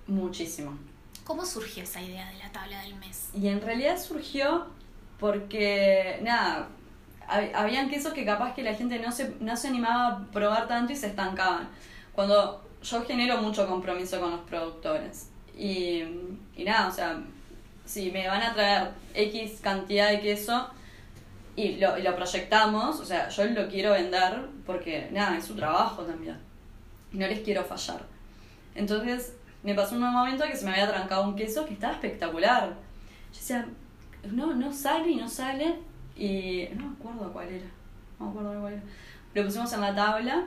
Muchísimo. 0.07 0.77
¿Cómo 1.25 1.45
surgió 1.47 1.83
esa 1.83 2.03
idea 2.03 2.29
de 2.31 2.39
la 2.39 2.53
tabla 2.53 2.81
del 2.83 2.95
mes? 2.97 3.31
Y 3.35 3.49
en 3.49 3.61
realidad 3.61 3.99
surgió 4.01 4.67
porque, 5.19 6.19
nada, 6.23 6.69
habían 7.55 7.89
quesos 7.89 8.13
que 8.13 8.25
capaz 8.25 8.55
que 8.55 8.63
la 8.63 8.75
gente 8.75 8.99
no 8.99 9.11
se, 9.11 9.35
no 9.41 9.57
se 9.57 9.69
animaba 9.69 10.09
a 10.09 10.27
probar 10.31 10.69
tanto 10.69 10.93
y 10.93 10.97
se 10.97 11.07
estancaban. 11.07 11.69
Cuando 12.13 12.63
yo 12.83 13.05
genero 13.05 13.39
mucho 13.39 13.67
compromiso 13.67 14.21
con 14.21 14.33
los 14.33 14.41
productores. 14.41 15.31
Y, 15.57 16.03
y 16.57 16.65
nada, 16.65 16.89
o 16.89 16.93
sea, 16.93 17.23
si 17.87 18.11
me 18.11 18.29
van 18.29 18.43
a 18.43 18.53
traer 18.53 18.91
X 19.15 19.61
cantidad 19.63 20.11
de 20.11 20.21
queso, 20.21 20.69
y 21.57 21.77
lo, 21.77 21.97
y 21.97 22.03
lo 22.03 22.17
proyectamos, 22.17 23.01
o 23.01 23.05
sea, 23.05 23.29
yo 23.29 23.45
lo 23.45 23.69
quiero 23.69 23.93
vender 23.93 24.41
porque, 24.67 25.09
nada, 25.13 25.39
es 25.39 25.45
su 25.45 25.55
trabajo 25.55 26.03
también. 26.03 26.37
Y 27.13 27.17
no 27.17 27.27
les 27.27 27.41
quiero 27.41 27.65
fallar. 27.65 28.03
Entonces, 28.75 29.35
me 29.65 29.75
pasó 29.75 29.97
un 29.97 30.03
momento 30.03 30.45
que 30.45 30.57
se 30.57 30.65
me 30.65 30.73
había 30.73 30.89
trancado 30.89 31.25
un 31.25 31.35
queso 31.35 31.65
que 31.65 31.75
estaba 31.75 31.95
espectacular. 31.95 32.69
Yo 33.33 33.39
decía, 33.39 33.67
no, 34.31 34.55
no 34.55 34.73
sale 34.73 35.11
y 35.11 35.17
no 35.17 35.29
sale. 35.29 35.77
Y 36.17 36.69
no 36.77 36.87
me 36.87 36.95
acuerdo 36.95 37.33
cuál 37.33 37.49
era. 37.49 37.67
No 38.21 38.27
me 38.27 38.31
acuerdo 38.31 38.61
cuál 38.61 38.73
era. 38.75 38.83
Lo 39.35 39.45
pusimos 39.45 39.73
en 39.73 39.81
la 39.81 39.95
tabla, 39.95 40.45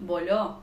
voló. 0.00 0.58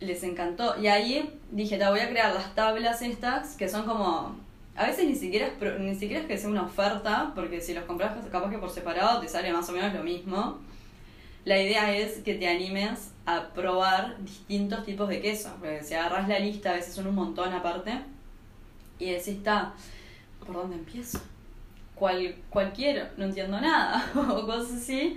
Les 0.00 0.22
encantó. 0.22 0.78
Y 0.78 0.86
ahí 0.86 1.40
dije, 1.50 1.78
te 1.78 1.88
voy 1.88 2.00
a 2.00 2.10
crear 2.10 2.32
las 2.34 2.54
tablas 2.54 3.02
estas, 3.02 3.56
que 3.56 3.68
son 3.68 3.84
como 3.84 4.36
a 4.76 4.86
veces 4.86 5.06
ni 5.06 5.16
siquiera 5.16 5.50
ni 5.80 5.96
siquiera 5.96 6.20
es 6.20 6.28
que 6.28 6.38
sea 6.38 6.48
una 6.48 6.62
oferta, 6.62 7.32
porque 7.34 7.60
si 7.60 7.74
los 7.74 7.82
compras 7.84 8.12
capaz 8.30 8.48
que 8.48 8.58
por 8.58 8.70
separado 8.70 9.20
te 9.20 9.28
sale 9.28 9.52
más 9.52 9.68
o 9.68 9.72
menos 9.72 9.92
lo 9.92 10.04
mismo. 10.04 10.58
La 11.48 11.58
idea 11.58 11.96
es 11.96 12.18
que 12.18 12.34
te 12.34 12.46
animes 12.46 13.14
a 13.24 13.54
probar 13.54 14.22
distintos 14.22 14.84
tipos 14.84 15.08
de 15.08 15.22
queso, 15.22 15.56
porque 15.58 15.82
si 15.82 15.94
agarras 15.94 16.28
la 16.28 16.38
lista, 16.38 16.72
a 16.72 16.74
veces 16.74 16.94
son 16.94 17.06
un 17.06 17.14
montón 17.14 17.50
aparte, 17.54 18.02
y 18.98 19.12
decís, 19.12 19.28
está, 19.28 19.72
¿por 20.44 20.56
dónde 20.56 20.76
empiezo? 20.76 21.18
¿Cuál, 21.94 22.36
cualquiera, 22.50 23.12
no 23.16 23.24
entiendo 23.24 23.58
nada, 23.62 24.10
o 24.14 24.44
cosas 24.44 24.82
así. 24.82 25.16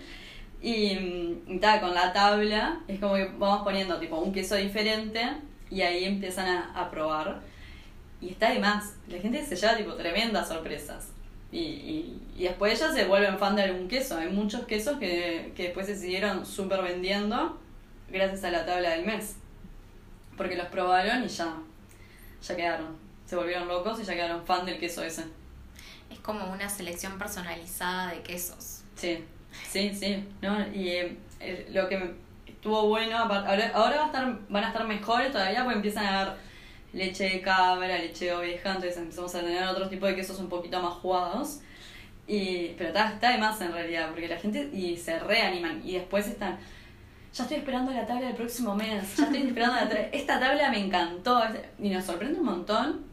Y, 0.61 1.37
está 1.49 1.81
con 1.81 1.93
la 1.93 2.13
tabla 2.13 2.79
es 2.87 3.01
como 3.01 3.15
que 3.15 3.25
vamos 3.37 3.63
poniendo 3.63 3.99
tipo 3.99 4.17
un 4.17 4.31
queso 4.31 4.55
diferente 4.55 5.33
y 5.69 5.81
ahí 5.81 6.05
empiezan 6.05 6.47
a, 6.47 6.71
a 6.81 6.89
probar 6.89 7.41
y 8.21 8.29
está 8.29 8.51
de 8.51 8.59
más. 8.59 8.95
La 9.09 9.19
gente 9.19 9.45
se 9.45 9.57
lleva 9.57 9.75
tipo 9.75 9.95
tremendas 9.95 10.47
sorpresas. 10.47 11.09
Y, 11.51 11.59
y, 11.59 12.21
y 12.37 12.43
después 12.43 12.79
ellas 12.79 12.93
se 12.93 13.05
vuelven 13.05 13.37
fan 13.37 13.55
de 13.55 13.63
algún 13.63 13.87
queso. 13.87 14.17
Hay 14.17 14.29
muchos 14.29 14.65
quesos 14.65 14.97
que, 14.97 15.51
que 15.55 15.63
después 15.63 15.85
se 15.85 15.95
siguieron 15.95 16.45
súper 16.45 16.81
vendiendo 16.81 17.59
gracias 18.09 18.43
a 18.43 18.51
la 18.51 18.65
tabla 18.65 18.91
del 18.91 19.05
mes. 19.05 19.35
Porque 20.37 20.55
los 20.55 20.67
probaron 20.67 21.23
y 21.23 21.27
ya, 21.27 21.55
ya 22.41 22.55
quedaron. 22.55 22.95
Se 23.25 23.35
volvieron 23.35 23.67
locos 23.67 23.99
y 23.99 24.03
ya 24.03 24.13
quedaron 24.13 24.45
fan 24.45 24.65
del 24.65 24.79
queso 24.79 25.03
ese. 25.03 25.25
Es 26.09 26.19
como 26.19 26.51
una 26.51 26.69
selección 26.69 27.17
personalizada 27.17 28.11
de 28.11 28.21
quesos. 28.21 28.81
Sí, 28.95 29.23
sí, 29.69 29.93
sí. 29.93 30.27
¿no? 30.41 30.67
Y 30.73 30.89
eh, 31.39 31.67
lo 31.71 31.87
que 31.87 32.15
estuvo 32.45 32.87
bueno, 32.87 33.17
ahora, 33.17 33.71
ahora 33.73 33.97
va 33.97 34.03
a 34.03 34.05
estar, 34.07 34.39
van 34.49 34.63
a 34.63 34.67
estar 34.67 34.87
mejores 34.87 35.31
todavía 35.31 35.63
porque 35.63 35.77
empiezan 35.77 36.05
a 36.05 36.23
ver 36.23 36.33
leche 36.93 37.25
de 37.25 37.41
cabra, 37.41 37.97
leche 37.97 38.25
de 38.25 38.33
oveja, 38.33 38.71
entonces 38.71 38.97
empezamos 38.97 39.33
a 39.35 39.41
tener 39.41 39.63
otro 39.67 39.89
tipo 39.89 40.05
de 40.05 40.15
quesos 40.15 40.39
un 40.39 40.49
poquito 40.49 40.81
más 40.81 40.93
jugados. 40.95 41.61
Y, 42.27 42.73
pero 42.77 42.89
está, 42.89 43.13
está 43.13 43.31
de 43.31 43.37
más 43.37 43.59
en 43.61 43.73
realidad, 43.73 44.09
porque 44.11 44.27
la 44.27 44.37
gente 44.37 44.69
y 44.73 44.95
se 44.97 45.19
reaniman 45.19 45.81
y 45.83 45.93
después 45.93 46.27
están, 46.27 46.59
ya 47.33 47.43
estoy 47.43 47.57
esperando 47.57 47.91
la 47.91 48.05
tabla 48.05 48.27
del 48.27 48.35
próximo 48.35 48.75
mes, 48.75 49.17
ya 49.17 49.25
estoy 49.25 49.47
esperando 49.47 49.75
la 49.75 49.89
tabla, 49.89 50.07
esta 50.11 50.39
tabla 50.39 50.69
me 50.69 50.85
encantó 50.85 51.41
y 51.79 51.89
nos 51.89 52.05
sorprende 52.05 52.39
un 52.39 52.45
montón. 52.45 53.11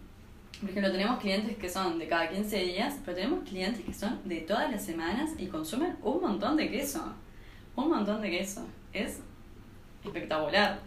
Por 0.61 0.71
ejemplo, 0.71 0.91
tenemos 0.91 1.21
clientes 1.21 1.57
que 1.57 1.69
son 1.69 2.01
de 2.01 2.09
cada 2.09 2.29
15 2.29 2.57
días, 2.59 2.97
pero 3.05 3.17
tenemos 3.17 3.49
clientes 3.49 3.85
que 3.85 3.95
son 3.95 4.21
de 4.25 4.41
todas 4.41 4.71
las 4.71 4.85
semanas 4.85 5.31
y 5.39 5.47
consumen 5.47 5.97
un 6.03 6.21
montón 6.21 6.57
de 6.57 6.69
queso. 6.69 7.13
Un 7.77 7.91
montón 7.91 8.21
de 8.21 8.31
queso. 8.31 8.67
Es 8.93 9.21
espectacular. 10.05 10.81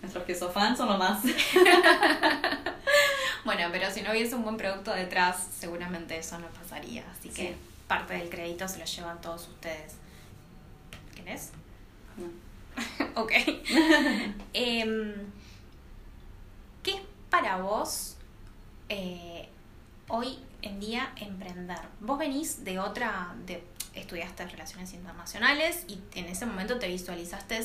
Nuestros 0.00 0.24
queso 0.24 0.50
fans 0.50 0.78
son 0.78 0.88
lo 0.88 0.98
más. 0.98 1.22
bueno, 3.44 3.68
pero 3.70 3.90
si 3.90 4.02
no 4.02 4.10
hubiese 4.10 4.34
un 4.34 4.42
buen 4.42 4.56
producto 4.56 4.92
detrás, 4.92 5.46
seguramente 5.58 6.18
eso 6.18 6.38
no 6.38 6.48
pasaría. 6.48 7.04
Así 7.10 7.28
que 7.28 7.54
parte 7.86 8.14
del 8.14 8.28
crédito 8.28 8.66
se 8.66 8.78
lo 8.78 8.84
llevan 8.84 9.20
todos 9.20 9.48
ustedes. 9.48 9.94
¿Querés? 11.14 11.50
No. 12.16 12.28
ok. 13.20 13.32
Em, 14.52 15.14
¿Qué 16.82 16.92
es 16.92 17.00
para 17.28 17.58
vos 17.58 18.16
eh, 18.88 19.48
hoy 20.08 20.38
en 20.62 20.80
día 20.80 21.12
emprender? 21.16 21.78
Vos 22.00 22.18
venís 22.18 22.64
de 22.64 22.78
otra, 22.78 23.34
de, 23.46 23.62
estudiaste 23.94 24.46
relaciones 24.46 24.92
internacionales 24.94 25.84
y 25.88 26.00
en 26.14 26.26
ese 26.26 26.46
momento 26.46 26.78
te 26.78 26.88
visualizaste 26.88 27.58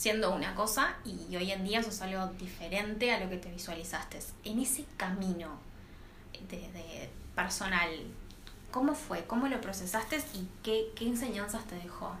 siendo 0.00 0.34
una 0.34 0.54
cosa 0.54 0.96
y 1.04 1.36
hoy 1.36 1.52
en 1.52 1.62
día 1.62 1.82
sos 1.82 2.00
algo 2.00 2.28
diferente 2.38 3.12
a 3.12 3.20
lo 3.20 3.28
que 3.28 3.36
te 3.36 3.50
visualizaste. 3.50 4.18
En 4.44 4.58
ese 4.58 4.86
camino 4.96 5.58
de, 6.48 7.10
personal, 7.34 7.90
¿cómo 8.70 8.94
fue? 8.94 9.26
¿Cómo 9.26 9.46
lo 9.46 9.60
procesaste 9.60 10.16
y 10.32 10.48
qué, 10.62 10.86
qué 10.96 11.06
enseñanzas 11.06 11.66
te 11.66 11.74
dejó? 11.74 12.16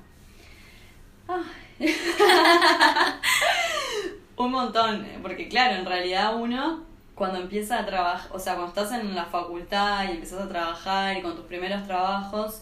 Un 4.36 4.50
montón, 4.50 5.06
porque 5.22 5.48
claro, 5.48 5.76
en 5.76 5.86
realidad 5.86 6.36
uno 6.36 6.84
cuando 7.14 7.38
empieza 7.38 7.78
a 7.78 7.86
trabajar, 7.86 8.30
o 8.34 8.38
sea, 8.38 8.56
cuando 8.56 8.78
estás 8.78 8.92
en 8.92 9.14
la 9.14 9.24
facultad 9.24 10.04
y 10.04 10.10
empiezas 10.10 10.42
a 10.42 10.48
trabajar 10.50 11.16
y 11.16 11.22
con 11.22 11.34
tus 11.34 11.46
primeros 11.46 11.86
trabajos, 11.86 12.60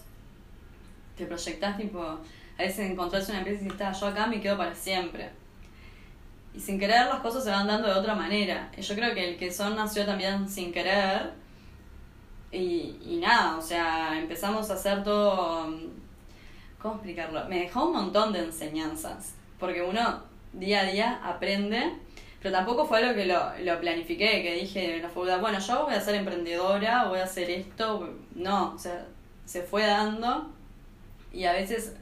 te 1.16 1.27
proyectás 1.27 1.77
tipo, 1.77 2.21
a 2.59 2.62
veces 2.62 2.90
encontrarse 2.90 3.30
una 3.30 3.40
empresa 3.40 3.64
y 3.64 3.68
"Ta, 3.68 3.92
yo 3.92 4.06
acá 4.06 4.26
me 4.26 4.40
quedo 4.40 4.56
para 4.59 4.74
siempre. 4.74 5.30
Y 6.54 6.61
sin 6.61 6.78
querer 6.78 7.06
las 7.06 7.20
cosas 7.20 7.44
se 7.44 7.50
van 7.50 7.68
dando 7.68 7.86
de 7.86 7.94
otra 7.94 8.14
manera. 8.14 8.70
Y 8.76 8.82
yo 8.82 8.94
creo 8.96 9.14
que 9.14 9.30
el 9.30 9.36
que 9.36 9.52
son 9.52 9.76
nació 9.76 10.04
también 10.04 10.48
sin 10.48 10.72
querer. 10.72 11.32
Y, 12.50 12.96
y 13.04 13.18
nada, 13.22 13.56
o 13.56 13.62
sea, 13.62 14.18
empezamos 14.18 14.68
a 14.70 14.74
hacer 14.74 15.04
todo... 15.04 15.72
¿Cómo 16.80 16.94
explicarlo? 16.94 17.44
Me 17.48 17.61
dejó 17.61 17.86
un 17.86 17.92
montón 17.92 18.32
de 18.32 18.40
enseñanzas. 18.40 19.34
Porque 19.61 19.82
uno 19.82 20.22
día 20.52 20.80
a 20.80 20.84
día 20.84 21.20
aprende. 21.22 21.92
Pero 22.42 22.54
tampoco 22.54 22.86
fue 22.86 22.98
algo 22.98 23.14
que 23.14 23.26
lo, 23.26 23.40
lo 23.61 23.80
planifiqué, 23.80 24.42
que 24.42 24.54
dije 24.54 24.96
en 24.96 25.02
la 25.02 25.09
facultad, 25.09 25.40
bueno, 25.40 25.59
yo 25.59 25.84
voy 25.84 25.94
a 25.94 26.00
ser 26.00 26.14
emprendedora, 26.16 27.06
voy 27.09 27.18
a 27.20 27.24
hacer 27.24 27.50
esto. 27.50 28.14
No, 28.34 28.74
o 28.74 28.78
sea, 28.78 29.06
se 29.44 29.62
fue 29.62 29.86
dando. 29.86 30.50
Y 31.32 31.44
a 31.44 31.52
veces 31.52 31.94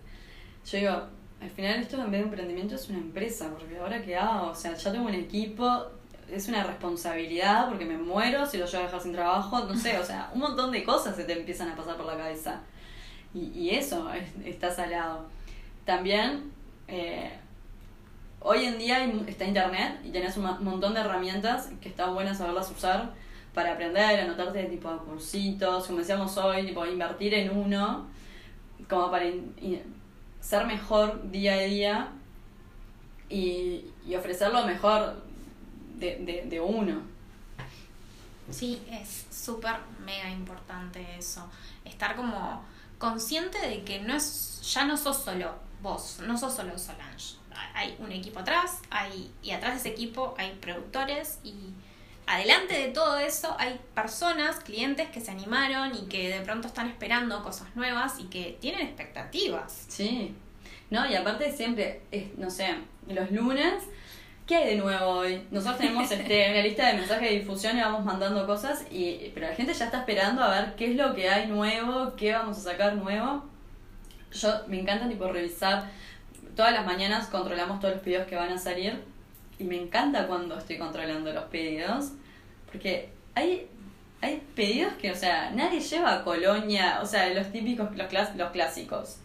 yo 0.70 0.78
digo, 0.78 0.92
al 1.40 1.50
final 1.50 1.80
esto 1.80 1.96
en 1.96 2.10
vez 2.10 2.20
de 2.20 2.24
emprendimiento 2.26 2.74
es 2.74 2.88
una 2.88 2.98
empresa, 2.98 3.50
porque 3.50 3.78
ahora 3.78 4.02
qué 4.02 4.16
hago, 4.16 4.48
o 4.50 4.54
sea, 4.54 4.74
ya 4.74 4.92
tengo 4.92 5.06
un 5.06 5.14
equipo, 5.14 5.86
es 6.30 6.48
una 6.48 6.64
responsabilidad 6.64 7.68
porque 7.68 7.84
me 7.84 7.96
muero 7.98 8.44
si 8.46 8.58
lo 8.58 8.66
llevo 8.66 8.82
a 8.82 8.86
dejar 8.86 9.00
sin 9.00 9.12
trabajo, 9.12 9.60
no 9.64 9.76
sé, 9.76 9.98
o 9.98 10.04
sea, 10.04 10.30
un 10.34 10.40
montón 10.40 10.72
de 10.72 10.82
cosas 10.84 11.14
se 11.14 11.24
te 11.24 11.32
empiezan 11.38 11.68
a 11.70 11.76
pasar 11.76 11.96
por 11.96 12.06
la 12.06 12.16
cabeza. 12.16 12.60
Y, 13.34 13.46
y 13.58 13.70
eso 13.70 14.10
es- 14.12 14.46
está 14.46 14.70
salado. 14.72 15.26
También, 15.84 16.50
eh, 16.88 17.30
hoy 18.40 18.64
en 18.64 18.78
día 18.78 19.04
está 19.26 19.44
internet 19.44 20.00
y 20.04 20.10
tenés 20.10 20.36
un 20.36 20.44
mo- 20.44 20.58
montón 20.60 20.94
de 20.94 21.00
herramientas 21.00 21.68
que 21.80 21.88
están 21.90 22.14
buenas 22.14 22.38
saberlas 22.38 22.70
usar 22.70 23.12
para 23.54 23.72
aprender, 23.74 24.20
anotarte 24.20 24.64
tipo 24.64 24.88
a 24.88 24.98
cursitos, 25.04 25.86
como 25.86 25.98
decíamos 25.98 26.36
hoy, 26.38 26.66
tipo 26.66 26.84
invertir 26.86 27.34
en 27.34 27.56
uno, 27.56 28.06
como 28.88 29.10
para 29.10 29.26
ser 30.46 30.64
mejor 30.64 31.30
día 31.32 31.54
a 31.54 31.58
día 31.58 32.08
y, 33.28 33.84
y 34.06 34.14
ofrecer 34.14 34.52
lo 34.52 34.64
mejor 34.64 35.20
de, 35.96 36.16
de, 36.18 36.44
de 36.48 36.60
uno. 36.60 37.02
Sí, 38.48 38.80
es 38.88 39.26
súper 39.30 39.74
mega 40.04 40.30
importante 40.30 41.04
eso. 41.18 41.50
Estar 41.84 42.14
como 42.14 42.64
consciente 42.98 43.58
de 43.68 43.82
que 43.82 43.98
no 43.98 44.14
es, 44.14 44.60
ya 44.72 44.84
no 44.84 44.96
sos 44.96 45.24
solo 45.24 45.52
vos, 45.82 46.20
no 46.24 46.38
sos 46.38 46.54
solo 46.54 46.78
Solange. 46.78 47.34
Hay 47.74 47.96
un 47.98 48.12
equipo 48.12 48.38
atrás, 48.38 48.82
hay, 48.90 49.32
y 49.42 49.50
atrás 49.50 49.72
de 49.72 49.78
ese 49.80 49.88
equipo 49.88 50.34
hay 50.38 50.52
productores 50.60 51.40
y 51.42 51.54
adelante 52.26 52.74
de 52.74 52.88
todo 52.88 53.18
eso 53.18 53.54
hay 53.58 53.80
personas, 53.94 54.60
clientes 54.60 55.08
que 55.10 55.20
se 55.20 55.30
animaron 55.30 55.94
y 55.94 56.08
que 56.08 56.28
de 56.28 56.40
pronto 56.40 56.68
están 56.68 56.88
esperando 56.88 57.42
cosas 57.42 57.74
nuevas 57.76 58.18
y 58.18 58.24
que 58.24 58.58
tienen 58.60 58.82
expectativas. 58.82 59.86
Sí. 59.88 60.34
No, 60.90 61.08
y 61.08 61.14
aparte 61.14 61.52
siempre, 61.52 62.02
es, 62.10 62.36
no 62.36 62.50
sé, 62.50 62.76
los 63.08 63.30
lunes, 63.30 63.84
¿qué 64.46 64.56
hay 64.56 64.76
de 64.76 64.76
nuevo 64.76 65.06
hoy? 65.06 65.46
Nosotros 65.50 65.78
tenemos 65.78 66.10
este, 66.10 66.50
una 66.50 66.62
lista 66.62 66.86
de 66.86 66.94
mensajes 66.94 67.30
de 67.30 67.38
difusión 67.38 67.76
y 67.76 67.80
vamos 67.80 68.04
mandando 68.04 68.46
cosas, 68.46 68.84
y, 68.90 69.30
pero 69.34 69.48
la 69.48 69.54
gente 69.54 69.74
ya 69.74 69.86
está 69.86 69.98
esperando 69.98 70.42
a 70.42 70.50
ver 70.50 70.74
qué 70.76 70.90
es 70.90 70.96
lo 70.96 71.14
que 71.14 71.28
hay 71.28 71.46
nuevo, 71.48 72.14
qué 72.16 72.32
vamos 72.32 72.58
a 72.58 72.60
sacar 72.60 72.94
nuevo. 72.94 73.44
Yo 74.32 74.50
me 74.66 74.80
encanta 74.80 75.08
tipo 75.08 75.28
revisar, 75.28 75.90
todas 76.54 76.72
las 76.72 76.84
mañanas 76.84 77.28
controlamos 77.28 77.80
todos 77.80 77.94
los 77.94 78.02
pedidos 78.02 78.26
que 78.26 78.36
van 78.36 78.52
a 78.52 78.58
salir, 78.58 79.02
y 79.58 79.64
me 79.64 79.80
encanta 79.80 80.26
cuando 80.26 80.58
estoy 80.58 80.78
controlando 80.78 81.32
los 81.32 81.44
pedidos, 81.44 82.12
porque 82.70 83.10
hay, 83.34 83.68
hay 84.20 84.42
pedidos 84.54 84.94
que, 84.94 85.10
o 85.10 85.14
sea, 85.16 85.50
nadie 85.50 85.80
lleva 85.80 86.14
a 86.14 86.24
Colonia, 86.24 87.00
o 87.02 87.06
sea, 87.06 87.32
los 87.32 87.50
típicos, 87.52 87.96
los, 87.96 88.08
clas- 88.08 88.34
los 88.36 88.50
clásicos 88.50 89.16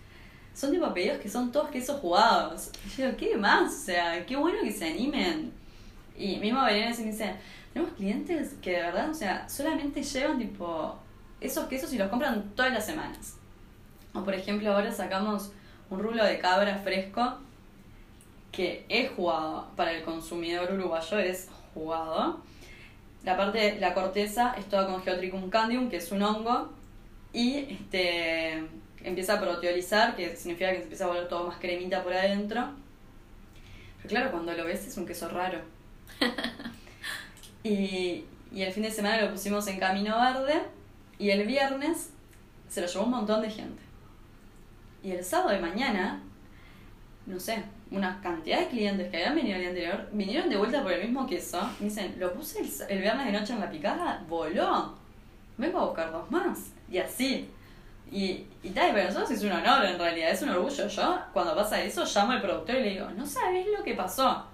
son 0.54 0.72
tipo 0.72 0.94
pedidos 0.94 1.20
que 1.20 1.30
son 1.30 1.52
todos 1.52 1.70
quesos 1.70 2.00
jugados. 2.02 2.72
Y 2.86 2.90
yo 2.90 3.06
digo, 3.06 3.18
¿qué 3.18 3.38
más? 3.38 3.74
O 3.74 3.86
sea, 3.86 4.26
qué 4.26 4.36
bueno 4.36 4.58
que 4.62 4.72
se 4.72 4.90
animen. 4.90 5.54
Y 6.18 6.38
mismo 6.38 6.60
así 6.60 7.04
me 7.04 7.12
dice, 7.12 7.36
tenemos 7.74 7.94
clientes 7.96 8.56
que 8.62 8.72
de 8.72 8.82
verdad, 8.82 9.10
o 9.10 9.14
sea, 9.14 9.48
solamente 9.48 10.04
llevan 10.04 10.38
tipo 10.38 10.96
esos 11.40 11.66
quesos 11.68 11.92
y 11.94 11.98
los 11.98 12.10
compran 12.10 12.52
todas 12.56 12.74
las 12.74 12.86
semanas. 12.86 13.38
O 14.14 14.24
por 14.24 14.34
ejemplo, 14.34 14.74
ahora 14.74 14.92
sacamos 14.92 15.52
un 15.90 16.00
rulo 16.00 16.24
de 16.26 16.38
cabra 16.40 16.78
fresco 16.80 17.38
que 18.52 18.86
es 18.90 19.12
jugado 19.12 19.70
para 19.76 19.92
el 19.92 20.04
consumidor 20.04 20.74
uruguayo, 20.74 21.20
es 21.20 21.50
jugado. 21.74 22.42
La 23.24 23.38
parte, 23.38 23.80
la 23.80 23.94
corteza 23.94 24.56
es 24.58 24.66
toda 24.66 24.88
con 24.88 25.02
Geotrichum 25.02 25.50
candium, 25.50 25.90
que 25.90 25.98
es 25.98 26.12
un 26.12 26.22
hongo, 26.22 26.72
y 27.34 27.68
este 27.70 28.64
empieza 29.04 29.36
a 29.36 29.42
proteolizar, 29.42 30.16
que 30.16 30.36
significa 30.36 30.72
que 30.72 30.78
se 30.78 30.84
empieza 30.84 31.06
a 31.06 31.08
volver 31.08 31.28
todo 31.28 31.48
más 31.48 31.58
cremita 31.58 32.04
por 32.04 32.14
adentro. 32.14 32.70
Pero 33.98 34.10
claro, 34.10 34.32
cuando 34.32 34.54
lo 34.54 34.66
ves 34.66 34.88
es 34.88 34.98
un 34.98 35.06
queso 35.06 35.30
raro. 35.30 35.60
y, 37.64 38.26
y 38.52 38.62
el 38.62 38.74
fin 38.74 38.84
de 38.84 38.92
semana 38.92 39.22
lo 39.22 39.32
pusimos 39.32 39.66
en 39.68 39.80
Camino 39.80 40.20
Verde 40.20 40.62
y 41.18 41.30
el 41.30 41.46
viernes 41.46 42.10
se 42.68 42.82
lo 42.82 42.88
llevó 42.88 43.06
un 43.06 43.12
montón 43.12 43.42
de 43.42 43.50
gente. 43.50 43.82
Y 45.04 45.12
el 45.12 45.24
sábado 45.24 45.50
de 45.52 45.60
mañana, 45.60 46.22
no 47.26 47.40
sé, 47.40 47.64
una 47.92 48.22
cantidad 48.22 48.60
de 48.60 48.68
clientes 48.68 49.12
que 49.12 49.18
habían 49.18 49.36
venido 49.36 49.56
el 49.56 49.62
día 49.62 49.70
anterior, 49.70 50.10
vinieron 50.14 50.50
de 50.50 50.58
vuelta 50.58 50.82
por 50.82 50.94
el 50.94 51.04
mismo 51.04 51.28
queso. 51.28 51.70
Y 51.80 51.86
dicen, 51.86 52.16
lo 52.18 52.34
puse 52.34 52.62
el, 52.90 53.02
viernes 53.02 53.26
de 53.26 53.32
noche 53.34 53.54
en 53.54 53.60
la 53.60 53.70
picada, 53.70 54.24
voló. 54.28 54.96
Vengo 55.58 55.80
a 55.80 55.86
buscar 55.86 56.12
dos 56.12 56.32
más. 56.32 56.72
Y 56.90 56.98
así. 56.98 57.50
Y, 58.10 58.46
y 58.64 58.70
tal, 58.70 58.92
para 58.92 59.06
nosotros 59.06 59.32
es 59.32 59.44
un 59.44 59.52
honor 59.52 59.86
en 59.86 60.00
realidad, 60.00 60.32
es 60.32 60.42
un 60.42 60.50
orgullo. 60.50 60.88
Yo, 60.88 61.20
cuando 61.34 61.56
pasa 61.56 61.82
eso, 61.82 62.06
llamo 62.06 62.32
al 62.32 62.42
productor 62.42 62.76
y 62.76 62.82
le 62.82 62.90
digo, 62.92 63.10
no 63.12 63.26
sabes 63.26 63.68
lo 63.78 63.84
que 63.84 63.94
pasó. 63.94 64.46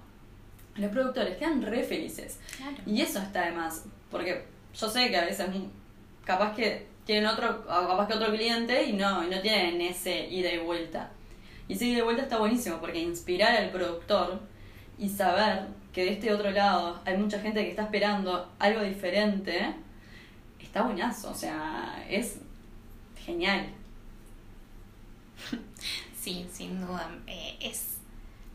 Los 0.76 0.90
productores 0.90 1.36
quedan 1.36 1.62
re 1.62 1.82
felices. 1.82 2.38
Claro. 2.56 2.76
Y 2.86 3.00
eso 3.00 3.20
está 3.20 3.46
de 3.46 3.52
más, 3.52 3.84
porque 4.10 4.46
yo 4.74 4.88
sé 4.88 5.10
que 5.10 5.16
a 5.16 5.24
veces 5.24 5.48
capaz 6.24 6.54
que 6.54 6.86
tienen 7.04 7.26
otro, 7.26 7.64
capaz 7.66 8.06
que 8.06 8.14
otro 8.14 8.30
cliente 8.32 8.84
y 8.84 8.92
no, 8.92 9.24
y 9.24 9.30
no 9.30 9.40
tienen 9.40 9.80
ese 9.80 10.28
ida 10.28 10.52
y 10.52 10.58
vuelta. 10.58 11.10
Y 11.68 11.74
ida 11.74 11.98
y 11.98 12.00
vuelta 12.00 12.22
está 12.22 12.38
buenísimo 12.38 12.78
porque 12.78 12.98
inspirar 12.98 13.54
al 13.54 13.70
productor 13.70 14.40
y 14.98 15.08
saber 15.08 15.66
que 15.92 16.04
de 16.04 16.12
este 16.12 16.32
otro 16.32 16.50
lado 16.50 17.00
hay 17.04 17.16
mucha 17.16 17.38
gente 17.40 17.62
que 17.62 17.70
está 17.70 17.82
esperando 17.82 18.50
algo 18.58 18.82
diferente, 18.82 19.74
está 20.58 20.82
buenazo, 20.82 21.30
o 21.30 21.34
sea, 21.34 22.04
es 22.08 22.38
genial. 23.16 23.68
Sí, 26.20 26.46
sin 26.52 26.80
duda. 26.80 27.08
Eh, 27.26 27.56
es 27.60 27.98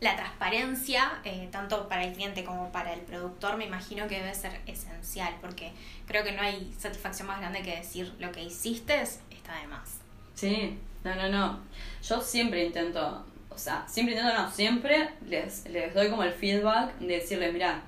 la 0.00 0.14
transparencia, 0.14 1.20
eh, 1.24 1.48
tanto 1.50 1.88
para 1.88 2.04
el 2.04 2.12
cliente 2.12 2.44
como 2.44 2.70
para 2.70 2.92
el 2.92 3.00
productor, 3.00 3.56
me 3.56 3.64
imagino 3.64 4.06
que 4.06 4.18
debe 4.20 4.34
ser 4.34 4.60
esencial, 4.66 5.34
porque 5.40 5.72
creo 6.06 6.22
que 6.22 6.32
no 6.32 6.42
hay 6.42 6.72
satisfacción 6.78 7.26
más 7.26 7.40
grande 7.40 7.62
que 7.62 7.76
decir 7.76 8.14
lo 8.18 8.30
que 8.30 8.44
hiciste 8.44 9.00
está 9.00 9.58
de 9.60 9.66
más. 9.66 9.98
Sí, 10.34 10.78
no, 11.04 11.14
no, 11.16 11.28
no. 11.28 11.60
Yo 12.08 12.20
siempre 12.20 12.66
intento, 12.66 13.24
o 13.48 13.58
sea, 13.58 13.84
siempre 13.88 14.14
intento, 14.14 14.36
no, 14.36 14.50
siempre 14.50 15.08
les, 15.26 15.66
les 15.68 15.94
doy 15.94 16.10
como 16.10 16.22
el 16.22 16.32
feedback 16.32 16.98
de 16.98 17.14
decirles, 17.14 17.52
mira, 17.52 17.82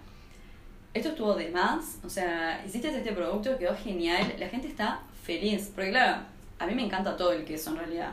esto 0.95 1.11
estuvo 1.11 1.35
de 1.35 1.51
más, 1.51 1.99
o 2.05 2.09
sea, 2.09 2.62
hiciste 2.67 2.89
este 2.89 3.12
producto, 3.12 3.59
quedó 3.59 3.77
genial, 3.77 4.35
la 4.39 4.49
gente 4.49 4.69
está 4.69 5.01
feliz, 5.23 5.71
porque 5.75 5.91
claro, 5.91 6.23
a 6.59 6.67
mí 6.67 6.75
me 6.75 6.85
encanta 6.85 7.17
todo 7.17 7.33
el 7.33 7.45
queso 7.45 7.71
en 7.71 7.77
realidad. 7.77 8.12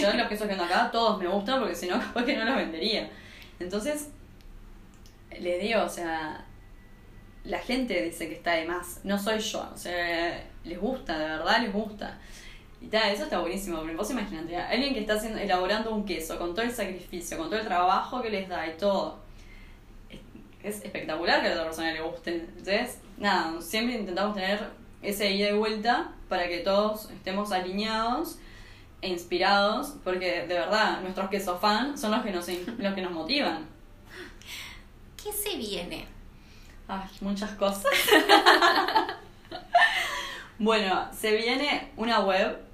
Yo 0.00 0.12
los 0.12 0.28
quesos 0.28 0.46
que 0.46 0.52
ando 0.52 0.64
acá, 0.64 0.90
todos 0.92 1.18
me 1.18 1.26
gustan 1.26 1.60
porque 1.60 1.74
si 1.74 1.88
no, 1.88 1.98
capaz 2.00 2.24
que 2.24 2.36
no 2.36 2.44
los 2.44 2.56
vendería. 2.56 3.10
Entonces, 3.58 4.10
le 5.38 5.58
digo, 5.58 5.82
o 5.82 5.88
sea, 5.88 6.44
la 7.44 7.58
gente 7.58 8.00
dice 8.02 8.28
que 8.28 8.34
está 8.34 8.52
de 8.52 8.66
más, 8.66 9.00
no 9.02 9.18
soy 9.18 9.40
yo, 9.40 9.68
o 9.74 9.76
sea, 9.76 10.44
les 10.64 10.78
gusta, 10.78 11.18
de 11.18 11.24
verdad 11.24 11.60
les 11.62 11.72
gusta. 11.72 12.18
Y 12.82 12.88
tal, 12.88 13.12
eso 13.12 13.24
está 13.24 13.38
buenísimo, 13.38 13.80
pero 13.82 13.96
vos 13.96 14.10
imaginate, 14.10 14.56
alguien 14.56 14.92
que 14.92 15.00
está 15.00 15.14
haciendo, 15.14 15.38
elaborando 15.38 15.94
un 15.94 16.04
queso 16.04 16.36
con 16.36 16.52
todo 16.52 16.62
el 16.62 16.72
sacrificio, 16.72 17.38
con 17.38 17.48
todo 17.48 17.60
el 17.60 17.66
trabajo 17.66 18.20
que 18.20 18.28
les 18.28 18.48
da 18.48 18.66
y 18.66 18.76
todo. 18.76 19.18
Es, 20.10 20.20
es 20.62 20.84
espectacular 20.84 21.40
que 21.40 21.46
a 21.46 21.50
la 21.50 21.54
otra 21.54 21.66
persona 21.66 21.92
le 21.92 22.00
guste. 22.00 22.34
Entonces, 22.34 22.98
nada, 23.18 23.60
siempre 23.62 23.98
intentamos 23.98 24.34
tener 24.34 24.68
ese 25.00 25.30
ida 25.30 25.50
y 25.50 25.52
vuelta 25.52 26.12
para 26.28 26.48
que 26.48 26.58
todos 26.58 27.08
estemos 27.10 27.52
alineados 27.52 28.38
e 29.00 29.08
inspirados, 29.08 29.94
porque 30.04 30.42
de 30.42 30.54
verdad, 30.54 31.00
nuestros 31.02 31.28
quesos 31.28 31.60
fan 31.60 31.96
son 31.96 32.12
los 32.12 32.22
que 32.22 32.32
nos, 32.32 32.48
los 32.78 32.94
que 32.94 33.02
nos 33.02 33.12
motivan. 33.12 33.66
¿Qué 35.22 35.32
se 35.32 35.56
viene? 35.56 36.06
Ay, 36.88 37.08
muchas 37.20 37.52
cosas. 37.52 37.86
bueno, 40.58 41.08
se 41.12 41.36
viene 41.36 41.92
una 41.96 42.20
web. 42.20 42.71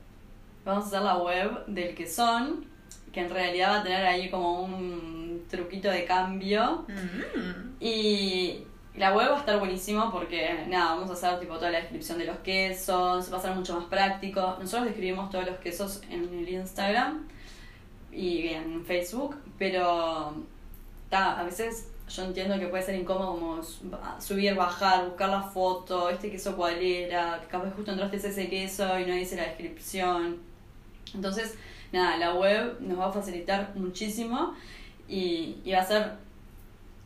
Vamos 0.69 0.85
a 0.85 0.87
hacer 0.89 1.01
la 1.01 1.17
web 1.17 1.65
del 1.67 1.95
que 1.95 2.07
son, 2.07 2.67
que 3.11 3.21
en 3.21 3.31
realidad 3.31 3.71
va 3.71 3.81
a 3.81 3.83
tener 3.83 4.05
ahí 4.05 4.29
como 4.29 4.65
un 4.65 5.47
truquito 5.49 5.89
de 5.89 6.05
cambio. 6.05 6.85
Mm. 6.87 7.77
Y 7.81 8.65
la 8.95 9.15
web 9.15 9.31
va 9.31 9.37
a 9.37 9.41
estar 9.41 9.59
buenísimo 9.59 10.13
porque, 10.13 10.67
nada, 10.69 10.97
vamos 10.97 11.09
a 11.09 11.15
hacer 11.15 11.41
tipo 11.41 11.55
toda 11.55 11.71
la 11.71 11.81
descripción 11.81 12.19
de 12.19 12.27
los 12.27 12.37
quesos, 12.41 13.33
va 13.33 13.39
a 13.39 13.41
ser 13.41 13.55
mucho 13.55 13.77
más 13.77 13.85
práctico. 13.87 14.59
Nosotros 14.61 14.89
describimos 14.89 15.31
todos 15.31 15.47
los 15.47 15.57
quesos 15.57 16.03
en 16.11 16.25
el 16.39 16.47
Instagram. 16.47 17.27
y 18.13 18.49
en 18.49 18.85
Facebook, 18.85 19.37
pero 19.59 20.35
ta, 21.09 21.41
a 21.41 21.45
veces 21.45 21.89
yo 22.11 22.25
entiendo 22.25 22.59
que 22.59 22.67
puede 22.67 22.83
ser 22.83 22.97
incómodo 22.97 23.33
como 23.33 23.63
subir, 24.21 24.55
bajar, 24.55 25.07
buscar 25.07 25.31
la 25.31 25.43
foto, 25.43 26.11
este 26.11 26.31
queso 26.31 26.55
cuál 26.57 26.77
era, 26.83 27.41
que 27.41 27.47
capaz 27.47 27.71
justo 27.71 27.93
entraste 27.93 28.19
ese 28.19 28.51
queso 28.51 28.99
y 28.99 29.07
no 29.07 29.15
dice 29.15 29.37
la 29.37 29.45
descripción. 29.45 30.47
Entonces, 31.15 31.57
nada, 31.93 32.17
la 32.17 32.35
web 32.35 32.81
nos 32.81 32.99
va 32.99 33.07
a 33.07 33.13
facilitar 33.13 33.73
muchísimo 33.75 34.55
y, 35.09 35.57
y 35.65 35.73
va 35.73 35.81
a 35.81 35.87
ser 35.87 36.13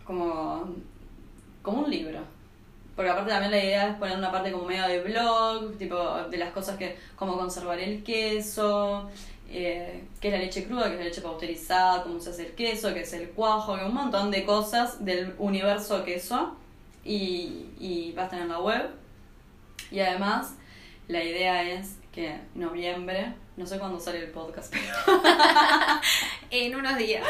como, 0.04 0.74
como 1.62 1.82
un 1.82 1.90
libro. 1.90 2.20
Porque 2.94 3.10
aparte 3.10 3.30
también 3.30 3.52
la 3.52 3.64
idea 3.64 3.88
es 3.88 3.96
poner 3.96 4.18
una 4.18 4.30
parte 4.30 4.52
como 4.52 4.66
medio 4.66 4.86
de 4.86 5.00
blog, 5.00 5.76
tipo 5.78 5.96
de 6.30 6.36
las 6.36 6.52
cosas 6.52 6.76
que, 6.76 6.96
cómo 7.16 7.38
conservar 7.38 7.78
el 7.78 8.02
queso, 8.02 9.08
eh, 9.50 10.04
qué 10.20 10.28
es 10.28 10.34
la 10.34 10.40
leche 10.40 10.64
cruda, 10.64 10.84
qué 10.88 10.94
es 10.94 10.98
la 10.98 11.04
leche 11.06 11.22
pausterizada, 11.22 12.02
cómo 12.02 12.20
se 12.20 12.30
hace 12.30 12.46
el 12.48 12.52
queso, 12.52 12.92
qué 12.92 13.00
es 13.00 13.12
el 13.14 13.30
cuajo, 13.30 13.74
un 13.74 13.94
montón 13.94 14.30
de 14.30 14.44
cosas 14.44 15.02
del 15.04 15.34
universo 15.38 16.04
queso. 16.04 16.56
Y, 17.04 17.66
y 17.80 18.12
va 18.16 18.22
a 18.22 18.24
estar 18.26 18.40
en 18.40 18.48
la 18.48 18.60
web. 18.60 18.90
Y 19.90 20.00
además, 20.00 20.54
la 21.08 21.24
idea 21.24 21.68
es 21.72 21.96
que 22.12 22.38
noviembre, 22.54 23.34
no 23.56 23.66
sé 23.66 23.78
cuándo 23.78 24.00
sale 24.00 24.20
el 24.20 24.30
podcast, 24.30 24.72
pero. 24.72 25.20
en 26.50 26.74
unos 26.74 26.96
días. 26.96 27.24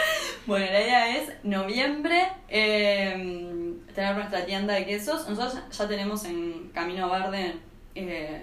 Bueno, 0.47 0.67
la 0.67 0.81
idea 0.81 1.17
es 1.17 1.33
noviembre 1.43 2.29
eh, 2.49 3.75
tener 3.95 4.15
nuestra 4.15 4.47
tienda 4.47 4.75
de 4.75 4.87
quesos. 4.87 5.29
Nosotros 5.29 5.61
ya 5.71 5.89
tenemos 5.89 6.25
en 6.25 6.71
Camino 6.73 7.11
Verde 7.11 7.57
eh, 7.95 8.43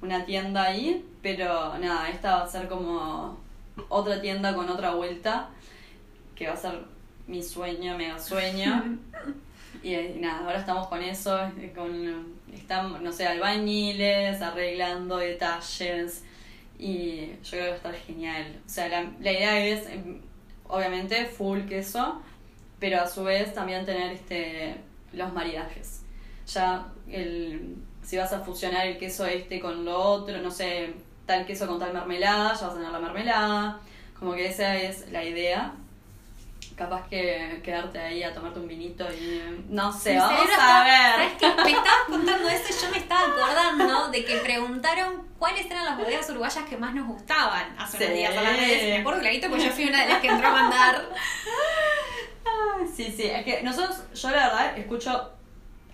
una 0.00 0.24
tienda 0.24 0.64
ahí, 0.64 1.04
pero 1.20 1.76
nada, 1.78 2.08
esta 2.08 2.36
va 2.36 2.44
a 2.44 2.48
ser 2.48 2.68
como 2.68 3.38
otra 3.88 4.20
tienda 4.20 4.54
con 4.54 4.68
otra 4.68 4.94
vuelta, 4.94 5.48
que 6.36 6.46
va 6.46 6.54
a 6.54 6.56
ser 6.56 6.84
mi 7.26 7.42
sueño, 7.42 7.98
mega 7.98 8.18
sueño. 8.18 8.98
y, 9.82 9.96
nada, 10.20 10.44
ahora 10.44 10.60
estamos 10.60 10.86
con 10.86 11.02
eso, 11.02 11.36
con 11.74 12.38
estamos, 12.52 13.00
no 13.00 13.10
sé, 13.10 13.26
albañiles, 13.26 14.40
arreglando 14.40 15.16
detalles. 15.16 16.24
Y 16.78 17.32
yo 17.42 17.50
creo 17.50 17.62
que 17.64 17.68
va 17.68 17.74
a 17.74 17.76
estar 17.76 17.94
genial. 17.94 18.60
O 18.64 18.68
sea, 18.68 18.88
la, 18.88 19.10
la 19.20 19.32
idea 19.32 19.66
es, 19.66 19.86
em, 19.88 20.20
obviamente, 20.68 21.26
full 21.26 21.62
queso, 21.62 22.22
pero 22.78 23.00
a 23.00 23.06
su 23.06 23.24
vez 23.24 23.52
también 23.54 23.84
tener 23.84 24.12
este 24.12 24.76
los 25.12 25.32
maridajes. 25.32 26.02
Ya 26.46 26.88
el 27.08 27.76
si 28.02 28.16
vas 28.16 28.32
a 28.32 28.40
fusionar 28.40 28.86
el 28.86 28.96
queso 28.96 29.26
este 29.26 29.60
con 29.60 29.84
lo 29.84 29.98
otro, 29.98 30.40
no 30.40 30.50
sé, 30.50 30.94
tal 31.26 31.44
queso 31.44 31.66
con 31.66 31.78
tal 31.78 31.92
mermelada, 31.92 32.54
ya 32.54 32.66
vas 32.66 32.74
a 32.74 32.78
tener 32.78 32.90
la 32.90 33.00
mermelada. 33.00 33.80
Como 34.18 34.32
que 34.32 34.46
esa 34.46 34.76
es 34.76 35.12
la 35.12 35.24
idea. 35.24 35.74
Capaz 36.78 37.08
que 37.08 37.60
quedarte 37.64 37.98
ahí 37.98 38.22
a 38.22 38.32
tomarte 38.32 38.60
un 38.60 38.68
vinito 38.68 39.04
y 39.12 39.64
no 39.68 39.92
sé, 39.92 40.16
vamos 40.16 40.48
a 40.58 40.84
ver. 40.84 41.12
¿Sabes 41.12 41.32
qué? 41.38 41.46
Me 41.64 41.70
estabas 41.70 42.04
contando 42.06 42.48
eso 42.48 42.64
y 42.70 42.84
yo 42.84 42.90
me 42.92 42.98
estaba 42.98 43.20
acordando 43.22 44.08
de 44.08 44.24
que 44.24 44.36
preguntaron 44.36 45.26
cuáles 45.38 45.66
eran 45.66 45.84
las 45.84 45.98
bodegas 45.98 46.30
uruguayas 46.30 46.64
que 46.66 46.76
más 46.76 46.94
nos 46.94 47.08
gustaban 47.08 47.74
hace 47.76 47.96
unos 47.96 48.16
días 48.16 48.36
a 48.36 48.42
las 48.42 48.56
redes. 48.56 48.82
Me 48.94 48.98
acuerdo 48.98 49.20
clarito 49.20 49.48
porque 49.48 49.64
yo 49.64 49.72
fui 49.72 49.88
una 49.88 50.02
de 50.02 50.08
las 50.08 50.20
que 50.20 50.28
entró 50.28 50.48
a 50.48 50.52
mandar. 50.52 51.08
Sí, 52.94 53.12
sí, 53.14 53.24
es 53.24 53.44
que 53.44 53.62
nosotros, 53.64 54.04
yo 54.14 54.30
la 54.30 54.48
verdad, 54.48 54.78
escucho 54.78 55.32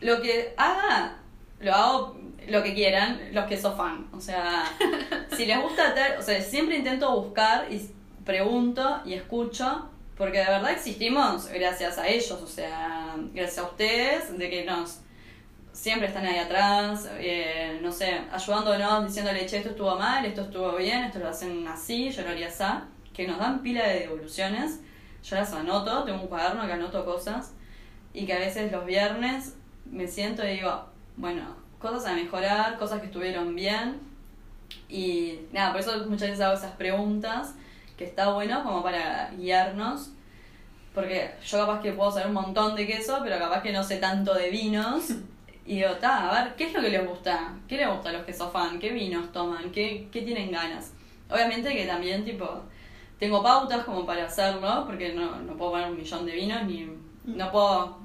lo 0.01 0.21
que 0.21 0.55
haga 0.59 1.17
lo 1.61 1.75
hago 1.75 2.17
lo 2.47 2.63
que 2.63 2.75
quieran, 2.75 3.21
los 3.33 3.47
que 3.47 3.57
son 3.57 3.77
fan. 3.77 4.07
O 4.13 4.21
sea, 4.21 4.65
si 5.37 5.47
les 5.47 5.61
gusta, 5.61 5.95
o 6.19 6.23
sea, 6.23 6.41
siempre 6.43 6.77
intento 6.77 7.11
buscar 7.21 7.73
y 7.73 7.91
pregunto 8.25 9.01
y 9.05 9.15
escucho, 9.15 9.91
porque 10.17 10.39
de 10.39 10.45
verdad 10.45 10.71
existimos 10.71 11.49
gracias 11.49 11.99
a 11.99 12.07
ellos, 12.07 12.33
o 12.33 12.47
sea, 12.47 13.17
gracias 13.33 13.59
a 13.59 13.69
ustedes, 13.69 14.39
de 14.39 14.51
que 14.51 14.65
nos 14.65 15.01
siempre 15.73 16.07
están 16.07 16.25
ahí 16.25 16.39
atrás, 16.39 17.09
eh, 17.19 17.79
no 17.83 17.91
sé, 17.91 18.21
ayudándonos, 18.31 19.07
diciéndole, 19.07 19.45
che, 19.47 19.59
esto 19.59 19.71
estuvo 19.71 19.97
mal, 19.97 20.25
esto 20.25 20.43
estuvo 20.43 20.77
bien, 20.77 21.05
esto 21.05 21.19
lo 21.19 21.29
hacen 21.29 21.67
así, 21.67 22.11
yo 22.11 22.23
lo 22.23 22.31
haría 22.31 22.49
así, 22.49 22.65
que 23.13 23.27
nos 23.27 23.39
dan 23.39 23.61
pila 23.63 23.87
de 23.87 24.01
devoluciones, 24.01 24.81
yo 25.25 25.37
las 25.37 25.53
anoto, 25.53 26.05
tengo 26.05 26.23
un 26.23 26.29
cuaderno 26.29 26.65
que 26.67 26.73
anoto 26.73 27.05
cosas, 27.05 27.53
y 28.13 28.27
que 28.27 28.33
a 28.33 28.39
veces 28.39 28.71
los 28.71 28.87
viernes 28.87 29.57
me 29.85 30.07
siento 30.07 30.47
y 30.47 30.53
digo, 30.53 30.87
bueno, 31.17 31.43
cosas 31.81 32.07
a 32.07 32.15
mejorar, 32.15 32.79
cosas 32.79 33.01
que 33.01 33.07
estuvieron 33.07 33.55
bien. 33.55 34.01
Y 34.89 35.41
nada, 35.53 35.73
por 35.73 35.81
eso 35.81 36.07
muchas 36.09 36.31
veces 36.31 36.41
hago 36.41 36.55
esas 36.55 36.73
preguntas, 36.73 37.55
que 37.97 38.05
está 38.05 38.33
bueno 38.33 38.63
como 38.63 38.83
para 38.83 39.31
guiarnos. 39.31 40.11
Porque 40.95 41.35
yo 41.45 41.59
capaz 41.59 41.81
que 41.81 41.93
puedo 41.93 42.11
saber 42.11 42.29
un 42.29 42.35
montón 42.35 42.77
de 42.77 42.87
queso, 42.87 43.21
pero 43.23 43.39
capaz 43.39 43.63
que 43.63 43.73
no 43.73 43.83
sé 43.83 43.97
tanto 43.97 44.35
de 44.35 44.51
vinos. 44.51 45.05
Y 45.67 45.77
digo, 45.77 45.93
ta, 45.93 46.29
a 46.29 46.45
ver, 46.45 46.57
¿qué 46.57 46.65
es 46.65 46.75
lo 46.75 46.83
que 46.83 46.91
les 46.91 47.09
gusta? 47.09 47.55
¿Qué 47.67 47.79
les 47.79 47.89
gusta 47.89 48.11
a 48.11 48.13
los 48.13 48.27
quesos 48.27 48.53
fan? 48.53 48.79
¿Qué 48.79 48.91
vinos 48.91 49.33
toman? 49.33 49.73
¿Qué, 49.73 50.09
¿Qué 50.13 50.21
tienen 50.21 50.53
ganas? 50.53 50.93
Obviamente 51.31 51.75
que 51.75 51.87
también, 51.87 52.23
tipo, 52.23 52.65
tengo 53.19 53.43
pautas 53.43 53.83
como 53.85 54.05
para 54.05 54.27
hacerlo, 54.27 54.85
porque 54.85 55.15
no, 55.15 55.37
no 55.37 55.57
puedo 55.57 55.71
poner 55.71 55.91
un 55.91 55.97
millón 55.97 56.27
de 56.27 56.33
vinos, 56.33 56.65
ni 56.65 56.87
no 57.25 57.51
puedo 57.51 57.97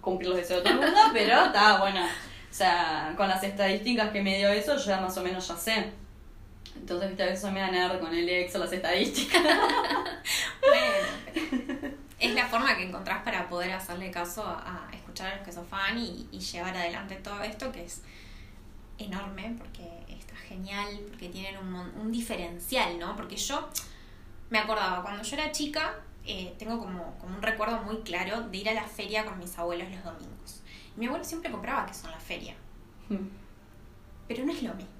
cumplir 0.00 0.30
los 0.30 0.38
deseos 0.38 0.64
de 0.64 0.70
todo 0.70 0.82
el 0.82 0.86
mundo, 0.86 1.00
pero 1.12 1.44
está 1.44 1.78
bueno 1.78 2.00
o 2.54 2.56
sea, 2.56 3.12
con 3.16 3.28
las 3.28 3.42
estadísticas 3.42 4.10
que 4.10 4.22
me 4.22 4.38
dio 4.38 4.48
eso, 4.48 4.76
yo 4.76 4.84
ya 4.84 5.00
más 5.00 5.18
o 5.18 5.22
menos 5.22 5.48
ya 5.48 5.56
sé. 5.56 5.90
Entonces, 6.76 7.08
viste, 7.08 7.22
a 7.22 7.26
veces 7.26 7.52
me 7.52 7.60
da 7.60 7.70
nerd 7.70 8.00
con 8.00 8.14
el 8.14 8.28
ex 8.28 8.54
o 8.56 8.58
las 8.58 8.72
estadísticas. 8.72 9.42
bueno, 10.60 11.94
es 12.18 12.34
la 12.34 12.46
forma 12.46 12.76
que 12.76 12.84
encontrás 12.84 13.22
para 13.22 13.48
poder 13.48 13.72
hacerle 13.72 14.10
caso 14.10 14.44
a, 14.44 14.88
escuchar 14.92 15.32
a 15.32 15.36
los 15.36 15.44
que 15.44 15.52
son 15.52 15.66
fan 15.66 15.96
y, 15.98 16.26
llevar 16.38 16.76
adelante 16.76 17.16
todo 17.16 17.42
esto 17.42 17.70
que 17.72 17.84
es 17.84 18.02
enorme 18.98 19.54
porque 19.58 19.88
está 20.08 20.36
genial, 20.36 21.00
porque 21.08 21.28
tienen 21.28 21.56
un, 21.58 21.74
un 21.74 22.12
diferencial, 22.12 22.98
¿no? 22.98 23.16
Porque 23.16 23.36
yo 23.36 23.68
me 24.50 24.58
acordaba, 24.58 25.02
cuando 25.02 25.22
yo 25.22 25.36
era 25.36 25.50
chica, 25.52 25.94
eh, 26.26 26.54
tengo 26.58 26.78
como, 26.78 27.18
como 27.18 27.36
un 27.36 27.42
recuerdo 27.42 27.82
muy 27.82 27.98
claro 27.98 28.48
de 28.48 28.56
ir 28.56 28.68
a 28.68 28.74
la 28.74 28.84
feria 28.84 29.24
con 29.24 29.38
mis 29.38 29.58
abuelos 29.58 29.90
los 29.90 30.04
domingos. 30.04 30.62
Mi 30.96 31.06
abuelo 31.06 31.24
siempre 31.24 31.50
compraba 31.50 31.86
queso 31.86 32.06
en 32.06 32.12
la 32.12 32.20
feria. 32.20 32.54
Hmm. 33.08 33.28
Pero 34.28 34.46
no 34.46 34.52
es 34.52 34.62
lo 34.62 34.74
mismo. 34.74 34.93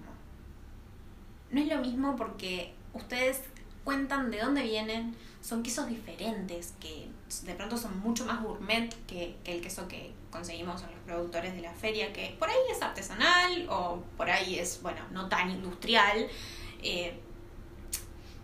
No 1.54 1.60
es 1.60 1.68
lo 1.68 1.78
mismo 1.78 2.16
porque 2.16 2.74
ustedes 2.94 3.40
cuentan 3.84 4.32
de 4.32 4.40
dónde 4.40 4.64
vienen, 4.64 5.14
son 5.40 5.62
quesos 5.62 5.86
diferentes, 5.86 6.74
que 6.80 7.08
de 7.44 7.54
pronto 7.54 7.78
son 7.78 8.00
mucho 8.00 8.26
más 8.26 8.42
gourmet 8.42 8.92
que, 9.06 9.36
el 9.44 9.60
queso 9.60 9.86
que 9.86 10.12
conseguimos 10.32 10.82
en 10.82 10.90
los 10.90 10.98
productores 11.06 11.54
de 11.54 11.60
la 11.60 11.72
feria, 11.72 12.12
que 12.12 12.34
por 12.40 12.48
ahí 12.48 12.56
es 12.72 12.82
artesanal 12.82 13.68
o 13.70 14.02
por 14.16 14.28
ahí 14.30 14.58
es, 14.58 14.82
bueno, 14.82 14.98
no 15.12 15.28
tan 15.28 15.48
industrial. 15.48 16.26
Eh, 16.82 17.20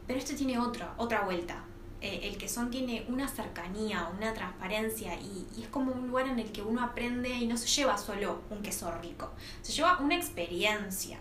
pero 0.06 0.16
este 0.16 0.34
tiene 0.34 0.61
otra, 0.61 0.94
otra 0.96 1.22
vuelta. 1.22 1.64
Eh, 2.00 2.20
el 2.28 2.38
quesón 2.38 2.70
tiene 2.70 3.04
una 3.08 3.26
cercanía, 3.26 4.08
una 4.16 4.32
transparencia 4.34 5.16
y, 5.16 5.48
es 5.61 5.66
como 5.66 5.90
un 5.90 6.06
lugar 6.06 6.28
en 6.28 6.38
el 6.38 6.52
que 6.52 6.62
uno 6.62 6.84
aprende 6.84 7.30
y 7.30 7.48
no 7.48 7.56
se 7.56 7.66
lleva 7.66 7.98
solo 7.98 8.42
un 8.50 8.62
queso 8.62 8.88
rico, 9.02 9.32
se 9.62 9.72
lleva 9.72 9.98
una 9.98 10.14
experiencia. 10.14 11.18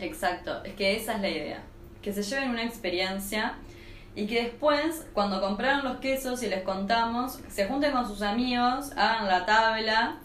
Exacto, 0.00 0.62
es 0.64 0.74
que 0.74 0.96
esa 0.96 1.14
es 1.14 1.20
la 1.20 1.28
idea, 1.28 1.62
que 2.02 2.12
se 2.12 2.22
lleven 2.22 2.50
una 2.50 2.64
experiencia 2.64 3.54
y 4.14 4.26
que 4.26 4.44
después, 4.44 5.06
cuando 5.12 5.40
compraron 5.40 5.84
los 5.84 5.98
quesos 5.98 6.42
y 6.42 6.48
les 6.48 6.62
contamos, 6.62 7.40
se 7.48 7.66
junten 7.66 7.92
con 7.92 8.06
sus 8.06 8.22
amigos, 8.22 8.92
hagan 8.96 9.26
la 9.26 9.46
tabla 9.46 10.18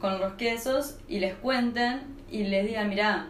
con 0.00 0.18
los 0.18 0.34
quesos 0.34 0.96
y 1.08 1.20
les 1.20 1.34
cuenten 1.34 2.16
y 2.30 2.44
les 2.44 2.66
digan, 2.66 2.88
mira, 2.88 3.28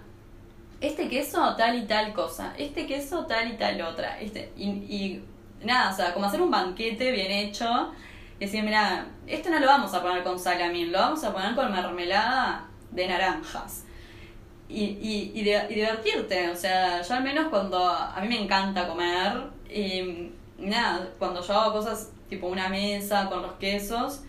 este 0.80 1.08
queso 1.08 1.56
tal 1.56 1.76
y 1.76 1.82
tal 1.82 2.12
cosa, 2.12 2.54
este 2.56 2.86
queso 2.86 3.26
tal 3.26 3.52
y 3.52 3.56
tal 3.56 3.80
otra, 3.82 4.20
este, 4.20 4.52
y 4.56 5.20
nada, 5.62 5.92
o 5.92 5.96
sea, 5.96 6.14
como 6.14 6.26
hacer 6.26 6.40
un 6.40 6.50
banquete 6.50 7.10
bien 7.10 7.30
hecho 7.30 7.92
y 8.38 8.44
decir, 8.46 8.62
mira, 8.62 9.06
esto 9.26 9.50
no 9.50 9.60
lo 9.60 9.66
vamos 9.66 9.92
a 9.92 10.02
poner 10.02 10.22
con 10.22 10.38
salamín, 10.38 10.92
lo 10.92 10.98
vamos 10.98 11.22
a 11.24 11.32
poner 11.32 11.54
con 11.54 11.70
mermelada 11.70 12.68
de 12.90 13.06
naranjas. 13.06 13.84
Y, 14.72 14.98
y, 15.02 15.32
y, 15.34 15.42
divertirte, 15.42 16.48
o 16.48 16.54
sea, 16.54 17.02
yo 17.02 17.14
al 17.14 17.24
menos 17.24 17.48
cuando 17.48 17.88
a 17.88 18.16
mí 18.22 18.28
me 18.28 18.40
encanta 18.40 18.86
comer 18.86 19.32
y 19.68 20.30
nada, 20.58 21.08
cuando 21.18 21.42
yo 21.42 21.54
hago 21.54 21.72
cosas 21.72 22.12
tipo 22.28 22.46
una 22.46 22.68
mesa 22.68 23.28
con 23.28 23.42
los 23.42 23.54
quesos, 23.54 24.22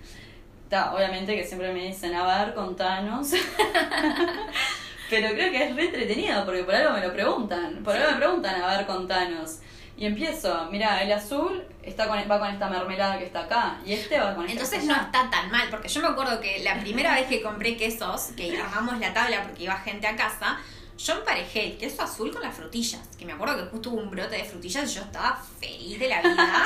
obviamente 0.93 1.35
que 1.35 1.43
siempre 1.43 1.71
me 1.73 1.85
dicen, 1.85 2.15
a 2.15 2.45
ver, 2.45 2.53
contanos. 2.53 3.31
Pero 5.09 5.29
creo 5.29 5.51
que 5.51 5.65
es 5.65 5.75
re 5.75 5.85
entretenido 5.85 6.45
porque 6.45 6.63
por 6.63 6.73
algo 6.73 6.93
me 6.93 7.05
lo 7.05 7.13
preguntan, 7.13 7.83
por 7.83 7.95
algo 7.95 8.11
me 8.11 8.17
preguntan, 8.17 8.61
a 8.61 8.77
ver, 8.77 8.87
contanos. 8.87 9.59
Y 10.01 10.07
empiezo, 10.07 10.67
mira, 10.71 11.03
el 11.03 11.11
azul 11.11 11.63
está 11.83 12.07
con, 12.07 12.17
va 12.17 12.39
con 12.39 12.49
esta 12.49 12.67
mermelada 12.67 13.19
que 13.19 13.25
está 13.25 13.41
acá 13.41 13.79
y 13.85 13.93
este 13.93 14.19
va 14.19 14.33
con 14.33 14.45
esta 14.45 14.53
Entonces 14.53 14.85
no 14.85 14.95
está 14.95 15.29
tan 15.29 15.51
mal, 15.51 15.69
porque 15.69 15.89
yo 15.89 16.01
me 16.01 16.07
acuerdo 16.07 16.41
que 16.41 16.57
la 16.63 16.79
primera 16.79 17.13
vez 17.13 17.27
que 17.27 17.39
compré 17.43 17.77
quesos, 17.77 18.29
que 18.35 18.59
armamos 18.59 18.97
la 18.97 19.13
tabla 19.13 19.43
porque 19.43 19.61
iba 19.65 19.75
gente 19.77 20.07
a 20.07 20.15
casa, 20.15 20.57
Yo 20.97 21.13
emparejé 21.13 21.65
el 21.67 21.77
queso 21.77 22.01
azul 22.01 22.31
con 22.31 22.41
las 22.41 22.55
frutillas, 22.55 23.01
que 23.15 23.25
me 23.25 23.33
acuerdo 23.33 23.57
que 23.57 23.69
justo 23.69 23.91
hubo 23.91 24.01
un 24.01 24.09
brote 24.09 24.37
de 24.37 24.43
frutillas 24.43 24.89
y 24.91 24.95
yo 24.95 25.01
estaba 25.03 25.39
feliz 25.59 25.99
de 25.99 26.07
la 26.07 26.19
vida. 26.21 26.63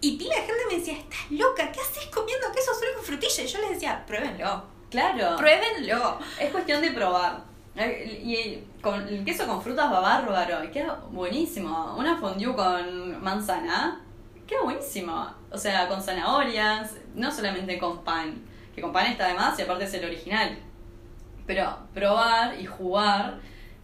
y 0.00 0.16
pila 0.16 0.34
de 0.36 0.40
gente 0.42 0.62
me 0.70 0.78
decía, 0.78 0.94
estás 0.94 1.30
loca, 1.30 1.70
¿qué 1.72 1.80
haces 1.80 2.06
comiendo 2.06 2.50
queso 2.52 2.70
azul 2.70 2.88
con 2.94 3.04
frutillas? 3.04 3.38
Y 3.38 3.46
yo 3.48 3.60
les 3.60 3.70
decía, 3.72 4.02
pruébenlo, 4.06 4.64
Claro. 4.90 5.36
pruébenlo. 5.36 6.18
Es 6.40 6.50
cuestión 6.50 6.80
de 6.80 6.90
probar. 6.92 7.44
Eh, 7.76 8.20
Y 8.24 8.64
con 8.80 9.06
el 9.06 9.24
queso 9.24 9.46
con 9.46 9.60
frutas 9.62 9.92
va 9.92 10.00
bárbaro. 10.00 10.64
y 10.64 10.68
Queda 10.68 11.00
buenísimo. 11.10 11.94
Una 11.96 12.16
fondue 12.18 12.54
con 12.54 13.22
manzana. 13.22 14.00
Queda 14.46 14.62
buenísimo. 14.62 15.26
O 15.50 15.58
sea, 15.58 15.88
con 15.88 16.02
zanahorias. 16.02 16.94
No 17.14 17.30
solamente 17.30 17.78
con 17.78 18.02
pan. 18.04 18.42
Que 18.74 18.80
con 18.82 18.92
pan 18.92 19.06
está 19.06 19.28
de 19.28 19.34
más 19.34 19.58
y 19.58 19.62
aparte 19.62 19.84
es 19.84 19.94
el 19.94 20.04
original. 20.04 20.58
Pero 21.46 21.78
probar 21.94 22.58
y 22.60 22.66
jugar 22.66 23.38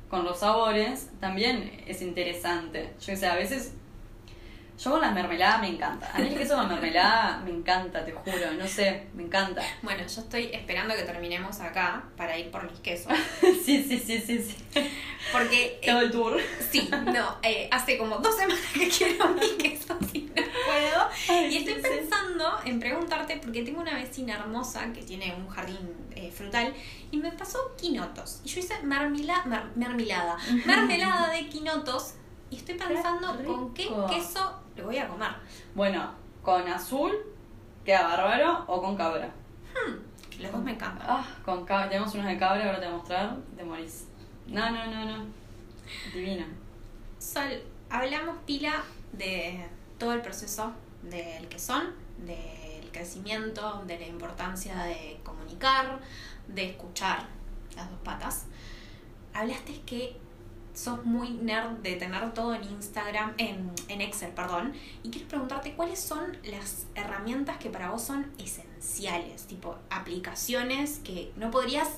con 0.08 0.24
los 0.24 0.40
sabores 0.40 1.10
también 1.20 1.82
es 1.86 2.02
interesante. 2.02 2.92
Yo 3.00 3.06
que 3.06 3.16
sé, 3.16 3.26
a 3.26 3.34
veces. 3.34 3.74
Yo 4.78 4.90
con 4.90 5.00
las 5.00 5.12
mermeladas 5.14 5.60
me 5.60 5.68
encanta. 5.68 6.10
A 6.12 6.18
mí 6.18 6.28
el 6.28 6.36
queso 6.36 6.56
con 6.56 6.68
mermelada 6.68 7.40
me 7.44 7.50
encanta, 7.50 8.04
te 8.04 8.12
juro. 8.12 8.52
No 8.58 8.66
sé, 8.66 9.06
me 9.14 9.22
encanta. 9.22 9.62
Bueno, 9.82 10.00
yo 10.06 10.20
estoy 10.22 10.46
esperando 10.52 10.94
que 10.96 11.02
terminemos 11.02 11.60
acá 11.60 12.02
para 12.16 12.36
ir 12.38 12.50
por 12.50 12.68
mis 12.70 12.80
quesos. 12.80 13.12
Sí, 13.64 13.84
sí, 13.88 13.98
sí, 13.98 14.18
sí, 14.20 14.38
sí. 14.42 14.56
Porque 15.30 15.78
eh, 15.80 15.86
Todo 15.86 16.00
el 16.00 16.10
tour. 16.10 16.36
Sí, 16.70 16.90
no, 16.90 17.36
eh, 17.42 17.68
hace 17.70 17.96
como 17.96 18.16
dos 18.18 18.34
semanas 18.36 18.58
que 18.74 18.88
quiero 18.88 19.28
mi 19.28 19.50
queso 19.56 19.96
y 20.12 20.20
no 20.22 20.34
puedo. 20.34 21.08
Ay, 21.28 21.54
y 21.54 21.58
estoy 21.58 21.74
sí. 21.74 21.80
pensando 21.82 22.58
en 22.64 22.80
preguntarte, 22.80 23.36
porque 23.36 23.62
tengo 23.62 23.80
una 23.80 23.94
vecina 23.94 24.34
hermosa 24.34 24.92
que 24.92 25.02
tiene 25.02 25.32
un 25.36 25.48
jardín 25.48 25.78
eh, 26.16 26.32
frutal 26.32 26.74
y 27.12 27.18
me 27.18 27.30
pasó 27.30 27.58
quinotos. 27.80 28.40
Y 28.44 28.48
yo 28.48 28.60
hice 28.60 28.82
marmila, 28.82 29.42
mer- 29.44 29.70
mermelada, 29.76 30.36
mermelada 30.66 31.30
de 31.30 31.46
quinotos 31.48 32.14
y 32.50 32.56
estoy 32.56 32.74
pensando 32.74 33.38
Qué 33.38 33.44
con 33.44 33.74
qué 33.74 33.88
queso 34.10 34.60
lo 34.76 34.84
voy 34.84 34.98
a 34.98 35.08
comer. 35.08 35.30
Bueno, 35.74 36.12
con 36.42 36.66
azul 36.68 37.12
queda 37.84 38.06
bárbaro 38.06 38.64
o 38.66 38.80
con 38.80 38.96
cabra. 38.96 39.30
Los 40.38 40.50
dos 40.50 40.62
me 40.62 40.72
encantan. 40.72 41.06
Ah, 41.08 41.26
con 41.44 41.64
cabra. 41.64 41.88
Tenemos 41.88 42.14
unos 42.14 42.26
de 42.26 42.38
cabra, 42.38 42.66
ahora 42.66 42.80
te 42.80 42.86
voy 42.86 42.94
a 42.94 42.98
mostrar. 42.98 43.36
Te 43.56 43.64
morís. 43.64 44.08
No, 44.46 44.70
no, 44.70 44.86
no, 44.86 45.04
no. 45.04 45.26
Divino. 46.12 46.46
Sol, 47.18 47.62
hablamos 47.90 48.36
pila 48.46 48.82
de 49.12 49.66
todo 49.98 50.12
el 50.12 50.22
proceso 50.22 50.72
del 51.02 51.48
quesón, 51.48 51.94
del 52.18 52.90
crecimiento, 52.90 53.82
de 53.86 53.98
la 53.98 54.06
importancia 54.06 54.76
de 54.84 55.20
comunicar, 55.22 56.00
de 56.48 56.70
escuchar 56.70 57.26
las 57.76 57.90
dos 57.90 58.00
patas. 58.00 58.46
Hablaste 59.34 59.80
que 59.82 60.16
sos 60.74 61.04
muy 61.04 61.30
nerd 61.30 61.78
de 61.82 61.96
tener 61.96 62.32
todo 62.32 62.54
en 62.54 62.64
Instagram, 62.64 63.34
en, 63.38 63.70
en 63.88 64.00
Excel, 64.00 64.32
perdón, 64.32 64.72
y 65.02 65.10
quiero 65.10 65.28
preguntarte 65.28 65.74
cuáles 65.74 66.00
son 66.00 66.36
las 66.44 66.86
herramientas 66.94 67.58
que 67.58 67.70
para 67.70 67.90
vos 67.90 68.02
son 68.02 68.30
esenciales, 68.38 69.46
tipo 69.46 69.76
aplicaciones 69.90 71.00
que 71.04 71.32
no 71.36 71.50
podrías 71.50 71.88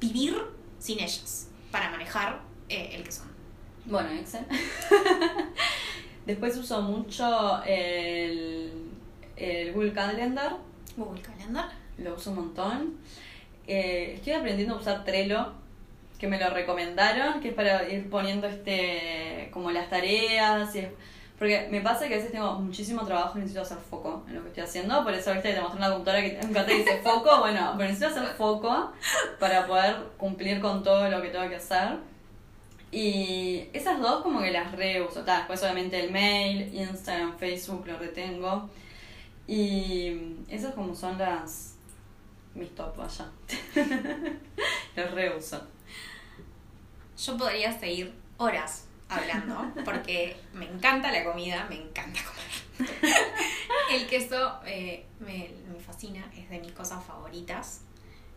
vivir 0.00 0.36
sin 0.78 1.00
ellas 1.00 1.48
para 1.70 1.90
manejar 1.90 2.40
eh, 2.68 2.90
el 2.94 3.04
quesón. 3.04 3.30
Bueno, 3.84 4.10
Excel. 4.10 4.46
Después 6.26 6.56
uso 6.56 6.82
mucho 6.82 7.62
el, 7.64 8.90
el 9.36 9.72
Google 9.72 9.92
Calendar. 9.92 10.56
Google 10.96 11.20
Calendar. 11.20 11.70
Lo 11.98 12.14
uso 12.14 12.30
un 12.30 12.36
montón. 12.36 12.96
Eh, 13.66 14.14
estoy 14.16 14.34
aprendiendo 14.34 14.74
a 14.74 14.78
usar 14.78 15.04
Trello, 15.04 15.52
que 16.22 16.28
me 16.28 16.38
lo 16.38 16.50
recomendaron, 16.50 17.40
que 17.40 17.48
es 17.48 17.54
para 17.54 17.88
ir 17.88 18.08
poniendo 18.08 18.46
este 18.46 19.48
como 19.52 19.72
las 19.72 19.90
tareas. 19.90 20.72
y 20.76 20.86
porque 21.36 21.66
me 21.68 21.80
pasa 21.80 22.06
que 22.06 22.14
a 22.14 22.18
veces 22.18 22.30
tengo 22.30 22.60
muchísimo 22.60 23.04
trabajo 23.04 23.32
y 23.34 23.40
necesito 23.40 23.62
hacer 23.62 23.78
foco 23.78 24.22
en 24.28 24.36
lo 24.36 24.42
que 24.42 24.48
estoy 24.50 24.62
haciendo. 24.62 25.02
Por 25.02 25.12
eso, 25.14 25.32
viste, 25.32 25.52
te 25.52 25.60
mostré 25.60 25.78
una 25.78 25.90
computadora 25.90 26.22
que 26.22 26.46
un 26.46 26.52
cartel 26.52 26.76
que 26.76 26.84
dice 26.84 27.02
foco. 27.02 27.30
Bueno, 27.40 27.74
pero 27.76 27.88
necesito 27.88 28.06
hacer 28.06 28.36
foco 28.36 28.92
para 29.40 29.66
poder 29.66 29.96
cumplir 30.16 30.60
con 30.60 30.84
todo 30.84 31.10
lo 31.10 31.20
que 31.20 31.30
tengo 31.30 31.48
que 31.48 31.56
hacer. 31.56 31.98
Y 32.92 33.64
esas 33.72 34.00
dos 34.00 34.22
como 34.22 34.42
que 34.42 34.52
las 34.52 34.70
reuso. 34.70 35.24
Ta, 35.24 35.38
después 35.38 35.60
obviamente 35.64 35.98
el 35.98 36.12
mail, 36.12 36.72
Instagram, 36.72 37.36
Facebook 37.36 37.84
lo 37.84 37.98
retengo. 37.98 38.70
Y 39.48 40.36
esas 40.48 40.72
como 40.72 40.94
son 40.94 41.18
las 41.18 41.74
mis 42.54 42.72
top 42.76 43.00
allá. 43.00 43.28
los 44.96 45.10
reuso. 45.10 45.71
Yo 47.24 47.36
podría 47.36 47.78
seguir 47.78 48.12
horas 48.36 48.86
hablando 49.08 49.72
porque 49.84 50.36
me 50.54 50.68
encanta 50.68 51.12
la 51.12 51.22
comida, 51.24 51.66
me 51.68 51.76
encanta 51.76 52.20
comer. 52.24 52.90
El 53.92 54.08
queso 54.08 54.58
eh, 54.66 55.06
me, 55.20 55.50
me 55.72 55.78
fascina, 55.78 56.28
es 56.36 56.50
de 56.50 56.58
mis 56.58 56.72
cosas 56.72 57.04
favoritas. 57.04 57.82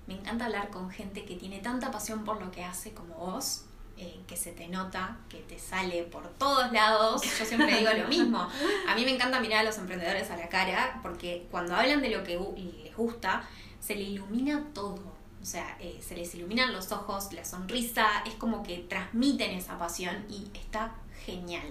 Me 0.05 0.13
encanta 0.13 0.45
hablar 0.45 0.69
con 0.69 0.91
gente 0.91 1.25
que 1.25 1.35
tiene 1.35 1.59
tanta 1.61 1.89
pasión 1.89 2.23
por 2.23 2.39
lo 2.39 2.51
que 2.51 2.63
hace 2.63 2.93
como 2.93 3.15
vos, 3.15 3.65
eh, 3.97 4.19
que 4.27 4.37
se 4.37 4.51
te 4.51 4.67
nota, 4.67 5.17
que 5.29 5.39
te 5.39 5.57
sale 5.57 6.03
por 6.03 6.27
todos 6.33 6.71
lados. 6.71 7.23
Yo 7.39 7.45
siempre 7.45 7.79
digo 7.79 7.91
lo 7.91 8.07
mismo. 8.07 8.47
A 8.87 8.93
mí 8.93 9.03
me 9.03 9.15
encanta 9.15 9.39
mirar 9.39 9.61
a 9.61 9.63
los 9.63 9.79
emprendedores 9.79 10.29
a 10.29 10.37
la 10.37 10.47
cara 10.49 10.99
porque 11.01 11.47
cuando 11.49 11.75
hablan 11.75 12.01
de 12.01 12.09
lo 12.09 12.23
que 12.23 12.39
les 12.83 12.95
gusta, 12.95 13.47
se 13.79 13.95
le 13.95 14.01
ilumina 14.01 14.63
todo. 14.73 15.14
O 15.45 15.47
sea, 15.47 15.77
eh, 15.79 15.99
se 16.01 16.15
les 16.15 16.33
iluminan 16.33 16.73
los 16.73 16.91
ojos, 16.91 17.31
la 17.31 17.45
sonrisa, 17.45 18.07
es 18.25 18.33
como 18.33 18.63
que 18.63 18.79
transmiten 18.79 19.51
esa 19.51 19.77
pasión 19.77 20.25
y 20.27 20.47
está 20.57 20.95
genial. 21.23 21.67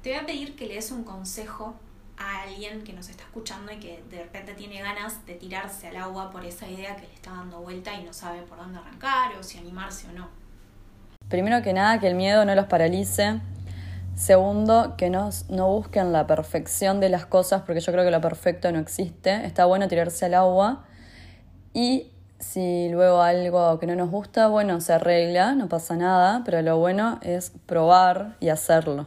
Te 0.00 0.10
voy 0.10 0.20
a 0.20 0.26
pedir 0.26 0.54
que 0.54 0.68
le 0.68 0.74
des 0.74 0.92
un 0.92 1.02
consejo 1.02 1.74
a 2.16 2.42
alguien 2.42 2.84
que 2.84 2.92
nos 2.92 3.08
está 3.08 3.24
escuchando 3.24 3.72
y 3.72 3.80
que 3.80 4.04
de 4.08 4.22
repente 4.22 4.54
tiene 4.54 4.80
ganas 4.80 5.26
de 5.26 5.34
tirarse 5.34 5.88
al 5.88 5.96
agua 5.96 6.30
por 6.30 6.44
esa 6.44 6.68
idea 6.68 6.94
que 6.94 7.08
le 7.08 7.14
está 7.14 7.32
dando 7.32 7.62
vuelta 7.62 7.92
y 7.94 8.04
no 8.04 8.12
sabe 8.12 8.42
por 8.42 8.58
dónde 8.58 8.78
arrancar 8.78 9.32
o 9.40 9.42
si 9.42 9.58
animarse 9.58 10.06
o 10.06 10.12
no. 10.12 10.28
Primero 11.28 11.62
que 11.62 11.72
nada, 11.72 11.98
que 11.98 12.06
el 12.06 12.14
miedo 12.14 12.44
no 12.44 12.54
los 12.54 12.66
paralice. 12.66 13.40
Segundo, 14.14 14.94
que 14.96 15.10
no, 15.10 15.30
no 15.48 15.66
busquen 15.66 16.12
la 16.12 16.28
perfección 16.28 17.00
de 17.00 17.08
las 17.08 17.26
cosas, 17.26 17.62
porque 17.62 17.80
yo 17.80 17.90
creo 17.90 18.04
que 18.04 18.12
lo 18.12 18.20
perfecto 18.20 18.70
no 18.70 18.78
existe. 18.78 19.44
Está 19.44 19.64
bueno 19.64 19.88
tirarse 19.88 20.26
al 20.26 20.34
agua. 20.34 20.84
Y 21.72 22.12
si 22.44 22.88
luego 22.88 23.22
algo 23.22 23.78
que 23.80 23.86
no 23.86 23.96
nos 23.96 24.10
gusta, 24.10 24.48
bueno, 24.48 24.80
se 24.80 24.92
arregla, 24.92 25.54
no 25.54 25.68
pasa 25.68 25.96
nada, 25.96 26.42
pero 26.44 26.62
lo 26.62 26.78
bueno 26.78 27.18
es 27.22 27.50
probar 27.66 28.36
y 28.38 28.50
hacerlo. 28.50 29.06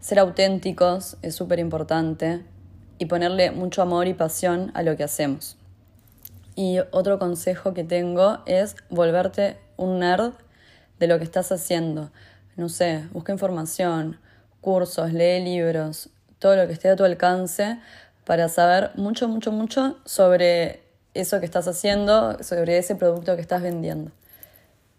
Ser 0.00 0.18
auténticos 0.18 1.16
es 1.22 1.34
súper 1.34 1.58
importante 1.58 2.44
y 2.98 3.06
ponerle 3.06 3.52
mucho 3.52 3.80
amor 3.80 4.06
y 4.06 4.14
pasión 4.14 4.70
a 4.74 4.82
lo 4.82 4.96
que 4.96 5.04
hacemos. 5.04 5.56
Y 6.56 6.80
otro 6.90 7.18
consejo 7.18 7.72
que 7.72 7.84
tengo 7.84 8.40
es 8.44 8.76
volverte 8.90 9.58
un 9.76 10.00
nerd 10.00 10.32
de 10.98 11.06
lo 11.06 11.16
que 11.18 11.24
estás 11.24 11.50
haciendo. 11.52 12.10
No 12.56 12.68
sé, 12.68 13.08
busca 13.12 13.32
información, 13.32 14.18
cursos, 14.60 15.12
lee 15.12 15.40
libros, 15.42 16.10
todo 16.38 16.56
lo 16.56 16.66
que 16.66 16.74
esté 16.74 16.90
a 16.90 16.96
tu 16.96 17.04
alcance 17.04 17.78
para 18.26 18.48
saber 18.48 18.90
mucho, 18.96 19.26
mucho, 19.26 19.52
mucho 19.52 19.96
sobre 20.04 20.89
eso 21.14 21.40
que 21.40 21.46
estás 21.46 21.66
haciendo, 21.68 22.42
sobre 22.42 22.78
ese 22.78 22.94
producto 22.96 23.34
que 23.36 23.42
estás 23.42 23.62
vendiendo. 23.62 24.12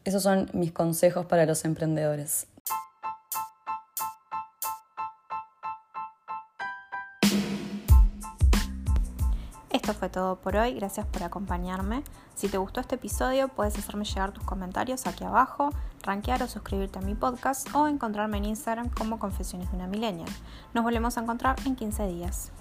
Esos 0.03 0.23
son 0.23 0.49
mis 0.53 0.71
consejos 0.71 1.25
para 1.25 1.45
los 1.45 1.63
emprendedores. 1.65 2.47
Esto 9.69 9.93
fue 9.93 10.09
todo 10.09 10.35
por 10.35 10.57
hoy, 10.57 10.73
gracias 10.73 11.05
por 11.05 11.23
acompañarme. 11.23 12.03
Si 12.35 12.49
te 12.49 12.57
gustó 12.57 12.81
este 12.81 12.95
episodio, 12.95 13.47
puedes 13.47 13.77
hacerme 13.77 14.05
llegar 14.05 14.31
tus 14.31 14.43
comentarios 14.43 15.07
aquí 15.07 15.23
abajo, 15.23 15.69
rankear 16.03 16.43
o 16.43 16.47
suscribirte 16.47 16.99
a 16.99 17.01
mi 17.01 17.15
podcast 17.15 17.67
o 17.73 17.87
encontrarme 17.87 18.37
en 18.37 18.45
Instagram 18.45 18.89
como 18.89 19.17
Confesiones 19.17 19.69
de 19.71 19.77
una 19.77 19.87
Millennial. 19.87 20.29
Nos 20.73 20.83
volvemos 20.83 21.17
a 21.17 21.21
encontrar 21.21 21.55
en 21.65 21.75
15 21.75 22.07
días. 22.07 22.51